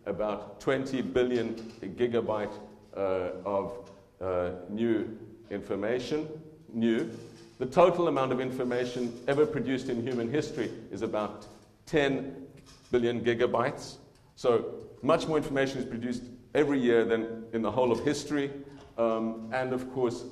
about 0.06 0.60
20 0.60 1.02
billion 1.02 1.54
gigabyte 1.82 2.54
uh, 2.96 3.30
of 3.44 3.90
uh, 4.20 4.50
new 4.68 5.16
information, 5.50 6.28
new. 6.72 7.10
The 7.58 7.66
total 7.66 8.08
amount 8.08 8.32
of 8.32 8.40
information 8.40 9.12
ever 9.26 9.44
produced 9.44 9.88
in 9.88 10.02
human 10.02 10.30
history 10.30 10.70
is 10.90 11.02
about 11.02 11.46
10 11.86 12.46
billion 12.90 13.20
gigabytes. 13.20 13.96
So 14.36 14.74
much 15.02 15.26
more 15.26 15.36
information 15.36 15.78
is 15.78 15.84
produced 15.84 16.22
every 16.54 16.78
year 16.78 17.04
than 17.04 17.44
in 17.52 17.62
the 17.62 17.70
whole 17.70 17.90
of 17.90 18.04
history. 18.04 18.50
Um, 18.96 19.50
and 19.52 19.72
of 19.72 19.92
course, 19.92 20.24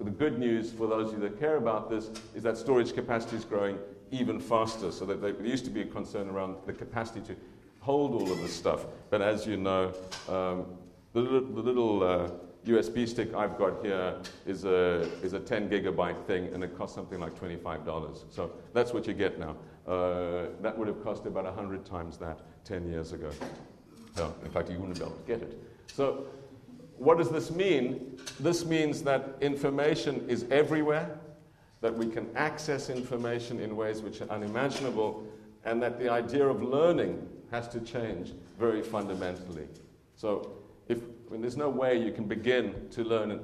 the 0.00 0.10
good 0.10 0.38
news 0.38 0.72
for 0.72 0.86
those 0.86 1.08
of 1.08 1.14
you 1.14 1.28
that 1.28 1.38
care 1.38 1.56
about 1.56 1.88
this 1.88 2.10
is 2.34 2.42
that 2.42 2.56
storage 2.56 2.94
capacity 2.94 3.36
is 3.36 3.44
growing 3.44 3.78
even 4.10 4.40
faster. 4.40 4.92
So 4.92 5.04
that 5.06 5.20
there 5.20 5.34
used 5.44 5.64
to 5.64 5.70
be 5.70 5.82
a 5.82 5.86
concern 5.86 6.28
around 6.28 6.56
the 6.66 6.72
capacity 6.72 7.20
to 7.22 7.36
hold 7.80 8.14
all 8.14 8.30
of 8.30 8.38
this 8.38 8.52
stuff. 8.52 8.86
But 9.10 9.22
as 9.22 9.46
you 9.46 9.56
know, 9.56 9.92
um, 10.28 10.66
the 11.12 11.20
little, 11.20 11.40
the 11.40 11.62
little 11.62 12.02
uh, 12.02 12.30
USB 12.66 13.08
stick 13.08 13.32
I've 13.34 13.56
got 13.56 13.84
here 13.84 14.16
is 14.44 14.64
a, 14.64 15.00
is 15.22 15.32
a 15.32 15.40
10 15.40 15.70
gigabyte 15.70 16.24
thing, 16.26 16.52
and 16.52 16.64
it 16.64 16.76
costs 16.76 16.94
something 16.94 17.20
like 17.20 17.38
$25. 17.38 18.24
So 18.30 18.52
that's 18.72 18.92
what 18.92 19.06
you 19.06 19.14
get 19.14 19.38
now. 19.38 19.56
Uh, 19.86 20.46
that 20.62 20.76
would 20.76 20.88
have 20.88 21.02
cost 21.02 21.26
about 21.26 21.44
100 21.44 21.84
times 21.84 22.18
that 22.18 22.40
10 22.64 22.90
years 22.90 23.12
ago. 23.12 23.30
No, 24.16 24.34
in 24.44 24.50
fact, 24.50 24.70
you 24.70 24.78
wouldn't 24.78 24.98
be 24.98 25.04
able 25.04 25.16
to 25.16 25.22
get 25.26 25.42
it. 25.42 25.62
So 25.92 26.26
what 26.98 27.18
does 27.18 27.30
this 27.30 27.50
mean? 27.50 28.18
This 28.40 28.64
means 28.64 29.02
that 29.02 29.36
information 29.40 30.28
is 30.28 30.46
everywhere, 30.50 31.18
that 31.82 31.94
we 31.94 32.06
can 32.06 32.28
access 32.36 32.90
information 32.90 33.60
in 33.60 33.76
ways 33.76 34.02
which 34.02 34.20
are 34.22 34.30
unimaginable, 34.30 35.24
and 35.64 35.80
that 35.82 35.98
the 35.98 36.08
idea 36.08 36.46
of 36.46 36.62
learning 36.62 37.28
has 37.50 37.68
to 37.68 37.80
change 37.80 38.32
very 38.58 38.82
fundamentally. 38.82 39.68
So 40.16 40.52
I 41.26 41.32
mean, 41.32 41.40
there's 41.40 41.56
no 41.56 41.68
way 41.68 42.00
you 42.00 42.12
can 42.12 42.24
begin 42.24 42.88
to 42.90 43.02
learn 43.02 43.40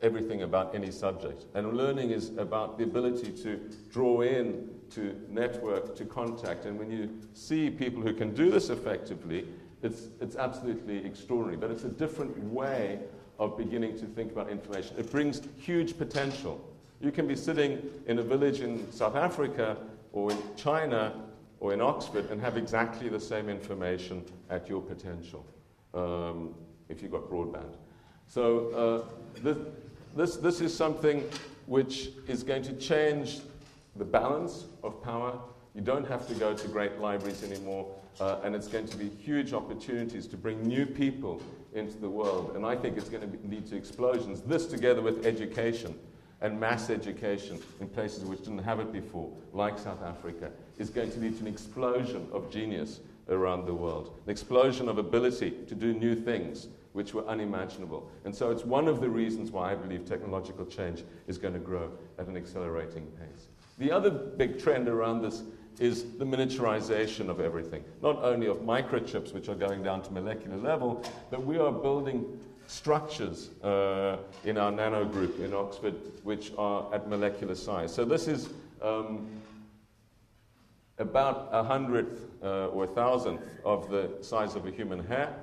everything 0.00 0.42
about 0.42 0.74
any 0.74 0.90
subject. 0.90 1.46
And 1.54 1.74
learning 1.76 2.10
is 2.10 2.30
about 2.38 2.78
the 2.78 2.84
ability 2.84 3.32
to 3.42 3.60
draw 3.90 4.22
in, 4.22 4.70
to 4.90 5.20
network, 5.28 5.94
to 5.96 6.04
contact. 6.04 6.64
And 6.64 6.78
when 6.78 6.90
you 6.90 7.10
see 7.34 7.68
people 7.70 8.02
who 8.02 8.14
can 8.14 8.34
do 8.34 8.50
this 8.50 8.70
effectively, 8.70 9.46
it's, 9.82 10.08
it's 10.20 10.36
absolutely 10.36 11.04
extraordinary. 11.04 11.56
But 11.56 11.70
it's 11.70 11.84
a 11.84 11.88
different 11.90 12.36
way 12.44 13.00
of 13.38 13.56
beginning 13.56 13.98
to 13.98 14.06
think 14.06 14.32
about 14.32 14.48
information. 14.50 14.96
It 14.98 15.10
brings 15.10 15.42
huge 15.58 15.98
potential. 15.98 16.64
You 17.00 17.12
can 17.12 17.26
be 17.28 17.36
sitting 17.36 17.82
in 18.06 18.18
a 18.18 18.22
village 18.22 18.60
in 18.60 18.90
South 18.90 19.14
Africa 19.14 19.76
or 20.12 20.32
in 20.32 20.38
China 20.56 21.24
or 21.60 21.72
in 21.72 21.80
Oxford 21.80 22.30
and 22.30 22.40
have 22.40 22.56
exactly 22.56 23.08
the 23.08 23.20
same 23.20 23.48
information 23.48 24.24
at 24.50 24.68
your 24.68 24.80
potential. 24.80 25.44
Um, 25.94 26.54
if 26.88 27.02
you've 27.02 27.12
got 27.12 27.30
broadband. 27.30 27.74
So 28.26 29.06
uh, 29.36 29.40
this, 29.42 29.56
this, 30.16 30.36
this 30.36 30.60
is 30.60 30.76
something 30.76 31.24
which 31.66 32.10
is 32.26 32.42
going 32.42 32.62
to 32.62 32.72
change 32.74 33.40
the 33.96 34.04
balance 34.04 34.66
of 34.82 35.02
power. 35.02 35.38
You 35.74 35.80
don't 35.82 36.06
have 36.06 36.26
to 36.28 36.34
go 36.34 36.54
to 36.54 36.68
great 36.68 36.98
libraries 36.98 37.42
anymore, 37.42 37.94
uh, 38.20 38.40
and 38.42 38.54
it's 38.54 38.68
going 38.68 38.86
to 38.86 38.96
be 38.96 39.08
huge 39.08 39.52
opportunities 39.52 40.26
to 40.28 40.36
bring 40.36 40.62
new 40.62 40.86
people 40.86 41.42
into 41.74 41.98
the 41.98 42.08
world. 42.08 42.52
And 42.56 42.64
I 42.64 42.74
think 42.74 42.96
it's 42.96 43.08
going 43.08 43.22
to 43.22 43.28
be, 43.28 43.56
lead 43.56 43.66
to 43.66 43.76
explosions. 43.76 44.40
This, 44.42 44.66
together 44.66 45.02
with 45.02 45.26
education 45.26 45.98
and 46.40 46.58
mass 46.58 46.88
education 46.88 47.60
in 47.80 47.88
places 47.88 48.24
which 48.24 48.40
didn't 48.40 48.58
have 48.58 48.80
it 48.80 48.92
before, 48.92 49.30
like 49.52 49.78
South 49.78 50.02
Africa, 50.02 50.50
is 50.78 50.90
going 50.90 51.10
to 51.12 51.18
lead 51.18 51.34
to 51.36 51.40
an 51.42 51.48
explosion 51.48 52.28
of 52.32 52.50
genius 52.50 53.00
around 53.28 53.66
the 53.66 53.74
world, 53.74 54.16
an 54.24 54.30
explosion 54.30 54.88
of 54.88 54.98
ability 54.98 55.50
to 55.66 55.74
do 55.74 55.92
new 55.92 56.14
things 56.14 56.68
which 56.92 57.14
were 57.14 57.26
unimaginable. 57.26 58.10
And 58.24 58.34
so 58.34 58.50
it's 58.50 58.64
one 58.64 58.88
of 58.88 59.00
the 59.00 59.08
reasons 59.08 59.50
why 59.50 59.72
I 59.72 59.74
believe 59.74 60.04
technological 60.04 60.66
change 60.66 61.04
is 61.26 61.38
going 61.38 61.54
to 61.54 61.60
grow 61.60 61.90
at 62.18 62.26
an 62.26 62.36
accelerating 62.36 63.06
pace. 63.18 63.48
The 63.78 63.92
other 63.92 64.10
big 64.10 64.60
trend 64.60 64.88
around 64.88 65.22
this 65.22 65.42
is 65.78 66.16
the 66.18 66.24
miniaturization 66.24 67.28
of 67.28 67.40
everything, 67.40 67.84
not 68.02 68.22
only 68.24 68.48
of 68.48 68.58
microchips, 68.58 69.32
which 69.32 69.48
are 69.48 69.54
going 69.54 69.82
down 69.82 70.02
to 70.02 70.12
molecular 70.12 70.56
level, 70.56 71.04
but 71.30 71.44
we 71.44 71.58
are 71.58 71.70
building 71.70 72.24
structures 72.66 73.50
uh, 73.62 74.18
in 74.44 74.58
our 74.58 74.70
nano 74.70 75.04
group 75.04 75.40
in 75.40 75.54
Oxford 75.54 75.94
which 76.22 76.52
are 76.58 76.92
at 76.92 77.08
molecular 77.08 77.54
size. 77.54 77.94
So 77.94 78.04
this 78.04 78.28
is 78.28 78.50
um, 78.82 79.26
about 80.98 81.48
a 81.52 81.62
hundredth 81.62 82.26
uh, 82.42 82.66
or 82.68 82.84
a 82.84 82.88
thousandth 82.88 83.46
of 83.64 83.88
the 83.88 84.10
size 84.20 84.54
of 84.54 84.66
a 84.66 84.70
human 84.70 85.04
hair. 85.06 85.34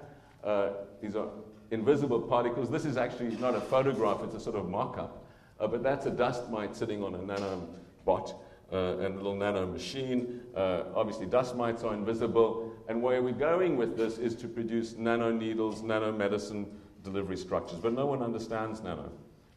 Uh, 0.43 0.69
these 1.05 1.15
are 1.15 1.29
invisible 1.71 2.19
particles. 2.19 2.69
This 2.69 2.85
is 2.85 2.97
actually 2.97 3.35
not 3.37 3.53
a 3.53 3.61
photograph, 3.61 4.21
it's 4.23 4.35
a 4.35 4.39
sort 4.39 4.55
of 4.55 4.69
mock 4.69 4.97
up. 4.97 5.25
Uh, 5.59 5.67
but 5.67 5.83
that's 5.83 6.05
a 6.05 6.11
dust 6.11 6.49
mite 6.49 6.75
sitting 6.75 7.03
on 7.03 7.15
a 7.15 7.19
nanobot 7.19 8.35
uh, 8.73 8.97
and 8.97 9.13
a 9.13 9.17
little 9.17 9.35
nano 9.35 9.67
machine. 9.67 10.41
Uh, 10.55 10.83
obviously, 10.95 11.25
dust 11.25 11.55
mites 11.55 11.83
are 11.83 11.93
invisible. 11.93 12.71
And 12.89 13.01
where 13.01 13.21
we're 13.21 13.31
going 13.33 13.77
with 13.77 13.95
this 13.95 14.17
is 14.17 14.35
to 14.37 14.47
produce 14.47 14.95
nano 14.97 15.31
needles, 15.31 15.81
nano 15.81 16.11
medicine 16.11 16.65
delivery 17.03 17.37
structures. 17.37 17.79
But 17.79 17.93
no 17.93 18.05
one 18.05 18.21
understands 18.21 18.81
nano. 18.81 19.11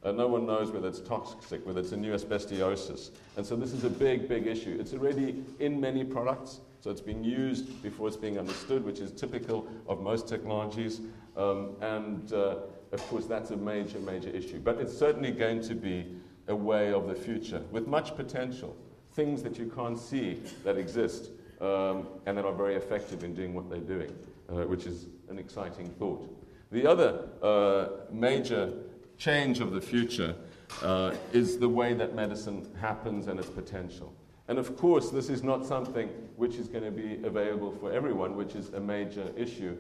Uh, 0.04 0.12
no 0.12 0.28
one 0.28 0.46
knows 0.46 0.70
whether 0.70 0.87
it's 0.87 1.00
toxic, 1.00 1.66
whether 1.66 1.80
it's 1.80 1.92
a 1.92 1.96
new 1.96 2.12
asbestosis. 2.12 3.11
And 3.37 3.44
so 3.44 3.56
this 3.56 3.72
is 3.72 3.84
a 3.84 3.90
big, 3.90 4.28
big 4.28 4.46
issue. 4.46 4.76
It's 4.78 4.92
already 4.92 5.42
in 5.58 5.80
many 5.80 6.04
products, 6.04 6.61
so 6.80 6.90
it's 6.90 7.00
being 7.00 7.24
used 7.24 7.82
before 7.82 8.08
it's 8.08 8.16
being 8.16 8.38
understood, 8.38 8.84
which 8.84 9.00
is 9.00 9.10
typical 9.10 9.66
of 9.88 10.00
most 10.00 10.28
technologies. 10.28 11.00
Um, 11.36 11.76
and 11.80 12.32
uh, 12.32 12.56
of 12.92 13.06
course, 13.08 13.26
that's 13.26 13.50
a 13.50 13.56
major, 13.56 13.98
major 13.98 14.30
issue. 14.30 14.60
But 14.60 14.78
it's 14.78 14.96
certainly 14.96 15.32
going 15.32 15.60
to 15.62 15.74
be 15.74 16.06
a 16.46 16.54
way 16.54 16.92
of 16.92 17.08
the 17.08 17.14
future 17.14 17.62
with 17.70 17.86
much 17.86 18.16
potential, 18.16 18.76
things 19.12 19.42
that 19.42 19.58
you 19.58 19.70
can't 19.74 19.98
see 19.98 20.40
that 20.64 20.78
exist 20.78 21.30
um, 21.60 22.06
and 22.26 22.38
that 22.38 22.44
are 22.44 22.54
very 22.54 22.76
effective 22.76 23.24
in 23.24 23.34
doing 23.34 23.54
what 23.54 23.68
they're 23.68 23.80
doing, 23.80 24.14
uh, 24.48 24.64
which 24.64 24.86
is 24.86 25.06
an 25.28 25.38
exciting 25.38 25.88
thought. 25.98 26.34
The 26.70 26.86
other 26.86 27.28
uh, 27.42 28.04
major 28.12 28.72
change 29.16 29.60
of 29.60 29.72
the 29.72 29.80
future 29.80 30.36
uh, 30.82 31.14
is 31.32 31.58
the 31.58 31.68
way 31.68 31.94
that 31.94 32.14
medicine 32.14 32.66
happens 32.80 33.26
and 33.26 33.38
its 33.40 33.48
potential. 33.48 34.14
And 34.48 34.58
of 34.58 34.76
course, 34.78 35.11
this 35.11 35.28
is 35.28 35.42
not 35.42 35.66
something 35.66 36.08
which 36.37 36.56
is 36.56 36.68
going 36.68 36.84
to 36.84 36.90
be 36.90 37.22
available 37.22 37.70
for 37.70 37.92
everyone, 37.92 38.34
which 38.34 38.54
is 38.54 38.72
a 38.72 38.80
major 38.80 39.30
issue. 39.37 39.76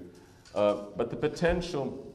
Uh, 0.54 0.82
but 0.96 1.08
the 1.08 1.16
potential 1.16 2.14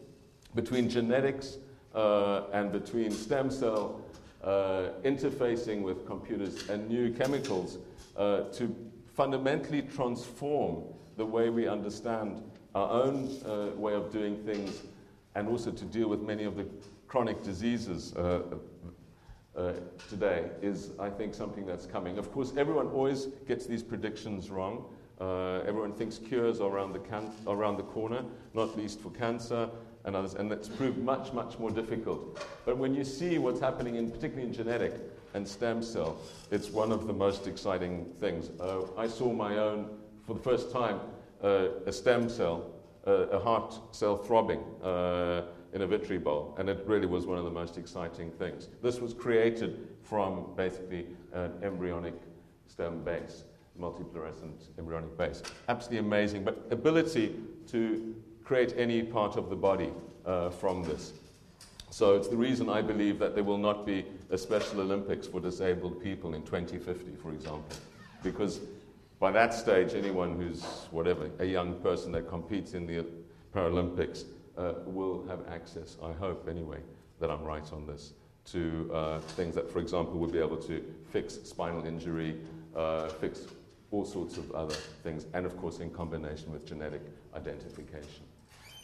between 0.53 0.87
genetics 0.87 1.57
uh, 1.95 2.43
and 2.53 2.71
between 2.71 3.09
stem 3.09 3.49
cell 3.49 4.01
uh, 4.43 4.89
interfacing 5.03 5.81
with 5.81 6.05
computers 6.05 6.69
and 6.69 6.87
new 6.87 7.11
chemicals 7.11 7.79
uh, 8.17 8.41
to 8.51 8.75
fundamentally 9.15 9.81
transform 9.81 10.83
the 11.17 11.25
way 11.25 11.49
we 11.49 11.67
understand 11.67 12.43
our 12.75 13.03
own 13.03 13.29
uh, 13.45 13.75
way 13.75 13.93
of 13.93 14.11
doing 14.11 14.37
things 14.43 14.83
and 15.35 15.47
also 15.47 15.71
to 15.71 15.85
deal 15.85 16.07
with 16.07 16.21
many 16.21 16.43
of 16.43 16.55
the 16.55 16.65
chronic 17.07 17.41
diseases 17.43 18.13
uh, 19.55 19.73
today 20.09 20.49
is, 20.61 20.91
I 20.99 21.09
think, 21.09 21.33
something 21.33 21.65
that's 21.65 21.85
coming. 21.85 22.17
Of 22.17 22.31
course, 22.31 22.53
everyone 22.57 22.87
always 22.87 23.27
gets 23.47 23.65
these 23.65 23.83
predictions 23.83 24.49
wrong. 24.49 24.85
Uh, 25.21 25.59
everyone 25.67 25.93
thinks 25.93 26.17
cures 26.17 26.59
are 26.59 26.69
around 26.69 26.93
the, 26.93 26.99
can- 26.99 27.31
around 27.47 27.77
the 27.77 27.83
corner, 27.83 28.23
not 28.53 28.75
least 28.77 28.99
for 28.99 29.09
cancer 29.11 29.69
and 30.05 30.15
others, 30.15 30.33
and 30.33 30.51
that's 30.51 30.67
proved 30.67 30.97
much, 30.97 31.31
much 31.33 31.57
more 31.59 31.71
difficult. 31.71 32.45
But 32.65 32.77
when 32.77 32.93
you 32.93 33.05
see 33.05 33.37
what's 33.37 33.59
happening, 33.59 33.95
in, 33.95 34.09
particularly 34.11 34.47
in 34.47 34.53
genetic 34.53 34.93
and 35.33 35.47
stem 35.47 35.81
cell, 35.81 36.17
it's 36.51 36.69
one 36.71 36.91
of 36.91 37.07
the 37.07 37.13
most 37.13 37.47
exciting 37.47 38.11
things. 38.19 38.49
Uh, 38.59 38.81
I 38.97 39.07
saw 39.07 39.31
my 39.31 39.57
own, 39.59 39.89
for 40.25 40.33
the 40.33 40.41
first 40.41 40.71
time, 40.71 40.99
uh, 41.43 41.67
a 41.85 41.93
stem 41.93 42.27
cell, 42.27 42.71
uh, 43.05 43.27
a 43.27 43.39
heart 43.39 43.79
cell 43.91 44.17
throbbing 44.17 44.61
in 45.73 45.81
a 45.81 45.87
Vitri 45.87 46.23
bowl, 46.23 46.55
and 46.57 46.69
it 46.69 46.83
really 46.85 47.07
was 47.07 47.25
one 47.25 47.37
of 47.37 47.45
the 47.45 47.51
most 47.51 47.77
exciting 47.77 48.31
things. 48.31 48.67
This 48.81 48.99
was 48.99 49.13
created 49.13 49.87
from 50.03 50.53
basically 50.55 51.07
an 51.33 51.51
embryonic 51.63 52.13
stem 52.67 53.03
base, 53.03 53.43
multifluorescent 53.79 54.69
embryonic 54.77 55.17
base. 55.17 55.41
Absolutely 55.67 55.99
amazing, 55.99 56.43
but 56.43 56.67
ability 56.69 57.35
to 57.67 58.15
create 58.43 58.73
any 58.77 59.01
part 59.01 59.35
of 59.35 59.49
the 59.49 59.55
body 59.55 59.89
uh, 60.25 60.49
from 60.49 60.83
this. 60.83 61.13
So 61.89 62.15
it's 62.15 62.27
the 62.27 62.37
reason 62.37 62.69
I 62.69 62.81
believe 62.81 63.19
that 63.19 63.35
there 63.35 63.43
will 63.43 63.57
not 63.57 63.85
be 63.85 64.05
a 64.31 64.37
Special 64.37 64.81
Olympics 64.81 65.27
for 65.27 65.39
disabled 65.39 66.01
people 66.01 66.33
in 66.33 66.43
2050, 66.43 67.15
for 67.21 67.31
example, 67.31 67.75
because 68.23 68.59
by 69.19 69.31
that 69.31 69.53
stage, 69.53 69.93
anyone 69.93 70.35
who's 70.39 70.63
whatever, 70.91 71.29
a 71.39 71.45
young 71.45 71.75
person 71.81 72.11
that 72.11 72.27
competes 72.27 72.73
in 72.73 72.85
the 72.85 73.05
Paralympics 73.55 74.25
uh, 74.57 74.73
will 74.85 75.25
have 75.27 75.39
access, 75.49 75.97
I 76.03 76.11
hope 76.13 76.47
anyway, 76.49 76.79
that 77.19 77.29
I'm 77.29 77.43
right 77.43 77.71
on 77.71 77.85
this, 77.85 78.13
to 78.45 78.89
uh, 78.93 79.19
things 79.19 79.55
that, 79.55 79.71
for 79.71 79.79
example, 79.79 80.19
would 80.19 80.31
be 80.31 80.39
able 80.39 80.57
to 80.57 80.83
fix 81.11 81.35
spinal 81.43 81.85
injury, 81.85 82.37
uh, 82.75 83.07
fix 83.07 83.47
all 83.91 84.05
sorts 84.05 84.37
of 84.37 84.51
other 84.51 84.75
things, 85.03 85.25
and 85.33 85.45
of 85.45 85.55
course 85.57 85.79
in 85.79 85.89
combination 85.89 86.51
with 86.51 86.65
genetic 86.65 87.01
identification. 87.35 88.23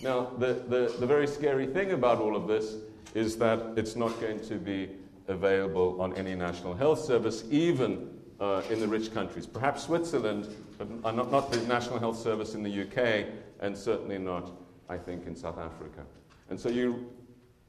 Now, 0.01 0.31
the, 0.37 0.53
the, 0.67 0.95
the 0.99 1.05
very 1.05 1.27
scary 1.27 1.65
thing 1.65 1.91
about 1.91 2.19
all 2.19 2.35
of 2.35 2.47
this 2.47 2.75
is 3.15 3.37
that 3.37 3.73
it's 3.75 3.95
not 3.95 4.19
going 4.21 4.39
to 4.41 4.55
be 4.55 4.89
available 5.27 5.99
on 6.01 6.15
any 6.15 6.35
national 6.35 6.73
health 6.73 7.03
service, 7.03 7.43
even 7.49 8.09
uh, 8.39 8.61
in 8.69 8.79
the 8.79 8.87
rich 8.87 9.13
countries. 9.13 9.45
Perhaps 9.45 9.83
Switzerland, 9.83 10.47
but 10.77 11.15
not, 11.15 11.31
not 11.31 11.51
the 11.51 11.59
National 11.67 11.99
Health 11.99 12.17
Service 12.17 12.55
in 12.55 12.63
the 12.63 12.83
UK, 12.83 13.27
and 13.59 13.77
certainly 13.77 14.17
not 14.17 14.51
I 14.89 14.97
think, 14.97 15.27
in 15.27 15.35
South 15.35 15.57
Africa. 15.57 16.03
And 16.49 16.59
so 16.59 16.69
you 16.69 17.09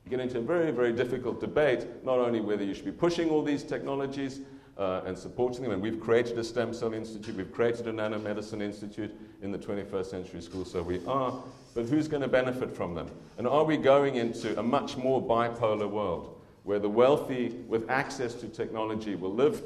get 0.08 0.20
into 0.20 0.38
a 0.38 0.42
very, 0.42 0.70
very 0.70 0.92
difficult 0.92 1.40
debate, 1.40 1.86
not 2.04 2.18
only 2.18 2.40
whether 2.40 2.64
you 2.64 2.74
should 2.74 2.86
be 2.86 2.92
pushing 2.92 3.30
all 3.30 3.42
these 3.42 3.62
technologies 3.62 4.40
uh, 4.78 5.02
and 5.04 5.16
supporting 5.16 5.62
them, 5.62 5.72
and 5.72 5.82
we've 5.82 6.00
created 6.00 6.38
a 6.38 6.44
stem 6.44 6.72
cell 6.72 6.94
institute, 6.94 7.36
we've 7.36 7.52
created 7.52 7.86
a 7.86 7.92
nanomedicine 7.92 8.62
institute 8.62 9.14
in 9.42 9.52
the 9.52 9.58
21st 9.58 10.06
century 10.06 10.40
school, 10.40 10.64
so 10.64 10.82
we 10.82 11.04
are, 11.06 11.42
but 11.74 11.84
who's 11.84 12.08
going 12.08 12.22
to 12.22 12.28
benefit 12.28 12.74
from 12.74 12.94
them? 12.94 13.08
And 13.38 13.46
are 13.46 13.64
we 13.64 13.76
going 13.76 14.16
into 14.16 14.58
a 14.58 14.62
much 14.62 14.96
more 14.96 15.22
bipolar 15.22 15.88
world 15.88 16.40
where 16.64 16.78
the 16.78 16.88
wealthy 16.88 17.50
with 17.68 17.88
access 17.90 18.34
to 18.34 18.48
technology 18.48 19.14
will 19.14 19.32
live 19.32 19.62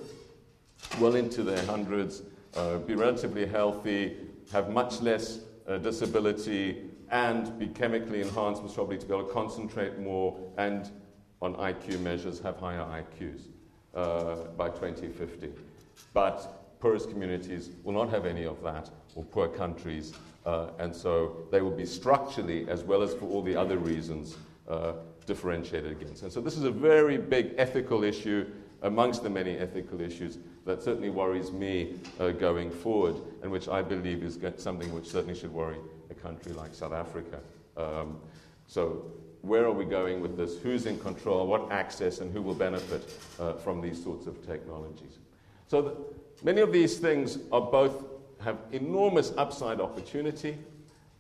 well 1.01 1.15
into 1.15 1.43
their 1.43 1.65
hundreds, 1.65 2.23
uh, 2.57 2.79
be 2.79 2.95
relatively 2.95 3.47
healthy, 3.47 4.17
have 4.53 4.71
much 4.71 5.01
less 5.01 5.41
uh, 5.67 5.79
disability, 5.79 6.91
and 7.11 7.59
be 7.59 7.67
chemically 7.67 8.21
enhanced 8.21 8.63
was 8.63 8.73
probably 8.73 8.99
to 8.99 9.07
be 9.07 9.15
able 9.15 9.27
to 9.27 9.33
concentrate 9.33 9.99
more 9.99 10.39
and 10.59 10.91
on 11.43 11.55
IQ 11.57 12.01
measures 12.01 12.41
have 12.41 12.57
higher 12.57 12.81
IQs 12.81 13.49
uh, 13.95 14.49
by 14.57 14.69
2050. 14.69 15.51
But 16.13 16.81
poorest 16.81 17.11
communities 17.11 17.71
will 17.83 17.93
not 17.93 18.09
have 18.11 18.27
any 18.27 18.45
of 18.45 18.63
that, 18.63 18.91
or 19.15 19.25
poor 19.25 19.49
countries, 19.49 20.15
uh, 20.47 20.69
and 20.79 20.95
so 20.95 21.47
they 21.51 21.61
will 21.61 21.71
be 21.71 21.87
structurally, 21.87 22.69
as 22.69 22.83
well 22.83 23.03
as 23.03 23.15
for 23.15 23.27
all 23.27 23.43
the 23.43 23.57
other 23.57 23.79
reasons, 23.79 24.37
uh, 24.69 24.93
differentiated 25.27 25.93
against. 25.93 26.23
And 26.23 26.33
so 26.33 26.41
this 26.41 26.57
is 26.57 26.65
a 26.65 26.71
very 26.71 27.17
big 27.17 27.55
ethical 27.59 28.05
issue 28.05 28.47
amongst 28.83 29.23
the 29.23 29.31
many 29.31 29.57
ethical 29.57 30.01
issues 30.01 30.39
that 30.67 30.83
certainly 30.83 31.09
worries 31.11 31.53
me 31.53 31.95
uh, 32.21 32.31
going 32.31 32.71
forward, 32.71 33.17
and 33.43 33.51
which 33.51 33.69
I 33.69 33.81
believe 33.81 34.23
is 34.23 34.39
something 34.57 34.93
which 34.95 35.09
certainly 35.09 35.35
should 35.35 35.53
worry 35.53 35.79
country 36.25 36.53
like 36.53 36.75
South 36.75 36.93
Africa. 36.93 37.39
Um, 37.77 38.19
so, 38.67 39.13
where 39.43 39.65
are 39.67 39.73
we 39.73 39.85
going 39.85 40.23
with 40.23 40.39
this? 40.39 40.59
Who's 40.59 40.87
in 40.87 40.99
control? 40.99 41.47
What 41.47 41.71
access 41.71 42.21
and 42.21 42.33
who 42.33 42.41
will 42.41 42.55
benefit 42.55 43.03
uh, 43.39 43.53
from 43.53 43.83
these 43.83 44.03
sorts 44.03 44.27
of 44.27 44.35
technologies? 44.47 45.19
So, 45.69 45.83
the, 45.83 45.95
many 46.43 46.63
of 46.63 46.73
these 46.73 46.99
things 46.99 47.39
are 47.53 47.61
both 47.61 48.05
have 48.41 48.59
enormous 48.73 49.33
upside 49.37 49.81
opportunity, 49.81 50.57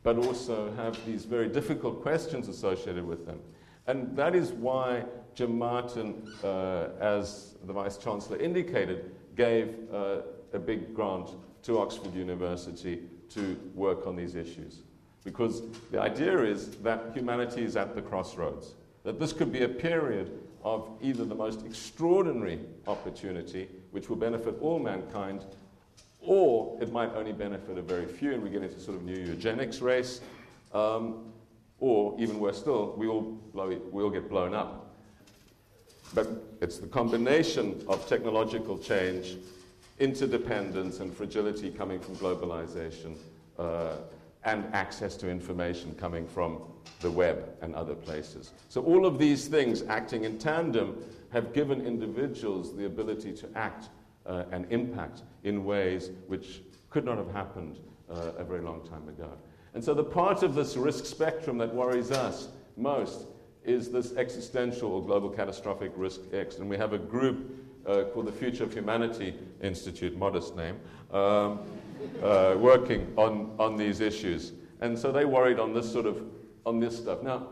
but 0.02 0.16
also 0.16 0.72
have 0.74 0.94
these 1.06 1.24
very 1.24 1.48
difficult 1.48 2.02
questions 2.02 2.48
associated 2.48 3.06
with 3.06 3.26
them. 3.26 3.40
And 3.86 4.16
that 4.16 4.34
is 4.34 4.52
why 4.52 5.04
Jim 5.34 5.58
Martin, 5.58 6.26
uh, 6.42 6.88
as 7.00 7.56
the 7.64 7.72
Vice 7.72 7.98
Chancellor 7.98 8.38
indicated, 8.38 9.14
gave 9.36 9.74
uh, 9.92 10.22
a 10.52 10.58
big 10.58 10.94
grant 10.94 11.30
to 11.62 11.78
Oxford 11.78 12.14
University 12.14 13.02
to 13.30 13.58
work 13.74 14.06
on 14.06 14.16
these 14.16 14.34
issues. 14.34 14.83
Because 15.24 15.62
the 15.90 16.00
idea 16.00 16.42
is 16.42 16.70
that 16.78 17.10
humanity 17.14 17.64
is 17.64 17.76
at 17.76 17.94
the 17.94 18.02
crossroads, 18.02 18.74
that 19.04 19.18
this 19.18 19.32
could 19.32 19.50
be 19.50 19.62
a 19.62 19.68
period 19.68 20.30
of 20.62 20.88
either 21.02 21.24
the 21.24 21.34
most 21.34 21.64
extraordinary 21.64 22.60
opportunity, 22.86 23.68
which 23.90 24.08
will 24.08 24.16
benefit 24.16 24.56
all 24.60 24.78
mankind, 24.78 25.44
or 26.20 26.78
it 26.80 26.90
might 26.92 27.14
only 27.14 27.32
benefit 27.32 27.76
a 27.76 27.82
very 27.82 28.06
few, 28.06 28.32
and 28.32 28.42
we 28.42 28.50
get 28.50 28.62
into 28.62 28.80
sort 28.80 28.96
of 28.96 29.04
new 29.04 29.16
eugenics 29.16 29.80
race, 29.80 30.20
um, 30.72 31.32
or 31.80 32.14
even 32.18 32.38
worse 32.38 32.58
still, 32.58 32.94
we 32.96 33.06
all, 33.06 33.22
blow, 33.52 33.68
we 33.90 34.02
all 34.02 34.10
get 34.10 34.28
blown 34.28 34.54
up. 34.54 34.94
But 36.14 36.28
it's 36.60 36.78
the 36.78 36.86
combination 36.86 37.84
of 37.88 38.06
technological 38.08 38.78
change 38.78 39.36
interdependence 39.98 41.00
and 41.00 41.14
fragility 41.14 41.70
coming 41.70 42.00
from 42.00 42.16
globalization, 42.16 43.16
uh, 43.58 43.96
and 44.44 44.64
access 44.74 45.16
to 45.16 45.28
information 45.28 45.94
coming 45.94 46.26
from 46.26 46.60
the 47.00 47.10
web 47.10 47.56
and 47.62 47.74
other 47.74 47.94
places. 47.94 48.52
So, 48.68 48.82
all 48.82 49.06
of 49.06 49.18
these 49.18 49.48
things 49.48 49.82
acting 49.82 50.24
in 50.24 50.38
tandem 50.38 51.02
have 51.32 51.52
given 51.52 51.84
individuals 51.86 52.76
the 52.76 52.86
ability 52.86 53.32
to 53.32 53.48
act 53.54 53.88
uh, 54.26 54.44
and 54.52 54.66
impact 54.70 55.22
in 55.42 55.64
ways 55.64 56.10
which 56.26 56.62
could 56.90 57.04
not 57.04 57.18
have 57.18 57.32
happened 57.32 57.78
uh, 58.10 58.32
a 58.38 58.44
very 58.44 58.60
long 58.60 58.86
time 58.86 59.08
ago. 59.08 59.30
And 59.72 59.82
so, 59.82 59.94
the 59.94 60.04
part 60.04 60.42
of 60.42 60.54
this 60.54 60.76
risk 60.76 61.06
spectrum 61.06 61.58
that 61.58 61.74
worries 61.74 62.10
us 62.10 62.48
most 62.76 63.26
is 63.64 63.90
this 63.90 64.14
existential 64.16 64.92
or 64.92 65.02
global 65.02 65.30
catastrophic 65.30 65.90
risk 65.96 66.20
X. 66.32 66.58
And 66.58 66.68
we 66.68 66.76
have 66.76 66.92
a 66.92 66.98
group 66.98 67.64
uh, 67.86 68.04
called 68.12 68.26
the 68.26 68.32
Future 68.32 68.64
of 68.64 68.72
Humanity 68.72 69.34
Institute, 69.62 70.16
modest 70.16 70.54
name, 70.56 70.78
um, 71.10 71.60
uh, 72.22 72.56
working 72.58 73.12
on, 73.16 73.54
on 73.58 73.76
these 73.76 74.00
issues. 74.00 74.52
And 74.80 74.98
so 74.98 75.12
they 75.12 75.24
worried 75.24 75.58
on 75.58 75.72
this 75.72 75.90
sort 75.90 76.06
of, 76.06 76.22
on 76.66 76.80
this 76.80 76.98
stuff. 76.98 77.22
Now, 77.22 77.48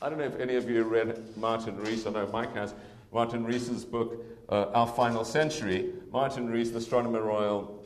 I 0.00 0.08
don't 0.08 0.18
know 0.18 0.24
if 0.24 0.38
any 0.38 0.56
of 0.56 0.68
you 0.68 0.84
read 0.84 1.36
Martin 1.36 1.76
Rees, 1.78 2.06
I 2.06 2.10
know 2.10 2.26
Mike 2.28 2.54
has, 2.54 2.74
Martin 3.12 3.44
Rees's 3.44 3.84
book, 3.84 4.24
uh, 4.48 4.66
Our 4.74 4.86
Final 4.86 5.24
Century. 5.24 5.92
Martin 6.12 6.48
Rees, 6.48 6.72
the 6.72 6.78
Astronomer 6.78 7.22
Royal, 7.22 7.84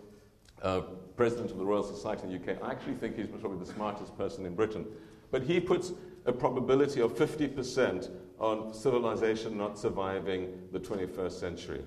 uh, 0.62 0.82
President 1.16 1.50
of 1.50 1.58
the 1.58 1.64
Royal 1.64 1.82
Society 1.82 2.24
in 2.24 2.30
the 2.30 2.36
UK, 2.36 2.62
I 2.62 2.70
actually 2.70 2.94
think 2.94 3.16
he's 3.16 3.26
probably 3.26 3.58
the 3.58 3.72
smartest 3.72 4.16
person 4.16 4.46
in 4.46 4.54
Britain. 4.54 4.86
But 5.30 5.42
he 5.42 5.60
puts 5.60 5.92
a 6.26 6.32
probability 6.32 7.00
of 7.00 7.14
50% 7.14 8.10
on 8.38 8.74
civilization 8.74 9.56
not 9.56 9.78
surviving 9.78 10.68
the 10.72 10.80
21st 10.80 11.32
century. 11.32 11.82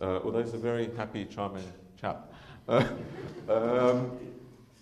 Uh, 0.00 0.20
although 0.24 0.42
he's 0.42 0.54
a 0.54 0.58
very 0.58 0.90
happy, 0.96 1.24
charming 1.24 1.64
chap. 2.00 2.31
Uh, 2.68 2.86
um, 3.48 4.18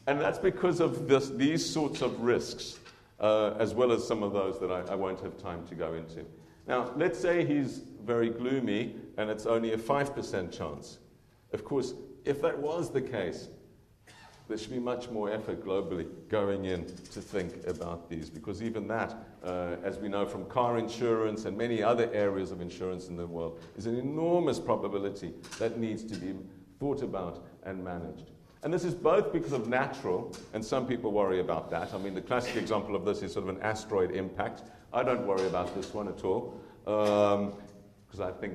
and 0.06 0.20
that's 0.20 0.38
because 0.38 0.80
of 0.80 1.08
this, 1.08 1.30
these 1.30 1.64
sorts 1.64 2.02
of 2.02 2.20
risks, 2.20 2.78
uh, 3.20 3.54
as 3.58 3.74
well 3.74 3.92
as 3.92 4.06
some 4.06 4.22
of 4.22 4.32
those 4.32 4.58
that 4.60 4.70
I, 4.70 4.80
I 4.92 4.94
won't 4.94 5.20
have 5.20 5.38
time 5.38 5.66
to 5.68 5.74
go 5.74 5.94
into. 5.94 6.24
Now, 6.66 6.92
let's 6.96 7.18
say 7.18 7.44
he's 7.44 7.82
very 8.04 8.30
gloomy 8.30 8.94
and 9.16 9.30
it's 9.30 9.46
only 9.46 9.72
a 9.72 9.78
5% 9.78 10.56
chance. 10.56 10.98
Of 11.52 11.64
course, 11.64 11.94
if 12.24 12.40
that 12.42 12.58
was 12.58 12.90
the 12.90 13.02
case, 13.02 13.48
there 14.48 14.58
should 14.58 14.72
be 14.72 14.80
much 14.80 15.08
more 15.10 15.30
effort 15.32 15.64
globally 15.64 16.08
going 16.28 16.64
in 16.64 16.84
to 16.86 17.20
think 17.20 17.66
about 17.68 18.10
these, 18.10 18.28
because 18.28 18.62
even 18.64 18.88
that, 18.88 19.14
uh, 19.44 19.76
as 19.84 19.98
we 19.98 20.08
know 20.08 20.26
from 20.26 20.44
car 20.46 20.76
insurance 20.76 21.44
and 21.44 21.56
many 21.56 21.82
other 21.82 22.12
areas 22.12 22.50
of 22.50 22.60
insurance 22.60 23.06
in 23.08 23.16
the 23.16 23.26
world, 23.26 23.60
is 23.76 23.86
an 23.86 23.96
enormous 23.96 24.58
probability 24.58 25.32
that 25.60 25.78
needs 25.78 26.02
to 26.02 26.16
be 26.18 26.34
thought 26.80 27.02
about 27.02 27.44
and 27.62 27.84
managed. 27.84 28.30
And 28.62 28.74
this 28.74 28.84
is 28.84 28.94
both 28.94 29.32
because 29.32 29.52
of 29.52 29.68
natural, 29.68 30.34
and 30.52 30.64
some 30.64 30.86
people 30.86 31.12
worry 31.12 31.40
about 31.40 31.70
that. 31.70 31.94
I 31.94 31.98
mean, 31.98 32.14
the 32.14 32.20
classic 32.20 32.56
example 32.56 32.96
of 32.96 33.04
this 33.04 33.22
is 33.22 33.32
sort 33.32 33.48
of 33.48 33.54
an 33.54 33.62
asteroid 33.62 34.10
impact. 34.10 34.62
I 34.92 35.02
don't 35.02 35.26
worry 35.26 35.46
about 35.46 35.74
this 35.74 35.94
one 35.94 36.08
at 36.08 36.24
all, 36.24 36.60
because 36.84 38.20
um, 38.20 38.22
I 38.22 38.32
think, 38.32 38.54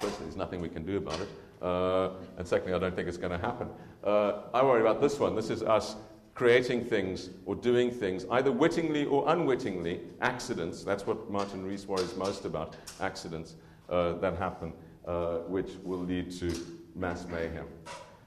firstly, 0.00 0.24
there's 0.26 0.36
nothing 0.36 0.60
we 0.60 0.68
can 0.68 0.84
do 0.84 0.96
about 0.96 1.20
it. 1.20 1.28
Uh, 1.62 2.10
and 2.36 2.46
secondly, 2.46 2.74
I 2.74 2.78
don't 2.78 2.94
think 2.94 3.08
it's 3.08 3.16
going 3.16 3.32
to 3.32 3.38
happen. 3.38 3.68
Uh, 4.02 4.42
I 4.52 4.62
worry 4.62 4.80
about 4.80 5.00
this 5.00 5.18
one. 5.18 5.34
This 5.34 5.48
is 5.48 5.62
us 5.62 5.96
creating 6.34 6.84
things 6.84 7.30
or 7.46 7.54
doing 7.54 7.90
things, 7.90 8.26
either 8.30 8.52
wittingly 8.52 9.06
or 9.06 9.24
unwittingly, 9.28 10.00
accidents. 10.20 10.82
That's 10.82 11.06
what 11.06 11.30
Martin 11.30 11.64
Rees 11.64 11.86
worries 11.86 12.14
most 12.16 12.44
about 12.44 12.76
accidents 13.00 13.54
uh, 13.88 14.14
that 14.14 14.36
happen, 14.36 14.74
uh, 15.06 15.36
which 15.46 15.70
will 15.82 16.00
lead 16.00 16.30
to 16.32 16.52
mass 16.94 17.26
mayhem. 17.26 17.66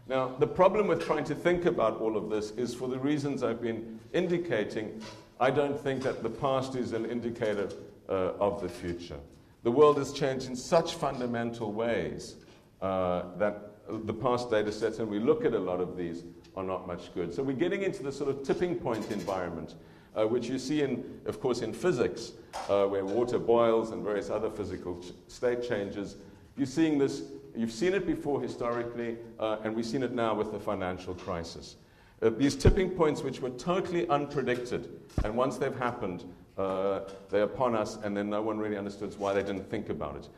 Now, 0.08 0.30
the 0.40 0.48
problem 0.48 0.88
with 0.88 1.06
trying 1.06 1.26
to 1.26 1.36
think 1.36 1.66
about 1.66 2.00
all 2.00 2.16
of 2.16 2.30
this 2.30 2.52
is 2.52 2.74
for 2.74 2.88
the 2.88 2.98
reasons 2.98 3.44
I've 3.44 3.62
been 3.62 4.00
indicating, 4.14 5.02
I 5.40 5.52
don't 5.52 5.80
think 5.80 6.02
that 6.04 6.24
the 6.24 6.30
past 6.30 6.76
is 6.76 6.94
an 6.94 7.06
indicator 7.06 7.70
uh, 8.08 8.34
of 8.40 8.62
the 8.62 8.70
future. 8.70 9.20
The 9.64 9.72
world 9.72 9.98
has 9.98 10.14
changed 10.14 10.48
in 10.48 10.56
such 10.56 10.94
fundamental 10.96 11.74
ways 11.74 12.36
uh, 12.82 13.24
that 13.38 13.74
the 13.90 14.14
past 14.14 14.50
data 14.50 14.72
sets, 14.72 15.00
and 15.00 15.10
we 15.10 15.20
look 15.20 15.44
at 15.44 15.54
a 15.54 15.60
lot 15.60 15.82
of 15.82 15.98
these, 15.98 16.24
are 16.56 16.64
not 16.64 16.88
much 16.88 17.14
good. 17.14 17.34
So 17.34 17.44
we're 17.44 17.54
getting 17.54 17.84
into 17.84 18.02
the 18.02 18.12
sort 18.12 18.30
of 18.30 18.44
tipping 18.44 18.76
point 18.76 19.12
environment, 19.12 19.76
uh, 20.16 20.26
which 20.26 20.48
you 20.48 20.58
see, 20.58 20.82
in, 20.82 21.20
of 21.26 21.40
course, 21.40 21.62
in 21.62 21.74
physics, 21.74 22.32
uh, 22.70 22.86
where 22.86 23.06
water 23.06 23.38
boils 23.38 23.92
and 23.92 24.04
various 24.04 24.30
other 24.30 24.50
physical 24.50 25.00
ch- 25.00 25.12
state 25.28 25.62
changes. 25.68 26.16
You're 26.58 26.66
seeing 26.66 26.98
this, 26.98 27.22
you've 27.56 27.72
seen 27.72 27.94
it 27.94 28.08
before 28.08 28.42
historically, 28.42 29.18
uh, 29.40 29.58
and 29.64 29.76
we've 29.76 29.86
seen 29.86 30.02
it 30.02 30.14
now 30.14 30.34
with 30.34 30.52
the 30.52 30.60
financial 30.60 31.14
crisis. 31.14 31.76
Uh, 32.20 32.30
these 32.30 32.56
tipping 32.56 32.90
points, 32.90 33.22
which 33.22 33.42
were 33.42 33.52
totally 33.52 34.08
unpredicted, 34.08 34.90
and 35.24 35.38
once 35.38 35.58
they've 35.58 35.78
happened, 35.78 36.24
uh, 36.58 37.02
they're 37.30 37.44
upon 37.44 37.76
us, 37.76 38.00
and 38.04 38.18
then 38.18 38.32
no 38.32 38.42
one 38.42 38.58
really 38.58 38.76
understood 38.76 39.14
why 39.20 39.34
they 39.34 39.44
didn't 39.44 39.70
think 39.70 39.90
about 39.90 40.16
it. 40.16 40.30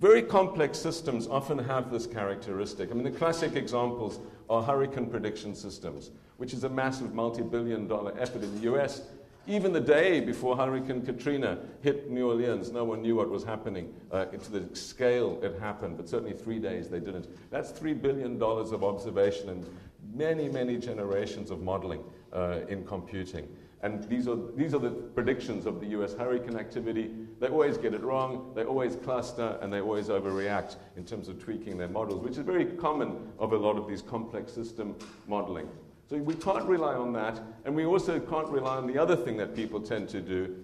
Very 0.00 0.22
complex 0.22 0.78
systems 0.78 1.26
often 1.26 1.58
have 1.58 1.92
this 1.92 2.06
characteristic. 2.06 2.90
I 2.90 2.94
mean, 2.94 3.04
the 3.04 3.10
classic 3.10 3.54
examples 3.54 4.20
are 4.48 4.62
hurricane 4.62 5.10
prediction 5.10 5.54
systems, 5.54 6.12
which 6.38 6.54
is 6.54 6.64
a 6.64 6.68
massive 6.68 7.14
multi 7.14 7.42
billion 7.42 7.86
dollar 7.86 8.18
effort 8.18 8.42
in 8.42 8.54
the 8.54 8.72
US. 8.72 9.02
Even 9.48 9.72
the 9.72 9.80
day 9.80 10.20
before 10.20 10.56
Hurricane 10.56 11.02
Katrina 11.04 11.58
hit 11.80 12.08
New 12.08 12.28
Orleans, 12.28 12.70
no 12.70 12.84
one 12.84 13.02
knew 13.02 13.16
what 13.16 13.28
was 13.28 13.42
happening 13.42 13.92
uh, 14.12 14.26
to 14.26 14.52
the 14.52 14.76
scale 14.76 15.40
it 15.42 15.58
happened, 15.58 15.96
but 15.96 16.08
certainly 16.08 16.32
three 16.32 16.60
days 16.60 16.88
they 16.88 17.00
didn't. 17.00 17.26
That's 17.50 17.72
$3 17.72 18.00
billion 18.00 18.40
of 18.40 18.84
observation 18.84 19.48
and 19.48 19.66
many, 20.14 20.48
many 20.48 20.76
generations 20.76 21.50
of 21.50 21.60
modeling 21.60 22.04
uh, 22.32 22.60
in 22.68 22.84
computing. 22.84 23.48
And 23.82 24.04
these 24.04 24.28
are, 24.28 24.38
these 24.54 24.74
are 24.74 24.78
the 24.78 24.90
predictions 24.90 25.66
of 25.66 25.80
the 25.80 25.86
US 25.88 26.14
hurricane 26.14 26.56
activity. 26.56 27.10
They 27.40 27.48
always 27.48 27.76
get 27.76 27.94
it 27.94 28.02
wrong, 28.02 28.52
they 28.54 28.62
always 28.62 28.94
cluster, 28.94 29.58
and 29.60 29.72
they 29.72 29.80
always 29.80 30.06
overreact 30.06 30.76
in 30.96 31.04
terms 31.04 31.26
of 31.26 31.42
tweaking 31.42 31.78
their 31.78 31.88
models, 31.88 32.22
which 32.22 32.38
is 32.38 32.44
very 32.44 32.64
common 32.64 33.32
of 33.40 33.52
a 33.52 33.56
lot 33.56 33.76
of 33.76 33.88
these 33.88 34.02
complex 34.02 34.52
system 34.52 34.94
modeling. 35.26 35.68
So 36.12 36.18
we 36.18 36.34
can't 36.34 36.66
rely 36.66 36.92
on 36.92 37.14
that, 37.14 37.40
and 37.64 37.74
we 37.74 37.86
also 37.86 38.20
can't 38.20 38.48
rely 38.48 38.76
on 38.76 38.86
the 38.86 38.98
other 38.98 39.16
thing 39.16 39.38
that 39.38 39.56
people 39.56 39.80
tend 39.80 40.10
to 40.10 40.20
do, 40.20 40.54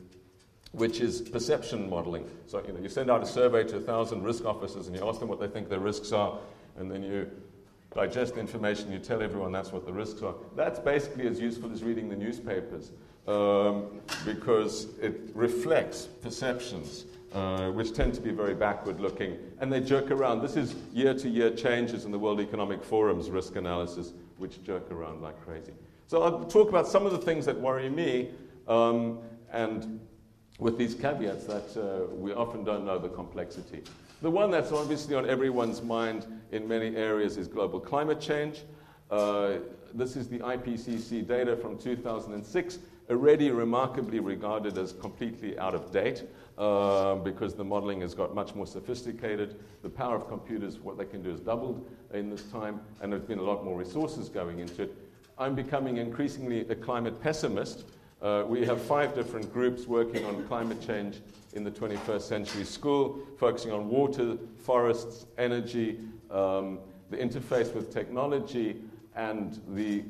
which 0.72 1.00
is 1.00 1.22
perception 1.22 1.88
modeling. 1.88 2.28
So 2.44 2.62
you, 2.66 2.74
know, 2.74 2.80
you 2.80 2.90
send 2.90 3.10
out 3.10 3.22
a 3.22 3.26
survey 3.26 3.64
to 3.64 3.78
a 3.78 3.80
thousand 3.80 4.24
risk 4.24 4.44
officers 4.44 4.88
and 4.88 4.94
you 4.94 5.08
ask 5.08 5.20
them 5.20 5.28
what 5.30 5.40
they 5.40 5.48
think 5.48 5.70
their 5.70 5.78
risks 5.78 6.12
are, 6.12 6.38
and 6.76 6.90
then 6.90 7.02
you 7.02 7.30
digest 7.94 8.34
the 8.34 8.40
information, 8.40 8.92
you 8.92 8.98
tell 8.98 9.22
everyone 9.22 9.50
that's 9.50 9.72
what 9.72 9.86
the 9.86 9.92
risks 9.92 10.20
are. 10.20 10.34
That's 10.54 10.80
basically 10.80 11.26
as 11.26 11.40
useful 11.40 11.72
as 11.72 11.82
reading 11.82 12.10
the 12.10 12.16
newspapers 12.16 12.90
um, 13.26 14.02
because 14.26 14.88
it 15.00 15.30
reflects 15.32 16.08
perceptions. 16.20 17.06
Uh, 17.34 17.70
which 17.72 17.92
tend 17.92 18.14
to 18.14 18.22
be 18.22 18.30
very 18.30 18.54
backward 18.54 19.00
looking, 19.00 19.36
and 19.60 19.70
they 19.70 19.80
jerk 19.80 20.10
around. 20.10 20.40
This 20.40 20.56
is 20.56 20.74
year 20.94 21.12
to 21.12 21.28
year 21.28 21.50
changes 21.50 22.06
in 22.06 22.10
the 22.10 22.18
World 22.18 22.40
Economic 22.40 22.82
Forum's 22.82 23.28
risk 23.28 23.56
analysis, 23.56 24.14
which 24.38 24.62
jerk 24.64 24.90
around 24.90 25.20
like 25.20 25.38
crazy. 25.44 25.74
So 26.06 26.22
I'll 26.22 26.44
talk 26.46 26.70
about 26.70 26.88
some 26.88 27.04
of 27.04 27.12
the 27.12 27.18
things 27.18 27.44
that 27.44 27.60
worry 27.60 27.90
me, 27.90 28.30
um, 28.66 29.18
and 29.52 30.00
with 30.58 30.78
these 30.78 30.94
caveats 30.94 31.44
that 31.44 31.76
uh, 31.76 32.06
we 32.14 32.32
often 32.32 32.64
don't 32.64 32.86
know 32.86 32.98
the 32.98 33.10
complexity. 33.10 33.82
The 34.22 34.30
one 34.30 34.50
that's 34.50 34.72
obviously 34.72 35.14
on 35.14 35.28
everyone's 35.28 35.82
mind 35.82 36.24
in 36.50 36.66
many 36.66 36.96
areas 36.96 37.36
is 37.36 37.46
global 37.46 37.78
climate 37.78 38.22
change. 38.22 38.62
Uh, 39.10 39.56
this 39.92 40.16
is 40.16 40.28
the 40.28 40.38
IPCC 40.38 41.28
data 41.28 41.58
from 41.58 41.76
2006 41.76 42.78
already 43.10 43.50
remarkably 43.50 44.20
regarded 44.20 44.76
as 44.76 44.92
completely 44.92 45.58
out 45.58 45.74
of 45.74 45.90
date 45.90 46.24
uh, 46.58 47.14
because 47.14 47.54
the 47.54 47.64
modeling 47.64 48.00
has 48.00 48.14
got 48.14 48.34
much 48.34 48.54
more 48.54 48.66
sophisticated. 48.66 49.60
The 49.82 49.88
power 49.88 50.16
of 50.16 50.28
computers, 50.28 50.80
what 50.80 50.98
they 50.98 51.04
can 51.04 51.22
do, 51.22 51.30
has 51.30 51.40
doubled 51.40 51.88
in 52.12 52.28
this 52.28 52.42
time, 52.44 52.80
and 53.00 53.12
there's 53.12 53.22
been 53.22 53.38
a 53.38 53.42
lot 53.42 53.64
more 53.64 53.78
resources 53.78 54.28
going 54.28 54.58
into 54.58 54.82
it. 54.82 54.96
I'm 55.38 55.54
becoming 55.54 55.98
increasingly 55.98 56.68
a 56.68 56.74
climate 56.74 57.22
pessimist. 57.22 57.84
Uh, 58.20 58.42
we 58.48 58.66
have 58.66 58.82
five 58.82 59.14
different 59.14 59.52
groups 59.52 59.86
working 59.86 60.24
on 60.24 60.44
climate 60.48 60.84
change 60.84 61.20
in 61.52 61.62
the 61.62 61.70
21st 61.70 62.22
century 62.22 62.64
school, 62.64 63.20
focusing 63.38 63.70
on 63.70 63.88
water, 63.88 64.36
forests, 64.58 65.26
energy, 65.38 66.00
um, 66.30 66.80
the 67.10 67.16
interface 67.16 67.72
with 67.72 67.92
technology, 67.92 68.82
and 69.14 69.60
the 69.68 70.02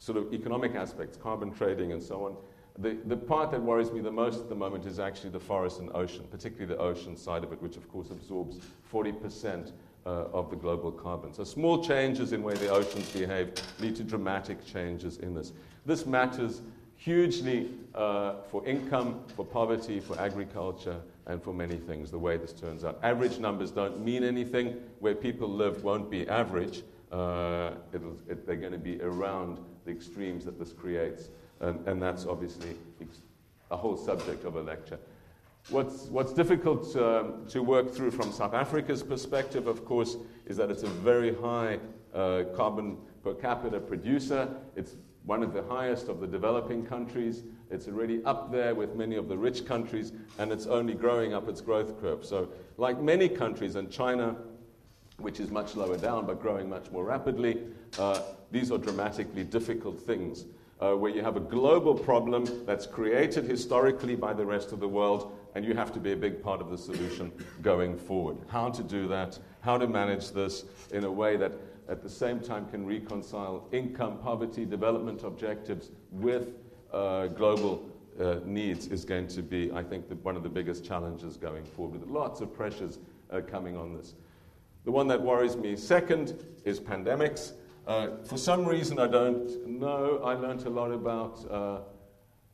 sort 0.00 0.18
of 0.18 0.32
economic 0.34 0.74
aspects, 0.74 1.16
carbon 1.16 1.52
trading 1.52 1.92
and 1.92 2.02
so 2.02 2.24
on. 2.24 2.36
The, 2.80 2.96
the 3.06 3.16
part 3.16 3.50
that 3.50 3.60
worries 3.60 3.90
me 3.90 4.00
the 4.00 4.10
most 4.10 4.38
at 4.38 4.48
the 4.48 4.54
moment 4.54 4.86
is 4.86 5.00
actually 5.00 5.30
the 5.30 5.40
forest 5.40 5.80
and 5.80 5.90
ocean, 5.94 6.24
particularly 6.30 6.72
the 6.72 6.80
ocean 6.80 7.16
side 7.16 7.42
of 7.42 7.52
it, 7.52 7.60
which 7.60 7.76
of 7.76 7.88
course 7.88 8.10
absorbs 8.10 8.58
40% 8.92 9.72
uh, 10.06 10.08
of 10.08 10.48
the 10.48 10.56
global 10.56 10.92
carbon. 10.92 11.34
So 11.34 11.42
small 11.42 11.82
changes 11.82 12.32
in 12.32 12.42
way 12.42 12.54
the 12.54 12.68
oceans 12.68 13.10
behave 13.10 13.52
lead 13.80 13.96
to 13.96 14.04
dramatic 14.04 14.64
changes 14.64 15.18
in 15.18 15.34
this. 15.34 15.52
This 15.86 16.06
matters 16.06 16.62
hugely 16.94 17.70
uh, 17.94 18.34
for 18.48 18.64
income, 18.64 19.22
for 19.34 19.44
poverty, 19.44 19.98
for 19.98 20.18
agriculture, 20.20 21.00
and 21.26 21.42
for 21.42 21.52
many 21.52 21.76
things, 21.76 22.10
the 22.10 22.18
way 22.18 22.36
this 22.36 22.52
turns 22.52 22.84
out. 22.84 22.98
Average 23.02 23.38
numbers 23.38 23.70
don't 23.70 24.04
mean 24.04 24.24
anything. 24.24 24.76
Where 25.00 25.14
people 25.14 25.48
live 25.48 25.84
won't 25.84 26.10
be 26.10 26.28
average. 26.28 26.82
Uh, 27.12 27.72
it, 27.92 28.46
they're 28.46 28.56
going 28.56 28.72
to 28.72 28.78
be 28.78 29.00
around 29.02 29.58
the 29.84 29.90
extremes 29.90 30.44
that 30.44 30.58
this 30.58 30.72
creates. 30.72 31.28
And, 31.60 31.86
and 31.88 32.00
that's 32.00 32.26
obviously 32.26 32.76
a 33.70 33.76
whole 33.76 33.96
subject 33.96 34.44
of 34.44 34.56
a 34.56 34.62
lecture. 34.62 34.98
What's, 35.70 36.06
what's 36.06 36.32
difficult 36.32 36.96
um, 36.96 37.46
to 37.48 37.62
work 37.62 37.90
through 37.90 38.12
from 38.12 38.32
South 38.32 38.54
Africa's 38.54 39.02
perspective, 39.02 39.66
of 39.66 39.84
course, 39.84 40.16
is 40.46 40.56
that 40.56 40.70
it's 40.70 40.82
a 40.82 40.88
very 40.88 41.34
high 41.34 41.78
uh, 42.14 42.44
carbon 42.56 42.96
per 43.22 43.34
capita 43.34 43.78
producer. 43.78 44.48
It's 44.76 44.96
one 45.24 45.42
of 45.42 45.52
the 45.52 45.62
highest 45.64 46.08
of 46.08 46.20
the 46.20 46.26
developing 46.26 46.86
countries. 46.86 47.42
It's 47.70 47.86
already 47.86 48.24
up 48.24 48.50
there 48.50 48.74
with 48.74 48.94
many 48.94 49.16
of 49.16 49.28
the 49.28 49.36
rich 49.36 49.66
countries, 49.66 50.12
and 50.38 50.50
it's 50.50 50.66
only 50.66 50.94
growing 50.94 51.34
up 51.34 51.48
its 51.50 51.60
growth 51.60 52.00
curve. 52.00 52.24
So, 52.24 52.48
like 52.78 52.98
many 53.02 53.28
countries, 53.28 53.76
and 53.76 53.90
China, 53.90 54.36
which 55.18 55.38
is 55.38 55.50
much 55.50 55.76
lower 55.76 55.98
down 55.98 56.24
but 56.24 56.40
growing 56.40 56.70
much 56.70 56.90
more 56.90 57.04
rapidly, 57.04 57.58
uh, 57.98 58.22
these 58.50 58.72
are 58.72 58.78
dramatically 58.78 59.44
difficult 59.44 60.00
things. 60.00 60.46
Uh, 60.80 60.94
where 60.94 61.10
you 61.10 61.24
have 61.24 61.36
a 61.36 61.40
global 61.40 61.92
problem 61.92 62.46
that's 62.64 62.86
created 62.86 63.44
historically 63.44 64.14
by 64.14 64.32
the 64.32 64.46
rest 64.46 64.70
of 64.70 64.78
the 64.78 64.86
world, 64.86 65.32
and 65.56 65.64
you 65.64 65.74
have 65.74 65.92
to 65.92 65.98
be 65.98 66.12
a 66.12 66.16
big 66.16 66.40
part 66.40 66.60
of 66.60 66.70
the 66.70 66.78
solution 66.78 67.32
going 67.62 67.96
forward. 67.96 68.36
How 68.46 68.70
to 68.70 68.82
do 68.84 69.08
that, 69.08 69.36
how 69.60 69.76
to 69.76 69.88
manage 69.88 70.30
this 70.30 70.64
in 70.92 71.02
a 71.02 71.10
way 71.10 71.36
that 71.36 71.50
at 71.88 72.00
the 72.00 72.08
same 72.08 72.38
time 72.38 72.68
can 72.68 72.86
reconcile 72.86 73.66
income, 73.72 74.18
poverty, 74.18 74.64
development 74.64 75.24
objectives 75.24 75.90
with 76.12 76.50
uh, 76.92 77.26
global 77.26 77.84
uh, 78.20 78.36
needs 78.44 78.86
is 78.86 79.04
going 79.04 79.26
to 79.26 79.42
be, 79.42 79.72
I 79.72 79.82
think, 79.82 80.08
the, 80.08 80.14
one 80.16 80.36
of 80.36 80.44
the 80.44 80.48
biggest 80.48 80.84
challenges 80.84 81.36
going 81.36 81.64
forward, 81.64 82.00
with 82.00 82.08
lots 82.08 82.40
of 82.40 82.54
pressures 82.54 83.00
coming 83.50 83.76
on 83.76 83.96
this. 83.96 84.14
The 84.84 84.92
one 84.92 85.08
that 85.08 85.20
worries 85.20 85.56
me 85.56 85.74
second 85.74 86.44
is 86.64 86.78
pandemics. 86.78 87.52
Uh, 87.88 88.10
for 88.22 88.36
some 88.36 88.66
reason, 88.66 88.98
I 88.98 89.06
don't 89.06 89.66
know. 89.66 90.20
I 90.22 90.34
learned 90.34 90.66
a 90.66 90.68
lot 90.68 90.92
about 90.92 91.50
uh, 91.50 91.78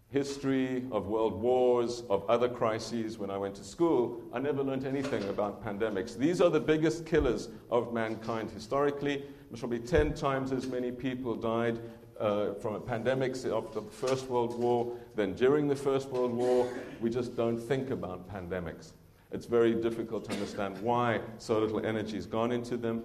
history 0.08 0.84
of 0.92 1.08
world 1.08 1.42
wars, 1.42 2.04
of 2.08 2.24
other 2.30 2.48
crises 2.48 3.18
when 3.18 3.30
I 3.30 3.36
went 3.36 3.56
to 3.56 3.64
school. 3.64 4.22
I 4.32 4.38
never 4.38 4.62
learned 4.62 4.86
anything 4.86 5.28
about 5.28 5.60
pandemics. 5.64 6.16
These 6.16 6.40
are 6.40 6.50
the 6.50 6.60
biggest 6.60 7.04
killers 7.04 7.48
of 7.68 7.92
mankind 7.92 8.52
historically. 8.52 9.24
There's 9.50 9.58
probably 9.58 9.80
10 9.80 10.14
times 10.14 10.52
as 10.52 10.68
many 10.68 10.92
people 10.92 11.34
died 11.34 11.80
uh, 12.20 12.54
from 12.54 12.76
a 12.76 12.80
pandemic 12.80 13.34
of 13.46 13.74
the 13.74 13.82
First 13.82 14.28
World 14.28 14.56
War 14.56 14.96
than 15.16 15.34
during 15.34 15.66
the 15.66 15.74
First 15.74 16.10
World 16.10 16.32
War. 16.32 16.72
We 17.00 17.10
just 17.10 17.36
don't 17.36 17.58
think 17.58 17.90
about 17.90 18.32
pandemics. 18.32 18.92
It's 19.32 19.46
very 19.46 19.74
difficult 19.74 20.26
to 20.26 20.32
understand 20.32 20.80
why 20.80 21.22
so 21.38 21.58
little 21.58 21.84
energy 21.84 22.14
has 22.14 22.26
gone 22.26 22.52
into 22.52 22.76
them. 22.76 23.02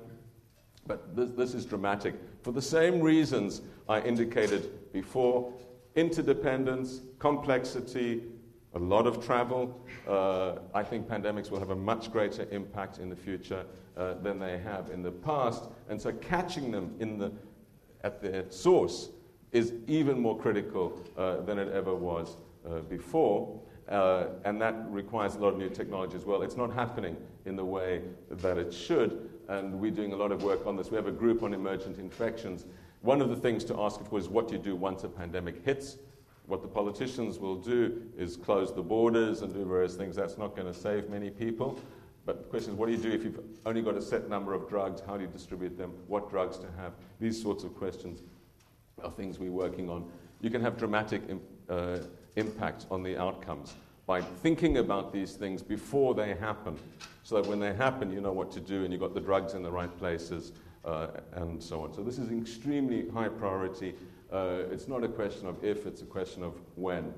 But 0.89 1.15
this, 1.15 1.29
this 1.29 1.53
is 1.53 1.65
dramatic. 1.65 2.15
For 2.41 2.51
the 2.51 2.61
same 2.61 2.99
reasons 2.99 3.61
I 3.87 4.01
indicated 4.01 4.91
before 4.91 5.53
interdependence, 5.95 7.01
complexity, 7.19 8.23
a 8.73 8.79
lot 8.79 9.05
of 9.05 9.23
travel. 9.23 9.79
Uh, 10.07 10.55
I 10.73 10.81
think 10.81 11.07
pandemics 11.07 11.51
will 11.51 11.59
have 11.59 11.69
a 11.69 11.75
much 11.75 12.11
greater 12.11 12.47
impact 12.49 12.97
in 12.97 13.07
the 13.07 13.15
future 13.15 13.65
uh, 13.97 14.15
than 14.15 14.39
they 14.39 14.57
have 14.57 14.89
in 14.89 15.03
the 15.03 15.11
past. 15.11 15.65
And 15.89 16.01
so 16.01 16.11
catching 16.13 16.71
them 16.71 16.95
in 16.99 17.19
the, 17.19 17.31
at 18.03 18.19
their 18.19 18.49
source 18.49 19.09
is 19.51 19.73
even 19.85 20.19
more 20.19 20.39
critical 20.39 20.99
uh, 21.15 21.41
than 21.41 21.59
it 21.59 21.71
ever 21.71 21.93
was 21.93 22.35
uh, 22.67 22.79
before. 22.79 23.61
Uh, 23.87 24.27
and 24.43 24.59
that 24.59 24.75
requires 24.89 25.35
a 25.35 25.39
lot 25.39 25.53
of 25.53 25.59
new 25.59 25.69
technology 25.69 26.15
as 26.15 26.25
well. 26.25 26.41
It's 26.41 26.57
not 26.57 26.73
happening 26.73 27.15
in 27.45 27.55
the 27.55 27.65
way 27.65 28.01
that 28.31 28.57
it 28.57 28.73
should 28.73 29.29
and 29.49 29.73
we're 29.73 29.91
doing 29.91 30.13
a 30.13 30.15
lot 30.15 30.31
of 30.31 30.43
work 30.43 30.65
on 30.67 30.77
this. 30.77 30.91
We 30.91 30.95
have 30.95 31.07
a 31.07 31.11
group 31.11 31.41
on 31.43 31.53
emergent 31.53 31.97
infections. 31.97 32.65
One 33.01 33.19
of 33.19 33.29
the 33.29 33.35
things 33.35 33.63
to 33.65 33.81
ask, 33.81 33.99
course, 34.05 34.23
is 34.23 34.29
what 34.29 34.47
do 34.47 34.53
you 34.53 34.61
do 34.61 34.75
once 34.75 35.03
a 35.03 35.09
pandemic 35.09 35.65
hits? 35.65 35.97
What 36.45 36.61
the 36.61 36.67
politicians 36.67 37.39
will 37.39 37.55
do 37.55 38.03
is 38.17 38.37
close 38.37 38.73
the 38.73 38.83
borders 38.83 39.41
and 39.41 39.53
do 39.53 39.65
various 39.65 39.95
things. 39.95 40.15
That's 40.15 40.37
not 40.37 40.55
going 40.55 40.71
to 40.71 40.73
save 40.73 41.09
many 41.09 41.31
people. 41.31 41.79
But 42.25 42.43
the 42.43 42.47
question 42.47 42.73
is, 42.73 42.77
what 42.77 42.87
do 42.87 42.91
you 42.91 42.99
do 42.99 43.11
if 43.11 43.23
you've 43.23 43.39
only 43.65 43.81
got 43.81 43.95
a 43.95 44.01
set 44.01 44.29
number 44.29 44.53
of 44.53 44.69
drugs? 44.69 45.01
How 45.05 45.17
do 45.17 45.23
you 45.23 45.29
distribute 45.29 45.77
them? 45.77 45.93
What 46.07 46.29
drugs 46.29 46.57
to 46.59 46.67
have? 46.77 46.93
These 47.19 47.41
sorts 47.41 47.63
of 47.63 47.75
questions 47.75 48.21
are 49.03 49.11
things 49.11 49.39
we're 49.39 49.51
working 49.51 49.89
on. 49.89 50.11
You 50.41 50.51
can 50.51 50.61
have 50.61 50.77
dramatic 50.77 51.23
uh, 51.69 51.99
impact 52.35 52.85
on 52.91 53.01
the 53.01 53.17
outcomes 53.17 53.73
by 54.09 54.23
thinking 54.23 54.79
about 54.79 55.13
these 55.13 55.33
things 55.33 55.61
before 55.61 56.15
they 56.15 56.33
happen 56.33 56.75
so 57.21 57.39
that 57.39 57.47
when 57.47 57.59
they 57.59 57.75
happen, 57.75 58.11
you 58.11 58.19
know 58.19 58.31
what 58.31 58.51
to 58.51 58.59
do 58.59 58.83
and 58.83 58.91
you've 58.91 58.99
got 58.99 59.13
the 59.13 59.19
drugs 59.19 59.53
in 59.53 59.61
the 59.61 59.69
right 59.69 59.95
places 59.99 60.51
uh, 60.83 61.09
and 61.33 61.61
so 61.61 61.83
on. 61.83 61.93
So 61.93 62.01
this 62.01 62.17
is 62.17 62.31
extremely 62.31 63.07
high 63.09 63.29
priority. 63.29 63.93
Uh, 64.33 64.63
it's 64.71 64.87
not 64.87 65.03
a 65.03 65.07
question 65.07 65.45
of 65.45 65.63
if, 65.63 65.85
it's 65.85 66.01
a 66.01 66.05
question 66.05 66.41
of 66.41 66.55
when. 66.73 67.13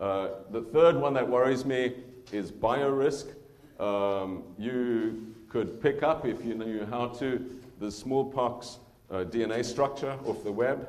Uh, 0.00 0.28
the 0.50 0.62
third 0.62 0.96
one 0.96 1.12
that 1.12 1.28
worries 1.28 1.66
me 1.66 1.92
is 2.32 2.50
biorisk. 2.50 3.34
Um, 3.78 4.44
you 4.56 5.34
could 5.50 5.78
pick 5.78 6.02
up, 6.02 6.24
if 6.24 6.42
you 6.42 6.54
knew 6.54 6.86
how 6.86 7.08
to, 7.18 7.60
the 7.80 7.90
smallpox 7.90 8.78
uh, 9.10 9.24
DNA 9.24 9.62
structure 9.62 10.18
off 10.24 10.42
the 10.42 10.52
web, 10.52 10.88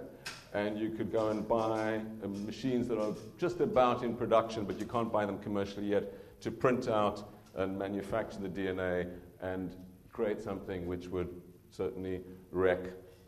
and 0.56 0.80
you 0.80 0.90
could 0.90 1.12
go 1.12 1.28
and 1.28 1.46
buy 1.46 2.00
uh, 2.24 2.28
machines 2.28 2.88
that 2.88 2.98
are 2.98 3.14
just 3.38 3.60
about 3.60 4.04
in 4.04 4.16
production, 4.16 4.64
but 4.64 4.80
you 4.80 4.86
can't 4.86 5.12
buy 5.12 5.26
them 5.26 5.38
commercially 5.40 5.88
yet, 5.88 6.14
to 6.42 6.50
print 6.50 6.88
out 6.88 7.30
and 7.56 7.78
manufacture 7.78 8.40
the 8.40 8.48
DNA 8.48 9.10
and 9.42 9.76
create 10.14 10.42
something 10.42 10.88
which 10.88 11.08
would 11.08 11.28
certainly 11.72 12.22
wreck 12.52 12.80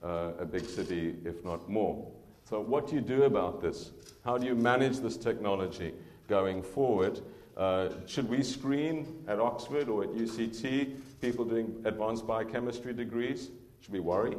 uh, 0.03 0.31
a 0.39 0.45
big 0.45 0.65
city, 0.65 1.15
if 1.25 1.43
not 1.43 1.69
more. 1.69 2.09
So, 2.45 2.61
what 2.61 2.87
do 2.87 2.95
you 2.95 3.01
do 3.01 3.23
about 3.23 3.61
this? 3.61 3.91
How 4.23 4.37
do 4.37 4.47
you 4.47 4.55
manage 4.55 4.99
this 4.99 5.17
technology 5.17 5.93
going 6.29 6.63
forward? 6.63 7.19
Uh, 7.57 7.89
should 8.05 8.29
we 8.29 8.41
screen 8.41 9.25
at 9.27 9.41
Oxford 9.41 9.89
or 9.89 10.03
at 10.03 10.11
UCT 10.11 10.95
people 11.19 11.43
doing 11.43 11.75
advanced 11.83 12.25
biochemistry 12.25 12.93
degrees? 12.93 13.49
Should 13.81 13.91
we 13.91 13.99
worry 13.99 14.37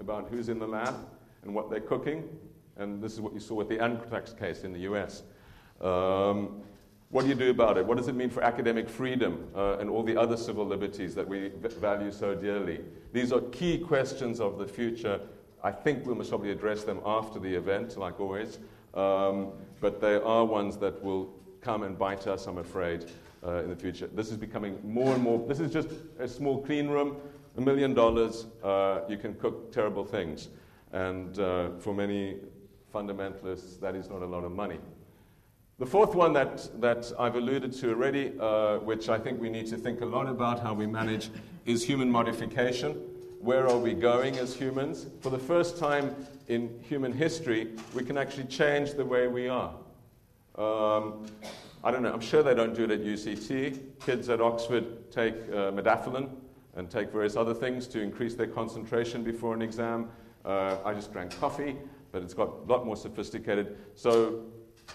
about 0.00 0.28
who's 0.30 0.48
in 0.48 0.58
the 0.58 0.66
lab 0.66 0.94
and 1.46 1.54
what 1.54 1.70
they're 1.70 1.80
cooking? 1.80 2.28
And 2.76 3.02
this 3.02 3.12
is 3.12 3.20
what 3.20 3.32
you 3.32 3.40
saw 3.40 3.54
with 3.54 3.68
the 3.68 3.82
Anthrax 3.82 4.32
case 4.32 4.64
in 4.64 4.72
the 4.72 4.80
US. 4.80 5.22
Um, 5.80 6.62
what 7.10 7.22
do 7.22 7.28
you 7.28 7.34
do 7.34 7.50
about 7.50 7.78
it? 7.78 7.86
What 7.86 7.96
does 7.96 8.08
it 8.08 8.16
mean 8.16 8.30
for 8.30 8.42
academic 8.42 8.88
freedom 8.88 9.48
uh, 9.54 9.78
and 9.78 9.88
all 9.88 10.02
the 10.02 10.16
other 10.16 10.36
civil 10.36 10.66
liberties 10.66 11.14
that 11.14 11.26
we 11.26 11.50
value 11.80 12.10
so 12.10 12.34
dearly? 12.34 12.80
These 13.12 13.32
are 13.32 13.40
key 13.40 13.78
questions 13.78 14.40
of 14.40 14.58
the 14.58 14.66
future. 14.66 15.20
I 15.62 15.70
think 15.70 16.04
we 16.04 16.14
must 16.14 16.30
probably 16.30 16.50
address 16.50 16.82
them 16.82 17.00
after 17.06 17.38
the 17.38 17.54
event, 17.54 17.96
like 17.96 18.20
always. 18.20 18.58
Um, 18.94 19.52
but 19.80 20.00
they 20.00 20.16
are 20.16 20.44
ones 20.44 20.76
that 20.78 21.02
will 21.02 21.32
come 21.60 21.84
and 21.84 21.96
bite 21.96 22.26
us, 22.26 22.46
I'm 22.46 22.58
afraid, 22.58 23.06
uh, 23.46 23.62
in 23.62 23.70
the 23.70 23.76
future. 23.76 24.08
This 24.08 24.30
is 24.30 24.36
becoming 24.36 24.78
more 24.82 25.14
and 25.14 25.22
more. 25.22 25.46
This 25.46 25.60
is 25.60 25.72
just 25.72 25.88
a 26.18 26.26
small 26.26 26.62
clean 26.62 26.88
room, 26.88 27.16
a 27.56 27.60
million 27.60 27.94
dollars. 27.94 28.46
Uh, 28.64 29.00
you 29.08 29.16
can 29.16 29.34
cook 29.34 29.72
terrible 29.72 30.04
things. 30.04 30.48
And 30.92 31.38
uh, 31.38 31.70
for 31.78 31.94
many 31.94 32.36
fundamentalists, 32.94 33.80
that 33.80 33.94
is 33.94 34.08
not 34.08 34.22
a 34.22 34.26
lot 34.26 34.44
of 34.44 34.52
money. 34.52 34.78
The 35.78 35.86
fourth 35.86 36.14
one 36.14 36.32
that, 36.32 36.80
that 36.80 37.12
I've 37.18 37.36
alluded 37.36 37.72
to 37.74 37.90
already, 37.90 38.32
uh, 38.40 38.78
which 38.78 39.10
I 39.10 39.18
think 39.18 39.38
we 39.40 39.50
need 39.50 39.66
to 39.66 39.76
think 39.76 40.00
a 40.00 40.06
lot 40.06 40.26
about 40.26 40.60
how 40.60 40.72
we 40.72 40.86
manage, 40.86 41.28
is 41.66 41.84
human 41.84 42.10
modification. 42.10 42.92
Where 43.40 43.68
are 43.68 43.76
we 43.76 43.92
going 43.92 44.38
as 44.38 44.54
humans? 44.54 45.06
For 45.20 45.28
the 45.28 45.38
first 45.38 45.76
time 45.76 46.16
in 46.48 46.80
human 46.82 47.12
history, 47.12 47.72
we 47.94 48.04
can 48.04 48.16
actually 48.16 48.44
change 48.44 48.94
the 48.94 49.04
way 49.04 49.28
we 49.28 49.48
are. 49.48 49.74
Um, 50.56 51.26
I 51.84 51.90
don't 51.90 52.02
know, 52.02 52.12
I'm 52.12 52.20
sure 52.20 52.42
they 52.42 52.54
don't 52.54 52.74
do 52.74 52.84
it 52.84 52.90
at 52.90 53.02
UCT. 53.02 53.78
Kids 54.00 54.30
at 54.30 54.40
Oxford 54.40 55.12
take 55.12 55.34
uh, 55.34 55.70
modafinil 55.72 56.30
and 56.74 56.90
take 56.90 57.12
various 57.12 57.36
other 57.36 57.54
things 57.54 57.86
to 57.88 58.00
increase 58.00 58.34
their 58.34 58.46
concentration 58.46 59.22
before 59.22 59.52
an 59.52 59.60
exam. 59.60 60.08
Uh, 60.46 60.78
I 60.84 60.94
just 60.94 61.12
drank 61.12 61.38
coffee, 61.40 61.76
but 62.12 62.22
it's 62.22 62.34
got 62.34 62.48
a 62.48 62.72
lot 62.72 62.86
more 62.86 62.96
sophisticated. 62.96 63.76
So 63.94 64.44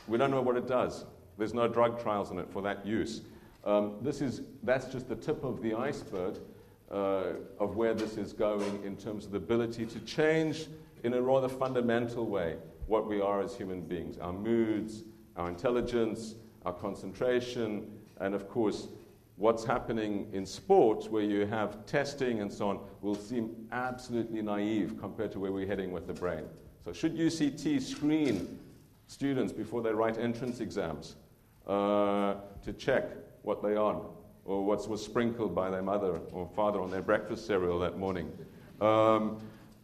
we 0.08 0.18
don't 0.18 0.32
know 0.32 0.42
what 0.42 0.56
it 0.56 0.68
does. 0.68 1.06
There's 1.38 1.54
no 1.54 1.68
drug 1.68 2.02
trials 2.02 2.32
in 2.32 2.40
it 2.40 2.50
for 2.50 2.62
that 2.62 2.86
use. 2.86 3.22
Um, 3.66 3.96
this 4.02 4.22
is, 4.22 4.42
that's 4.64 4.86
just 4.86 5.10
the 5.10 5.16
tip 5.16 5.44
of 5.44 5.62
the 5.62 5.74
iceberg 5.74 6.36
uh, 6.90 7.34
of 7.60 7.76
where 7.76 7.94
this 7.94 8.18
is 8.18 8.34
going 8.34 8.84
in 8.84 8.96
terms 8.96 9.26
of 9.26 9.32
the 9.32 9.38
ability 9.38 9.86
to 9.86 10.00
change 10.00 10.68
in 11.04 11.14
a 11.14 11.22
rather 11.22 11.50
fundamental 11.50 12.26
way 12.26 12.58
what 12.88 13.08
we 13.08 13.22
are 13.22 13.42
as 13.42 13.56
human 13.56 13.82
beings 13.82 14.18
our 14.18 14.34
moods, 14.34 15.04
our 15.38 15.48
intelligence, 15.48 16.36
our 16.66 16.74
concentration, 16.74 17.90
and 18.20 18.36
of 18.36 18.50
course, 18.50 18.88
what's 19.42 19.64
happening 19.64 20.30
in 20.34 20.46
sports 20.46 21.10
where 21.10 21.24
you 21.24 21.48
have 21.48 21.84
testing 21.88 22.42
and 22.42 22.54
so 22.54 22.70
on 22.70 22.80
will 23.02 23.16
seem 23.16 23.50
absolutely 23.72 24.40
naive 24.40 24.96
compared 25.00 25.32
to 25.32 25.40
where 25.40 25.52
we're 25.52 25.66
heading 25.66 25.92
with 25.92 26.06
the 26.06 26.14
brain. 26.14 26.44
So, 26.86 26.94
should 26.94 27.18
UCT 27.18 27.82
screen 27.82 28.60
students 29.08 29.52
before 29.52 29.82
they 29.82 29.92
write 29.92 30.20
entrance 30.20 30.60
exams 30.60 31.16
uh, 31.66 32.36
to 32.64 32.72
check 32.78 33.10
what 33.42 33.64
they 33.64 33.76
are 33.76 34.00
or 34.46 34.64
what 34.64 34.88
was 34.88 35.04
sprinkled 35.04 35.56
by 35.56 35.72
their 35.72 35.82
mother 35.82 36.20
or 36.32 36.48
father 36.56 36.80
on 36.80 36.92
their 36.92 37.02
breakfast 37.02 37.48
cereal 37.48 37.80
that 37.80 37.98
morning. 37.98 38.32
Um, 38.80 39.40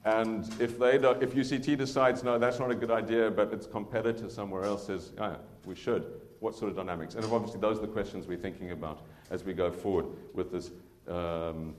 and 0.06 0.46
if, 0.62 0.78
they 0.78 0.96
if 0.96 1.34
UCT 1.34 1.78
decides, 1.80 2.24
no, 2.24 2.38
that's 2.38 2.60
not 2.60 2.70
a 2.70 2.76
good 2.76 2.92
idea, 2.92 3.32
but 3.32 3.52
its 3.52 3.66
competitor 3.66 4.30
somewhere 4.30 4.64
else 4.64 4.86
says, 4.86 5.14
yeah, 5.18 5.36
we 5.66 5.74
should, 5.74 6.22
what 6.40 6.56
sort 6.56 6.72
of 6.72 6.78
dynamics? 6.78 7.16
And 7.16 7.26
obviously, 7.26 7.60
those 7.60 7.78
are 7.78 7.82
the 7.82 7.88
questions 7.88 8.28
we're 8.28 8.38
thinking 8.38 8.72
about 8.72 9.06
as 9.30 9.44
we 9.44 9.54
go 9.54 9.72
forward 9.72 10.06
with 10.34 10.52
this. 10.52 10.72
Um, 11.08 11.76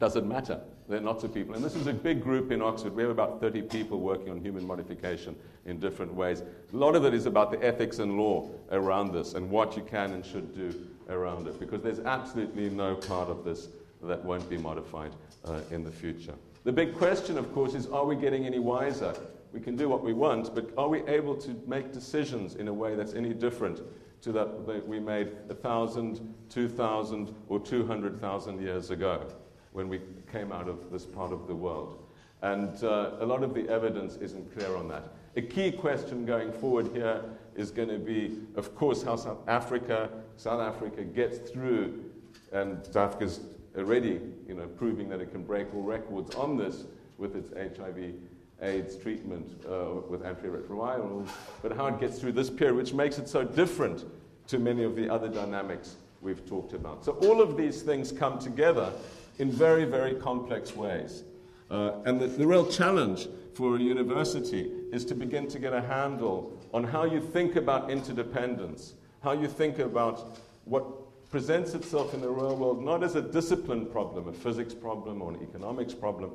does 0.00 0.16
it 0.16 0.26
matter 0.26 0.60
There 0.88 0.98
are 0.98 1.02
lots 1.02 1.24
of 1.24 1.32
people. 1.32 1.54
And 1.54 1.64
this 1.64 1.76
is 1.76 1.86
a 1.86 1.92
big 1.92 2.22
group 2.22 2.50
in 2.50 2.60
Oxford. 2.60 2.94
We 2.94 3.02
have 3.02 3.10
about 3.10 3.40
30 3.40 3.62
people 3.62 4.00
working 4.00 4.30
on 4.30 4.40
human 4.40 4.66
modification 4.66 5.36
in 5.66 5.78
different 5.78 6.12
ways. 6.12 6.42
A 6.72 6.76
lot 6.76 6.96
of 6.96 7.04
it 7.04 7.14
is 7.14 7.26
about 7.26 7.50
the 7.50 7.64
ethics 7.64 8.00
and 8.00 8.18
law 8.18 8.50
around 8.70 9.12
this 9.12 9.34
and 9.34 9.48
what 9.50 9.76
you 9.76 9.82
can 9.82 10.12
and 10.12 10.24
should 10.24 10.54
do 10.54 10.86
around 11.08 11.46
it, 11.46 11.58
because 11.60 11.82
there's 11.82 12.00
absolutely 12.00 12.70
no 12.70 12.96
part 12.96 13.28
of 13.28 13.44
this 13.44 13.68
that 14.02 14.22
won't 14.24 14.48
be 14.50 14.58
modified 14.58 15.12
uh, 15.44 15.60
in 15.70 15.84
the 15.84 15.90
future. 15.90 16.34
The 16.64 16.72
big 16.72 16.94
question, 16.94 17.38
of 17.38 17.52
course, 17.52 17.74
is 17.74 17.86
are 17.86 18.04
we 18.04 18.16
getting 18.16 18.46
any 18.46 18.58
wiser? 18.58 19.14
We 19.54 19.60
can 19.60 19.76
do 19.76 19.88
what 19.88 20.02
we 20.02 20.12
want, 20.12 20.52
but 20.52 20.70
are 20.76 20.88
we 20.88 21.02
able 21.06 21.36
to 21.36 21.56
make 21.64 21.92
decisions 21.92 22.56
in 22.56 22.66
a 22.66 22.74
way 22.74 22.96
that's 22.96 23.14
any 23.14 23.32
different 23.32 23.80
to 24.22 24.32
that, 24.32 24.88
we 24.88 24.98
made 24.98 25.32
1,000, 25.46 26.34
2,000, 26.48 27.34
or 27.48 27.60
200,000 27.60 28.60
years 28.60 28.90
ago 28.90 29.28
when 29.72 29.88
we 29.88 30.00
came 30.32 30.50
out 30.50 30.68
of 30.68 30.90
this 30.90 31.06
part 31.06 31.30
of 31.30 31.46
the 31.46 31.54
world? 31.54 32.02
And 32.42 32.82
uh, 32.82 33.12
a 33.20 33.26
lot 33.26 33.44
of 33.44 33.54
the 33.54 33.68
evidence 33.68 34.16
isn't 34.16 34.52
clear 34.58 34.74
on 34.74 34.88
that. 34.88 35.12
A 35.36 35.42
key 35.42 35.70
question 35.70 36.26
going 36.26 36.52
forward 36.52 36.90
here 36.92 37.22
is 37.54 37.70
going 37.70 37.90
to 37.90 37.98
be, 37.98 38.38
of 38.56 38.74
course, 38.74 39.04
how 39.04 39.14
South 39.14 39.46
Africa, 39.46 40.10
South 40.36 40.60
Africa 40.60 41.04
gets 41.04 41.38
through, 41.50 42.10
and 42.52 42.84
South 42.86 42.96
Africa's 43.14 43.40
already 43.76 44.20
you 44.48 44.54
know, 44.54 44.66
proving 44.66 45.08
that 45.10 45.20
it 45.20 45.30
can 45.30 45.44
break 45.44 45.72
all 45.74 45.82
records 45.82 46.34
on 46.34 46.56
this 46.56 46.86
with 47.18 47.36
its 47.36 47.52
HIV 47.78 48.14
AIDS 48.62 48.96
treatment 48.96 49.46
uh, 49.66 50.00
with 50.08 50.22
antiretrovirals, 50.22 51.28
but 51.62 51.72
how 51.72 51.86
it 51.86 52.00
gets 52.00 52.18
through 52.18 52.32
this 52.32 52.50
period, 52.50 52.76
which 52.76 52.92
makes 52.92 53.18
it 53.18 53.28
so 53.28 53.44
different 53.44 54.04
to 54.46 54.58
many 54.58 54.84
of 54.84 54.96
the 54.96 55.08
other 55.08 55.28
dynamics 55.28 55.96
we've 56.20 56.46
talked 56.46 56.72
about. 56.72 57.04
So 57.04 57.12
all 57.22 57.40
of 57.40 57.56
these 57.56 57.82
things 57.82 58.12
come 58.12 58.38
together 58.38 58.92
in 59.38 59.50
very, 59.50 59.84
very 59.84 60.14
complex 60.14 60.74
ways. 60.74 61.24
Uh, 61.70 61.92
and 62.04 62.20
the, 62.20 62.26
the 62.26 62.46
real 62.46 62.66
challenge 62.66 63.28
for 63.54 63.76
a 63.76 63.78
university 63.80 64.70
is 64.92 65.04
to 65.06 65.14
begin 65.14 65.48
to 65.48 65.58
get 65.58 65.72
a 65.72 65.80
handle 65.80 66.58
on 66.72 66.84
how 66.84 67.04
you 67.04 67.20
think 67.20 67.56
about 67.56 67.90
interdependence, 67.90 68.94
how 69.22 69.32
you 69.32 69.48
think 69.48 69.78
about 69.78 70.38
what 70.64 70.84
presents 71.30 71.74
itself 71.74 72.14
in 72.14 72.20
the 72.20 72.28
real 72.28 72.56
world 72.56 72.84
not 72.84 73.02
as 73.02 73.16
a 73.16 73.22
discipline 73.22 73.86
problem, 73.86 74.28
a 74.28 74.32
physics 74.32 74.74
problem, 74.74 75.20
or 75.22 75.32
an 75.32 75.42
economics 75.42 75.94
problem, 75.94 76.30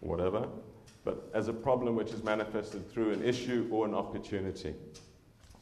whatever, 0.00 0.48
but 1.04 1.30
as 1.34 1.48
a 1.48 1.52
problem 1.52 1.96
which 1.96 2.10
is 2.10 2.22
manifested 2.22 2.90
through 2.90 3.12
an 3.12 3.22
issue 3.22 3.68
or 3.70 3.86
an 3.86 3.94
opportunity. 3.94 4.74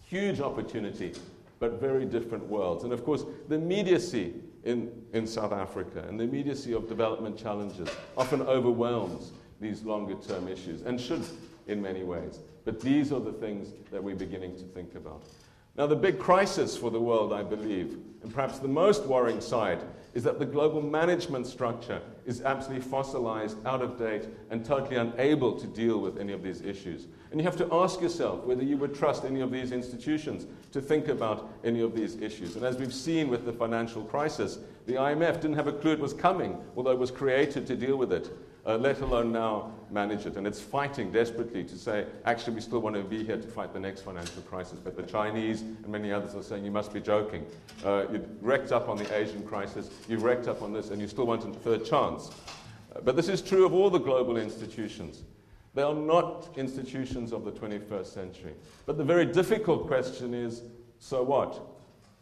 Huge 0.07 0.41
opportunity, 0.41 1.12
but 1.59 1.80
very 1.80 2.05
different 2.05 2.47
worlds. 2.47 2.84
And 2.84 2.93
of 2.93 3.05
course, 3.05 3.24
the 3.49 3.55
immediacy 3.57 4.34
in, 4.64 4.91
in 5.12 5.26
South 5.26 5.53
Africa 5.53 6.05
and 6.09 6.18
the 6.18 6.24
immediacy 6.24 6.72
of 6.72 6.89
development 6.89 7.39
challenges 7.39 7.89
often 8.16 8.43
overwhelms 8.43 9.32
these 9.61 9.82
longer 9.82 10.14
term 10.14 10.49
issues 10.49 10.82
and 10.82 11.01
should 11.01 11.24
in 11.66 11.80
many 11.80 12.05
ways. 12.05 12.41
But 12.64 12.80
these 12.80 13.12
are 13.12 13.20
the 13.20 13.32
things 13.32 13.72
that 13.91 14.03
we're 14.03 14.16
beginning 14.16 14.57
to 14.57 14.64
think 14.64 14.95
about. 14.95 15.22
Now, 15.79 15.87
the 15.87 15.95
big 15.95 16.18
crisis 16.18 16.76
for 16.76 16.91
the 16.91 17.01
world, 17.01 17.33
I 17.33 17.45
believe, 17.45 17.99
and 18.24 18.35
perhaps 18.35 18.59
the 18.59 18.66
most 18.66 19.05
worrying 19.05 19.41
side, 19.41 19.81
is 20.12 20.24
that 20.24 20.41
the 20.41 20.45
global 20.45 20.83
management 20.83 21.47
structure 21.47 22.03
is 22.26 22.43
absolutely 22.43 22.85
fossilized, 22.85 23.64
out 23.64 23.81
of 23.81 23.97
date, 23.97 24.26
and 24.51 24.64
totally 24.64 24.97
unable 24.97 25.57
to 25.57 25.68
deal 25.68 26.01
with 26.01 26.18
any 26.18 26.33
of 26.33 26.43
these 26.43 26.62
issues. 26.62 27.07
And 27.31 27.41
you 27.41 27.45
have 27.45 27.57
to 27.59 27.68
ask 27.70 28.01
yourself 28.01 28.43
whether 28.43 28.64
you 28.64 28.76
would 28.76 28.93
trust 28.93 29.24
any 29.24 29.41
of 29.41 29.53
these 29.53 29.70
institutions 29.70 30.47
to 30.72 30.81
think 30.81 31.07
about 31.07 31.49
any 31.62 31.81
of 31.81 31.95
these 31.95 32.16
issues. 32.16 32.57
And 32.57 32.64
as 32.64 32.76
we've 32.76 32.93
seen 32.93 33.29
with 33.29 33.45
the 33.45 33.53
financial 33.53 34.03
crisis, 34.03 34.59
the 34.87 34.95
IMF 34.95 35.35
didn't 35.35 35.55
have 35.55 35.68
a 35.68 35.72
clue 35.72 35.93
it 35.93 36.01
was 36.01 36.12
coming, 36.12 36.59
although 36.76 36.91
it 36.91 36.99
was 36.99 37.12
created 37.12 37.68
to 37.68 37.76
deal 37.76 37.97
with 37.97 38.12
it 38.12 38.33
uh, 38.68 38.76
let 38.76 39.00
alone 39.00 39.32
now 39.32 39.72
manage 39.90 40.26
it. 40.26 40.36
And 40.36 40.46
it's 40.46 40.60
fighting 40.60 41.10
desperately 41.10 41.64
to 41.64 41.78
say, 41.78 42.04
actually, 42.26 42.54
we 42.54 42.60
still 42.60 42.80
want 42.80 42.96
to 42.96 43.02
be 43.02 43.24
here 43.24 43.38
to 43.38 43.48
fight 43.48 43.72
the 43.72 43.80
next 43.80 44.02
financial 44.02 44.42
crisis. 44.42 44.78
But 44.78 44.94
the 44.94 45.04
Chinese 45.04 45.62
and 45.62 45.88
many 45.88 46.12
others 46.12 46.34
are 46.34 46.42
saying, 46.42 46.66
you 46.66 46.70
must 46.70 46.92
be 46.92 47.00
joking. 47.00 47.46
Uh, 47.82 48.04
you 48.12 48.28
wrecked 48.42 48.70
up 48.70 48.90
on 48.90 48.98
the 48.98 49.16
Asian 49.16 49.42
crisis, 49.42 49.88
you've 50.06 50.22
wrecked 50.22 50.48
up 50.48 50.60
on 50.60 50.74
this, 50.74 50.90
and 50.90 51.00
you 51.00 51.08
still 51.08 51.26
want 51.26 51.44
a 51.44 51.58
third 51.60 51.86
chance. 51.86 52.30
Uh, 52.94 53.00
but 53.00 53.16
this 53.16 53.28
is 53.28 53.40
true 53.40 53.64
of 53.64 53.72
all 53.72 53.88
the 53.88 53.98
global 53.98 54.36
institutions. 54.36 55.22
They 55.74 55.82
are 55.82 55.94
not 55.94 56.50
institutions 56.56 57.32
of 57.32 57.46
the 57.46 57.52
21st 57.52 58.06
century. 58.06 58.52
But 58.84 58.98
the 58.98 59.04
very 59.04 59.24
difficult 59.24 59.86
question 59.86 60.34
is 60.34 60.62
so 60.98 61.22
what? 61.22 61.58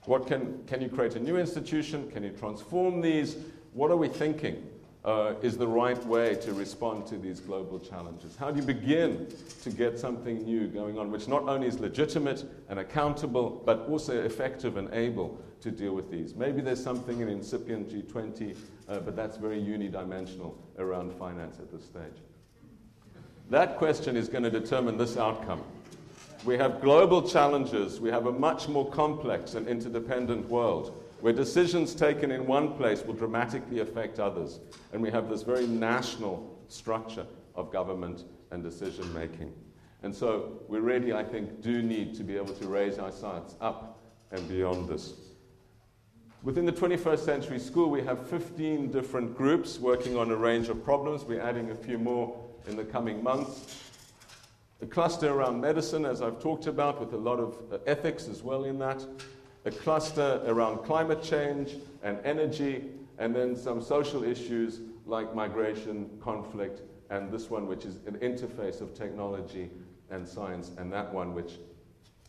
What 0.05 0.29
can, 0.29 0.63
can 0.69 0.81
you 0.81 0.89
create 0.89 1.17
a 1.17 1.21
new 1.21 1.39
institution? 1.39 2.09
Can 2.13 2.23
you 2.23 2.31
transform 2.31 3.01
these? 3.01 3.37
What 3.73 3.91
are 3.91 3.97
we 3.97 4.09
thinking? 4.09 4.63
Uh, 5.07 5.35
is 5.41 5.57
the 5.57 5.67
right 5.67 6.05
way 6.05 6.35
to 6.35 6.53
respond 6.53 7.07
to 7.07 7.17
these 7.17 7.39
global 7.39 7.79
challenges? 7.79 8.35
How 8.37 8.51
do 8.51 8.61
you 8.61 8.67
begin 8.67 9.29
to 9.63 9.71
get 9.71 9.99
something 9.99 10.43
new 10.45 10.67
going 10.67 10.99
on, 10.99 11.13
which 11.13 11.29
not 11.29 11.45
only 11.45 11.69
is 11.69 11.79
legitimate 11.79 12.45
and 12.69 12.81
accountable, 12.81 13.63
but 13.65 13.89
also 13.89 14.21
effective 14.25 14.77
and 14.77 14.93
able 14.93 15.41
to 15.61 15.71
deal 15.71 15.95
with 15.95 16.11
these? 16.11 16.35
Maybe 16.35 16.61
there's 16.61 16.83
something 16.83 17.21
in 17.21 17.29
incipient 17.29 17.89
G20, 17.89 18.57
uh, 18.89 18.99
but 18.99 19.15
that's 19.15 19.37
very 19.37 19.61
unidimensional 19.61 20.55
around 20.79 21.13
finance 21.13 21.61
at 21.61 21.71
this 21.71 21.85
stage. 21.85 22.23
That 23.49 23.79
question 23.79 24.17
is 24.17 24.29
going 24.29 24.43
to 24.43 24.51
determine 24.51 24.99
this 24.99 25.17
outcome. 25.17 25.63
We 26.45 26.59
have 26.59 26.81
global 26.81 27.23
challenges, 27.23 28.01
we 28.01 28.11
have 28.11 28.27
a 28.27 28.33
much 28.33 28.69
more 28.69 28.91
complex 28.91 29.55
and 29.55 29.69
interdependent 29.69 30.49
world 30.49 31.05
where 31.27 31.33
decisions 31.33 31.93
taken 31.93 32.31
in 32.31 32.47
one 32.47 32.77
place 32.77 33.03
will 33.03 33.13
dramatically 33.13 33.81
affect 33.81 34.21
others. 34.21 34.61
And 34.93 35.03
we 35.03 35.11
have 35.11 35.29
this 35.29 35.43
very 35.43 35.67
national 35.67 36.57
structure 36.69 37.27
of 37.57 37.73
government 37.73 38.23
and 38.53 38.63
decision 38.63 39.13
making. 39.13 39.53
And 40.05 40.15
so 40.15 40.61
we 40.69 40.79
really, 40.79 41.13
I 41.13 41.25
think, 41.25 41.63
do 41.63 41.83
need 41.83 42.15
to 42.15 42.23
be 42.23 42.37
able 42.37 42.55
to 42.55 42.69
raise 42.69 43.01
our 43.01 43.11
sights 43.11 43.57
up 43.61 43.99
and 44.31 44.49
beyond 44.49 44.89
this. 44.89 45.15
Within 46.45 46.65
the 46.65 46.71
21st 46.71 47.25
Century 47.25 47.59
School, 47.59 47.91
we 47.91 48.05
have 48.05 48.25
15 48.29 48.93
different 48.93 49.37
groups 49.37 49.81
working 49.81 50.17
on 50.17 50.31
a 50.31 50.37
range 50.37 50.69
of 50.69 50.85
problems. 50.85 51.25
We're 51.25 51.41
adding 51.41 51.73
a 51.73 51.75
few 51.75 51.99
more 51.99 52.41
in 52.69 52.77
the 52.77 52.85
coming 52.85 53.21
months. 53.21 53.83
A 54.81 54.87
cluster 54.87 55.33
around 55.33 55.61
medicine, 55.61 56.07
as 56.07 56.23
I've 56.23 56.39
talked 56.39 56.69
about, 56.69 57.01
with 57.01 57.15
a 57.15 57.19
lot 57.19 57.41
of 57.41 57.57
uh, 57.73 57.79
ethics 57.89 58.29
as 58.29 58.45
well 58.45 58.63
in 58.63 58.79
that 58.79 59.05
a 59.67 59.71
cluster 59.71 60.41
around 60.47 60.79
climate 60.79 61.23
change 61.23 61.75
and 62.03 62.19
energy, 62.25 62.85
and 63.19 63.35
then 63.35 63.57
some 63.57 63.83
social 63.83 64.23
issues 64.23 64.81
like 65.07 65.35
migration, 65.35 66.09
conflict, 66.21 66.83
and 67.11 67.31
this 67.31 67.51
one, 67.51 67.67
which 67.67 67.85
is 67.85 67.97
an 68.07 68.17
interface 68.19 68.81
of 68.81 68.95
technology 68.95 69.69
and 70.11 70.27
science, 70.27 70.71
and 70.79 70.93
that 70.93 71.13
one, 71.13 71.35
which 71.35 71.55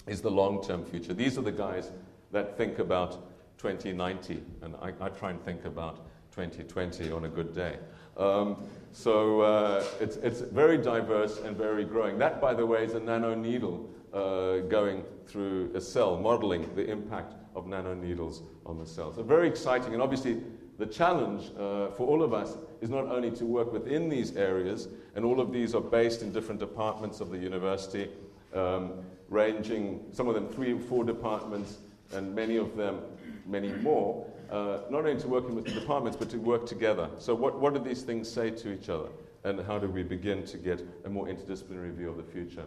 is 0.07 0.19
the 0.19 0.31
long 0.31 0.63
term 0.63 0.83
future. 0.83 1.13
These 1.13 1.37
are 1.37 1.41
the 1.41 1.51
guys 1.51 1.91
that 2.31 2.57
think 2.57 2.79
about 2.79 3.29
2090, 3.59 4.43
and 4.63 4.75
I, 4.81 4.93
I 4.99 5.09
try 5.09 5.29
and 5.29 5.43
think 5.43 5.65
about 5.65 6.07
2020 6.31 7.11
on 7.11 7.25
a 7.25 7.29
good 7.29 7.53
day. 7.53 7.77
Um, 8.17 8.63
so 8.93 9.41
uh, 9.41 9.83
it's, 9.99 10.15
it's 10.17 10.41
very 10.41 10.77
diverse 10.79 11.39
and 11.39 11.55
very 11.55 11.85
growing. 11.85 12.17
That, 12.17 12.41
by 12.41 12.55
the 12.55 12.65
way, 12.65 12.83
is 12.83 12.95
a 12.95 12.99
nano 12.99 13.35
needle 13.35 13.89
uh, 14.17 14.59
going 14.61 15.03
through 15.27 15.71
a 15.75 15.81
cell, 15.81 16.17
modeling 16.17 16.67
the 16.75 16.89
impact 16.89 17.35
of 17.55 17.65
nanoneedles 17.65 18.41
on 18.65 18.79
the 18.79 18.85
cell. 18.85 19.13
So, 19.13 19.21
very 19.21 19.47
exciting. 19.47 19.93
And 19.93 20.01
obviously, 20.01 20.41
the 20.79 20.87
challenge 20.87 21.51
uh, 21.55 21.91
for 21.91 22.07
all 22.07 22.23
of 22.23 22.33
us 22.33 22.57
is 22.81 22.89
not 22.89 23.05
only 23.05 23.29
to 23.31 23.45
work 23.45 23.71
within 23.71 24.09
these 24.09 24.35
areas, 24.35 24.87
and 25.15 25.23
all 25.23 25.39
of 25.39 25.51
these 25.51 25.75
are 25.75 25.81
based 25.81 26.23
in 26.23 26.31
different 26.31 26.59
departments 26.59 27.19
of 27.19 27.29
the 27.29 27.37
university, 27.37 28.09
um, 28.55 29.03
ranging 29.29 30.03
some 30.11 30.27
of 30.27 30.33
them 30.33 30.47
three 30.47 30.73
or 30.73 30.79
four 30.79 31.03
departments, 31.03 31.77
and 32.13 32.33
many 32.33 32.57
of 32.57 32.75
them 32.75 33.01
many 33.45 33.71
more. 33.73 34.25
Uh, 34.49 34.79
not 34.89 35.05
only 35.05 35.19
to 35.19 35.27
working 35.27 35.53
with 35.53 35.65
the 35.65 35.71
departments, 35.71 36.17
but 36.17 36.29
to 36.29 36.37
work 36.37 36.65
together. 36.65 37.09
So, 37.19 37.35
what, 37.35 37.59
what 37.59 37.73
do 37.75 37.79
these 37.79 38.01
things 38.01 38.31
say 38.31 38.49
to 38.49 38.73
each 38.73 38.89
other? 38.89 39.09
And 39.43 39.59
how 39.61 39.77
do 39.77 39.87
we 39.87 40.03
begin 40.03 40.43
to 40.45 40.57
get 40.57 40.81
a 41.05 41.09
more 41.09 41.27
interdisciplinary 41.27 41.93
view 41.93 42.09
of 42.09 42.17
the 42.17 42.23
future? 42.23 42.65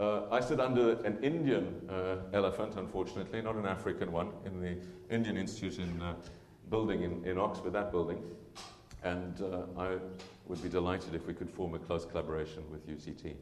Uh, 0.00 0.22
I 0.30 0.40
sit 0.40 0.60
under 0.60 0.92
an 1.04 1.18
Indian 1.22 1.78
uh, 1.90 2.16
elephant, 2.32 2.76
unfortunately, 2.76 3.42
not 3.42 3.54
an 3.56 3.66
African 3.66 4.10
one, 4.10 4.30
in 4.46 4.58
the 4.58 4.78
Indian 5.14 5.36
Institute 5.36 5.78
uh, 6.00 6.14
building 6.70 7.02
in, 7.02 7.22
in 7.26 7.36
Oxford, 7.36 7.74
that 7.74 7.90
building. 7.92 8.22
And 9.04 9.42
uh, 9.42 9.78
I 9.78 9.98
would 10.46 10.62
be 10.62 10.70
delighted 10.70 11.14
if 11.14 11.26
we 11.26 11.34
could 11.34 11.50
form 11.50 11.74
a 11.74 11.78
close 11.78 12.06
collaboration 12.06 12.62
with 12.70 12.88
UCT. 12.88 13.34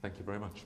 Thank 0.00 0.18
you 0.18 0.24
very 0.24 0.40
much. 0.40 0.64